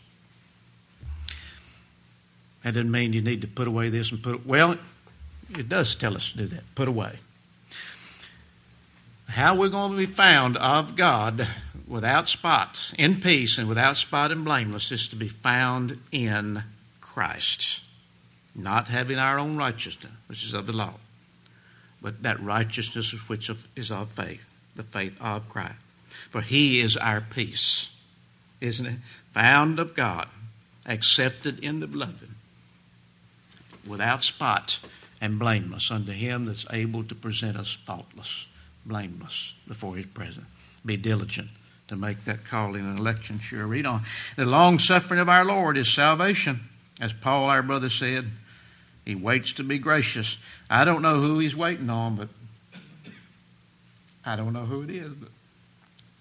That 2.63 2.75
doesn't 2.75 2.91
mean 2.91 3.11
you 3.11 3.21
need 3.21 3.41
to 3.41 3.47
put 3.47 3.67
away 3.67 3.89
this 3.89 4.09
and 4.11 4.23
put 4.23 4.35
it. 4.35 4.47
Well, 4.47 4.77
it 5.49 5.67
does 5.67 5.95
tell 5.95 6.15
us 6.15 6.31
to 6.31 6.37
do 6.37 6.45
that. 6.47 6.63
Put 6.75 6.87
away 6.87 7.19
how 9.27 9.55
we're 9.55 9.69
going 9.69 9.91
to 9.91 9.97
be 9.97 10.05
found 10.05 10.57
of 10.57 10.95
God 10.95 11.47
without 11.87 12.27
spot, 12.27 12.93
in 12.97 13.19
peace, 13.19 13.57
and 13.57 13.67
without 13.67 13.97
spot 13.97 14.31
and 14.31 14.43
blameless 14.43 14.91
is 14.91 15.07
to 15.09 15.15
be 15.15 15.27
found 15.27 15.99
in 16.11 16.63
Christ. 17.01 17.81
Not 18.55 18.87
having 18.87 19.19
our 19.19 19.37
own 19.37 19.57
righteousness, 19.57 20.11
which 20.27 20.43
is 20.45 20.53
of 20.53 20.65
the 20.65 20.75
law, 20.75 20.95
but 22.01 22.23
that 22.23 22.41
righteousness 22.41 23.11
which 23.29 23.49
is 23.75 23.91
of 23.91 24.11
faith, 24.11 24.49
the 24.75 24.83
faith 24.83 25.17
of 25.21 25.49
Christ. 25.49 25.75
For 26.29 26.41
he 26.41 26.81
is 26.81 26.97
our 26.97 27.21
peace, 27.21 27.89
isn't 28.59 28.85
it? 28.85 28.97
Found 29.33 29.79
of 29.79 29.95
God, 29.95 30.27
accepted 30.85 31.63
in 31.63 31.79
the 31.79 31.87
beloved, 31.87 32.29
without 33.85 34.23
spot 34.23 34.79
and 35.21 35.39
blameless 35.39 35.91
unto 35.91 36.11
him 36.11 36.45
that's 36.45 36.65
able 36.71 37.03
to 37.03 37.15
present 37.15 37.57
us 37.57 37.71
faultless 37.71 38.47
blameless 38.87 39.53
before 39.67 39.95
his 39.95 40.05
presence. 40.05 40.47
Be 40.85 40.97
diligent 40.97 41.49
to 41.87 41.95
make 41.95 42.25
that 42.25 42.45
calling 42.45 42.85
and 42.85 42.99
election 42.99 43.39
sure. 43.39 43.65
Read 43.65 43.85
on. 43.85 44.03
The 44.35 44.45
long 44.45 44.79
suffering 44.79 45.19
of 45.19 45.29
our 45.29 45.45
Lord 45.45 45.77
is 45.77 45.93
salvation. 45.93 46.61
As 46.99 47.13
Paul, 47.13 47.45
our 47.45 47.63
brother, 47.63 47.89
said, 47.89 48.25
he 49.05 49.15
waits 49.15 49.53
to 49.53 49.63
be 49.63 49.77
gracious. 49.77 50.37
I 50.69 50.83
don't 50.83 51.01
know 51.01 51.21
who 51.21 51.39
he's 51.39 51.55
waiting 51.55 51.89
on, 51.89 52.15
but 52.15 52.29
I 54.25 54.35
don't 54.35 54.51
know 54.51 54.65
who 54.65 54.81
it 54.81 54.89
is, 54.89 55.09
but 55.09 55.29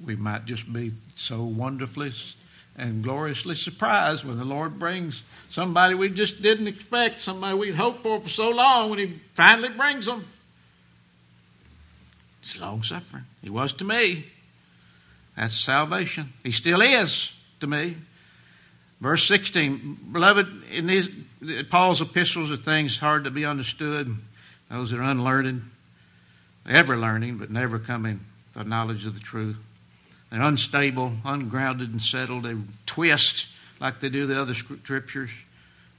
we 0.05 0.15
might 0.15 0.45
just 0.45 0.73
be 0.73 0.93
so 1.17 1.43
wonderfully 1.43 2.13
and 2.77 3.03
gloriously 3.03 3.55
surprised 3.55 4.25
when 4.25 4.39
the 4.39 4.45
Lord 4.45 4.79
brings 4.79 5.23
somebody 5.49 5.95
we 5.95 6.11
just 6.11 6.41
didn't 6.41 6.69
expect, 6.69 7.21
somebody 7.21 7.57
we'd 7.57 7.75
hoped 7.75 8.03
for 8.03 8.21
for 8.21 8.29
so 8.29 8.51
long, 8.51 8.91
when 8.91 8.99
He 8.99 9.21
finally 9.35 9.71
brings 9.71 10.07
them. 10.07 10.25
He's 12.47 12.61
long 12.61 12.85
suffering. 12.85 13.25
He 13.43 13.51
was 13.51 13.73
to 13.75 13.85
me. 13.85 14.25
That's 15.37 15.57
salvation. 15.57 16.33
He 16.45 16.53
still 16.53 16.81
is 16.81 17.33
to 17.59 17.67
me. 17.67 17.97
Verse 19.01 19.27
16, 19.27 20.11
beloved, 20.13 20.47
in 20.71 20.87
these 20.87 21.09
Paul's 21.71 22.01
epistles 22.01 22.53
are 22.53 22.57
things 22.57 22.99
hard 22.99 23.25
to 23.25 23.33
be 23.33 23.45
understood. 23.45 24.17
Those 24.71 24.93
that 24.93 25.01
are 25.01 25.03
unlearned, 25.03 25.63
ever 26.69 26.97
learning, 26.97 27.39
but 27.39 27.51
never 27.51 27.81
coming 27.81 28.21
to 28.55 28.63
knowledge 28.63 29.07
of 29.07 29.15
the 29.15 29.21
truth. 29.21 29.57
They're 30.31 30.41
unstable, 30.41 31.15
ungrounded, 31.25 31.91
and 31.91 32.01
settled. 32.01 32.45
They 32.45 32.55
twist 32.87 33.49
like 33.81 33.99
they 33.99 34.09
do 34.09 34.25
the 34.25 34.41
other 34.41 34.55
scriptures 34.55 35.31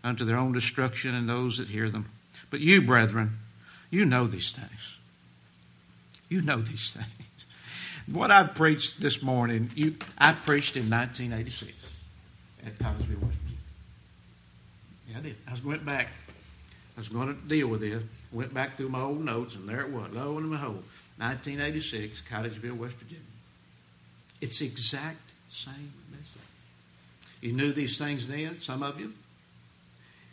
unto 0.02 0.24
their 0.24 0.38
own 0.38 0.54
destruction 0.54 1.14
and 1.14 1.28
those 1.28 1.58
that 1.58 1.68
hear 1.68 1.90
them. 1.90 2.10
But 2.50 2.62
you, 2.62 2.82
brethren, 2.82 3.38
you 3.92 4.06
know 4.06 4.28
these 4.28 4.54
things. 4.54 4.97
You 6.30 6.42
know 6.42 6.58
these 6.58 6.94
things. 6.94 7.08
What 8.08 8.32
I 8.32 8.44
preached 8.44 9.02
this 9.02 9.22
morning, 9.22 9.70
you, 9.76 9.96
I 10.18 10.32
preached 10.32 10.78
in 10.78 10.90
1986 10.90 11.74
at 12.66 12.78
Collegeville, 12.80 13.22
West 13.22 13.38
Virginia. 13.38 13.58
Yeah, 15.10 15.18
I 15.18 15.22
did. 15.22 15.36
I 15.48 15.52
was 15.52 15.64
went 15.64 15.86
back. 15.86 16.08
I 16.96 17.00
was 17.00 17.10
going 17.10 17.28
to 17.28 17.34
deal 17.34 17.68
with 17.68 17.82
this. 17.82 18.02
Went 18.32 18.54
back 18.54 18.78
through 18.78 18.90
my 18.90 19.02
old 19.02 19.24
notes, 19.24 19.56
and 19.56 19.68
there 19.68 19.82
it 19.82 19.90
was, 19.90 20.10
lo 20.12 20.38
and 20.38 20.50
behold, 20.50 20.84
1986, 21.18 22.24
Collegeville, 22.30 22.78
West 22.78 22.96
Virginia. 22.96 23.24
It's 24.42 24.62
exact 24.62 25.34
same 25.50 25.94
message. 26.12 26.28
You 27.42 27.54
knew 27.54 27.72
these 27.72 27.98
things 27.98 28.28
then, 28.28 28.60
some 28.60 28.84
of 28.84 29.00
you. 29.00 29.14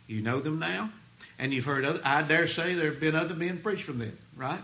You 0.07 0.21
know 0.21 0.39
them 0.39 0.59
now, 0.59 0.91
and 1.39 1.53
you've 1.53 1.65
heard 1.65 1.83
other. 1.85 2.01
I 2.03 2.21
dare 2.21 2.47
say 2.47 2.73
there 2.73 2.91
have 2.91 2.99
been 2.99 3.15
other 3.15 3.33
men 3.33 3.59
preach 3.59 3.83
from 3.83 3.99
them, 3.99 4.17
right? 4.35 4.61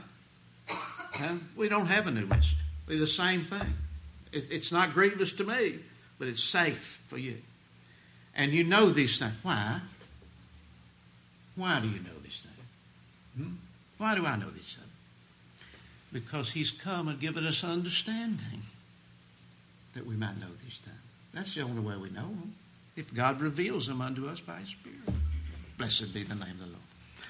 We 1.56 1.70
don't 1.70 1.88
have 1.88 2.08
a 2.08 2.12
new 2.12 2.26
message. 2.26 2.58
They're 2.88 2.98
the 2.98 3.08
same 3.08 3.46
thing. 3.46 3.74
It, 4.32 4.46
it's 4.50 4.72
not 4.72 4.94
grievous 4.94 5.34
to 5.34 5.44
me, 5.44 5.80
but 6.20 6.28
it's 6.28 6.44
safe 6.44 7.02
for 7.08 7.18
you. 7.18 7.38
And 8.36 8.52
you 8.52 8.64
know 8.64 8.90
these 8.90 9.20
things. 9.20 9.34
Why? 9.44 9.80
Why 11.56 11.80
do 11.80 11.88
you 11.88 12.00
know 12.00 12.20
these 12.24 12.46
things? 12.46 12.68
Hmm? 13.38 13.56
Why 13.98 14.16
do 14.16 14.26
I 14.26 14.36
know 14.38 14.50
these 14.50 14.78
things? 14.78 15.68
Because 16.14 16.52
He's 16.52 16.72
come 16.72 17.08
and 17.08 17.20
given 17.20 17.46
us 17.46 17.64
understanding 17.64 18.64
that 19.94 20.06
we 20.06 20.16
might 20.16 20.40
know 20.40 20.48
these 20.64 20.80
things. 20.80 20.98
That's 21.34 21.56
the 21.56 21.62
only 21.62 21.82
way 21.82 21.96
we 21.98 22.10
know 22.10 22.22
them. 22.22 22.56
If 22.96 23.14
God 23.14 23.42
reveals 23.42 23.88
them 23.88 24.02
unto 24.02 24.28
us 24.28 24.40
by 24.40 24.60
His 24.60 24.70
Spirit. 24.70 25.00
Blessed 25.78 26.14
be 26.14 26.24
the 26.24 26.36
name 26.36 26.52
of 26.52 26.60
the 26.60 26.66
Lord. 26.68 26.78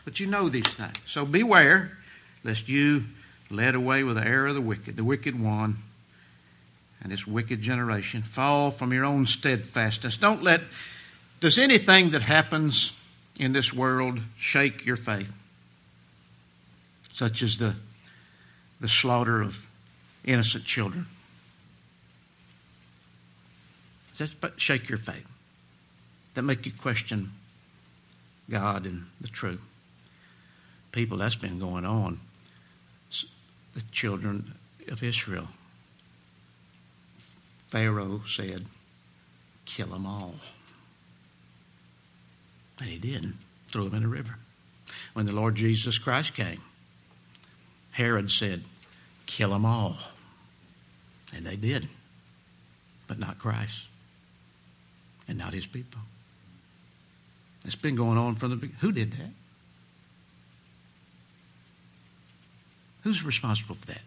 But 0.05 0.19
you 0.19 0.27
know 0.27 0.49
these 0.49 0.67
things. 0.67 0.97
So 1.05 1.25
beware 1.25 1.97
lest 2.43 2.67
you 2.67 3.05
led 3.51 3.75
away 3.75 4.03
with 4.03 4.15
the 4.15 4.25
error 4.25 4.47
of 4.47 4.55
the 4.55 4.61
wicked, 4.61 4.95
the 4.95 5.03
wicked 5.03 5.39
one, 5.39 5.77
and 7.01 7.11
this 7.11 7.25
wicked 7.25 7.61
generation. 7.61 8.21
Fall 8.21 8.71
from 8.71 8.93
your 8.93 9.05
own 9.05 9.25
steadfastness. 9.25 10.17
Don't 10.17 10.43
let, 10.43 10.61
does 11.39 11.57
anything 11.57 12.11
that 12.11 12.21
happens 12.21 12.99
in 13.37 13.53
this 13.53 13.73
world 13.73 14.19
shake 14.37 14.85
your 14.85 14.95
faith? 14.95 15.33
Such 17.11 17.41
as 17.41 17.57
the, 17.57 17.75
the 18.79 18.87
slaughter 18.87 19.41
of 19.41 19.69
innocent 20.23 20.65
children. 20.65 21.07
Does 24.17 24.31
that 24.41 24.59
shake 24.59 24.89
your 24.89 24.99
faith? 24.99 25.27
That 26.35 26.43
make 26.43 26.65
you 26.65 26.71
question 26.71 27.31
God 28.49 28.85
and 28.85 29.07
the 29.19 29.27
truth? 29.27 29.61
People, 30.91 31.17
that's 31.17 31.35
been 31.35 31.57
going 31.57 31.85
on 31.85 32.19
the 33.73 33.81
children 33.91 34.53
of 34.87 35.03
Israel. 35.03 35.47
Pharaoh 37.67 38.21
said, 38.25 38.65
Kill 39.65 39.87
them 39.87 40.05
all. 40.05 40.35
And 42.79 42.89
he 42.89 42.97
did, 42.97 43.33
threw 43.69 43.85
them 43.85 43.95
in 43.95 44.01
the 44.01 44.07
river. 44.07 44.37
When 45.13 45.25
the 45.25 45.33
Lord 45.33 45.55
Jesus 45.55 45.97
Christ 45.97 46.33
came, 46.33 46.61
Herod 47.91 48.31
said, 48.31 48.63
Kill 49.25 49.51
them 49.51 49.65
all. 49.65 49.97
And 51.33 51.45
they 51.45 51.55
did, 51.55 51.87
but 53.07 53.19
not 53.19 53.39
Christ 53.39 53.85
and 55.27 55.37
not 55.37 55.53
his 55.53 55.65
people. 55.65 56.01
It's 57.63 57.75
been 57.75 57.95
going 57.95 58.17
on 58.17 58.35
from 58.35 58.49
the 58.49 58.55
beginning. 58.55 58.81
Who 58.81 58.91
did 58.91 59.13
that? 59.13 59.31
Who's 63.03 63.23
responsible 63.23 63.75
for 63.75 63.87
that? 63.87 64.01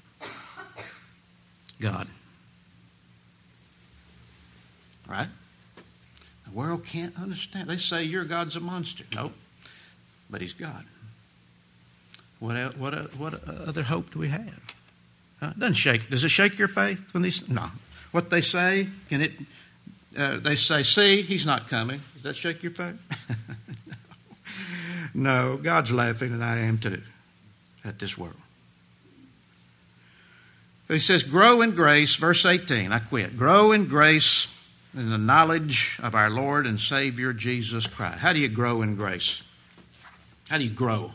God. 1.81 2.09
Right? 5.09 5.29
The 6.47 6.53
world 6.53 6.87
can't 6.87 7.15
understand. 7.21 7.69
They 7.69 7.77
say 7.77 8.05
your 8.05 8.25
God's 8.25 8.57
a 8.57 8.61
monster. 8.61 9.05
Nope. 9.15 9.33
But 10.31 10.41
he's 10.41 10.53
God. 10.53 10.85
What, 12.41 12.77
what, 12.77 13.17
what 13.17 13.49
other 13.49 13.83
hope 13.83 14.13
do 14.13 14.19
we 14.19 14.29
have? 14.29 14.61
Huh? 15.41 15.53
Doesn't 15.59 15.75
shake. 15.75 16.09
Does 16.09 16.25
it 16.25 16.31
shake 16.31 16.59
your 16.59 16.69
faith 16.69 17.13
when 17.13 17.23
these? 17.23 17.49
No. 17.49 17.71
What 18.13 18.31
they 18.31 18.41
say, 18.41 18.89
can 19.09 19.23
it? 19.23 19.33
Uh, 20.17 20.39
they 20.39 20.55
say, 20.55 20.83
"See, 20.83 21.23
he's 21.23 21.45
not 21.45 21.69
coming." 21.69 22.01
Does 22.15 22.23
that 22.23 22.37
shake 22.37 22.63
your 22.63 22.73
faith? 22.73 22.97
no. 25.15 25.59
God's 25.61 25.91
laughing, 25.91 26.33
and 26.33 26.45
I 26.45 26.59
am 26.59 26.79
too, 26.79 27.03
at 27.85 27.99
this 27.99 28.17
world. 28.17 28.37
He 30.89 30.99
says, 30.99 31.23
"Grow 31.23 31.63
in 31.63 31.73
grace." 31.73 32.15
Verse 32.17 32.45
eighteen. 32.45 32.93
I 32.93 32.99
quit. 32.99 33.37
Grow 33.37 33.73
in 33.73 33.87
grace 33.87 34.55
in 34.95 35.11
the 35.11 35.19
knowledge 35.19 35.99
of 36.03 36.15
our 36.15 36.31
Lord 36.31 36.67
and 36.67 36.81
Savior 36.81 37.33
Jesus 37.33 37.87
Christ. 37.87 38.19
How 38.19 38.33
do 38.33 38.39
you 38.39 38.49
grow 38.49 38.83
in 38.83 38.95
grace? 38.95 39.43
How 40.49 40.59
do 40.59 40.65
you 40.65 40.71
grow? 40.71 41.13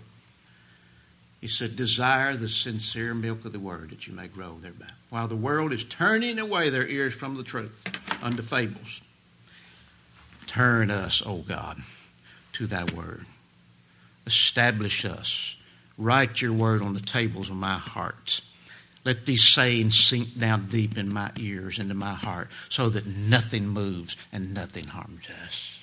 He 1.40 1.48
said, 1.48 1.76
Desire 1.76 2.36
the 2.36 2.50
sincere 2.50 3.14
milk 3.14 3.46
of 3.46 3.54
the 3.54 3.60
word 3.60 3.92
that 3.92 4.08
you 4.08 4.14
may 4.14 4.28
grow 4.28 4.58
thereby. 4.60 4.90
While 5.10 5.28
the 5.28 5.36
world 5.38 5.72
is 5.72 5.86
turning 5.86 6.40
away 6.40 6.70
their 6.70 6.88
ears 6.88 7.14
from 7.14 7.38
the 7.38 7.44
truth 7.44 7.86
unto 8.22 8.42
fables, 8.42 9.00
turn 10.48 10.92
us, 10.92 11.24
O 11.26 11.38
God, 11.38 11.78
to 12.54 12.68
thy 12.68 12.84
word. 12.94 13.26
Establish 14.28 15.06
us. 15.06 15.56
Write 15.98 16.42
your 16.42 16.54
word 16.54 16.82
on 16.82 16.94
the 16.94 17.00
tables 17.00 17.50
of 17.50 17.56
my 17.56 17.78
heart. 17.78 18.42
Let 19.10 19.26
these 19.26 19.52
sayings 19.56 20.00
sink 20.00 20.38
down 20.38 20.68
deep 20.68 20.96
in 20.96 21.12
my 21.12 21.32
ears, 21.36 21.80
into 21.80 21.96
my 21.96 22.14
heart, 22.14 22.48
so 22.70 22.90
that 22.90 23.08
nothing 23.08 23.68
moves 23.68 24.16
and 24.32 24.54
nothing 24.54 24.86
harms 24.86 25.26
us. 25.44 25.80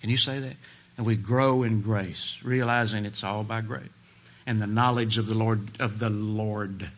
Can 0.00 0.08
you 0.08 0.16
say 0.16 0.38
that? 0.38 0.56
And 0.96 1.04
we 1.04 1.16
grow 1.16 1.62
in 1.62 1.82
grace, 1.82 2.38
realizing 2.42 3.04
it's 3.04 3.22
all 3.22 3.44
by 3.44 3.60
grace 3.60 3.90
and 4.46 4.58
the 4.58 4.66
knowledge 4.66 5.18
of 5.18 5.26
the 5.26 5.34
Lord 5.34 5.78
of 5.78 5.98
the 5.98 6.08
Lord. 6.08 6.88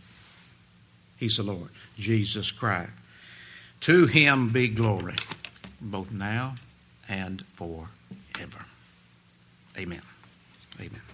He's 1.16 1.38
the 1.38 1.43
Lord, 1.43 1.70
Jesus 1.99 2.53
Christ. 2.53 2.93
To 3.80 4.07
him 4.07 4.51
be 4.51 4.68
glory, 4.68 5.16
both 5.80 6.12
now 6.12 6.55
and 7.09 7.45
forever. 7.57 8.66
Amen. 9.76 10.03
Amen. 10.78 11.11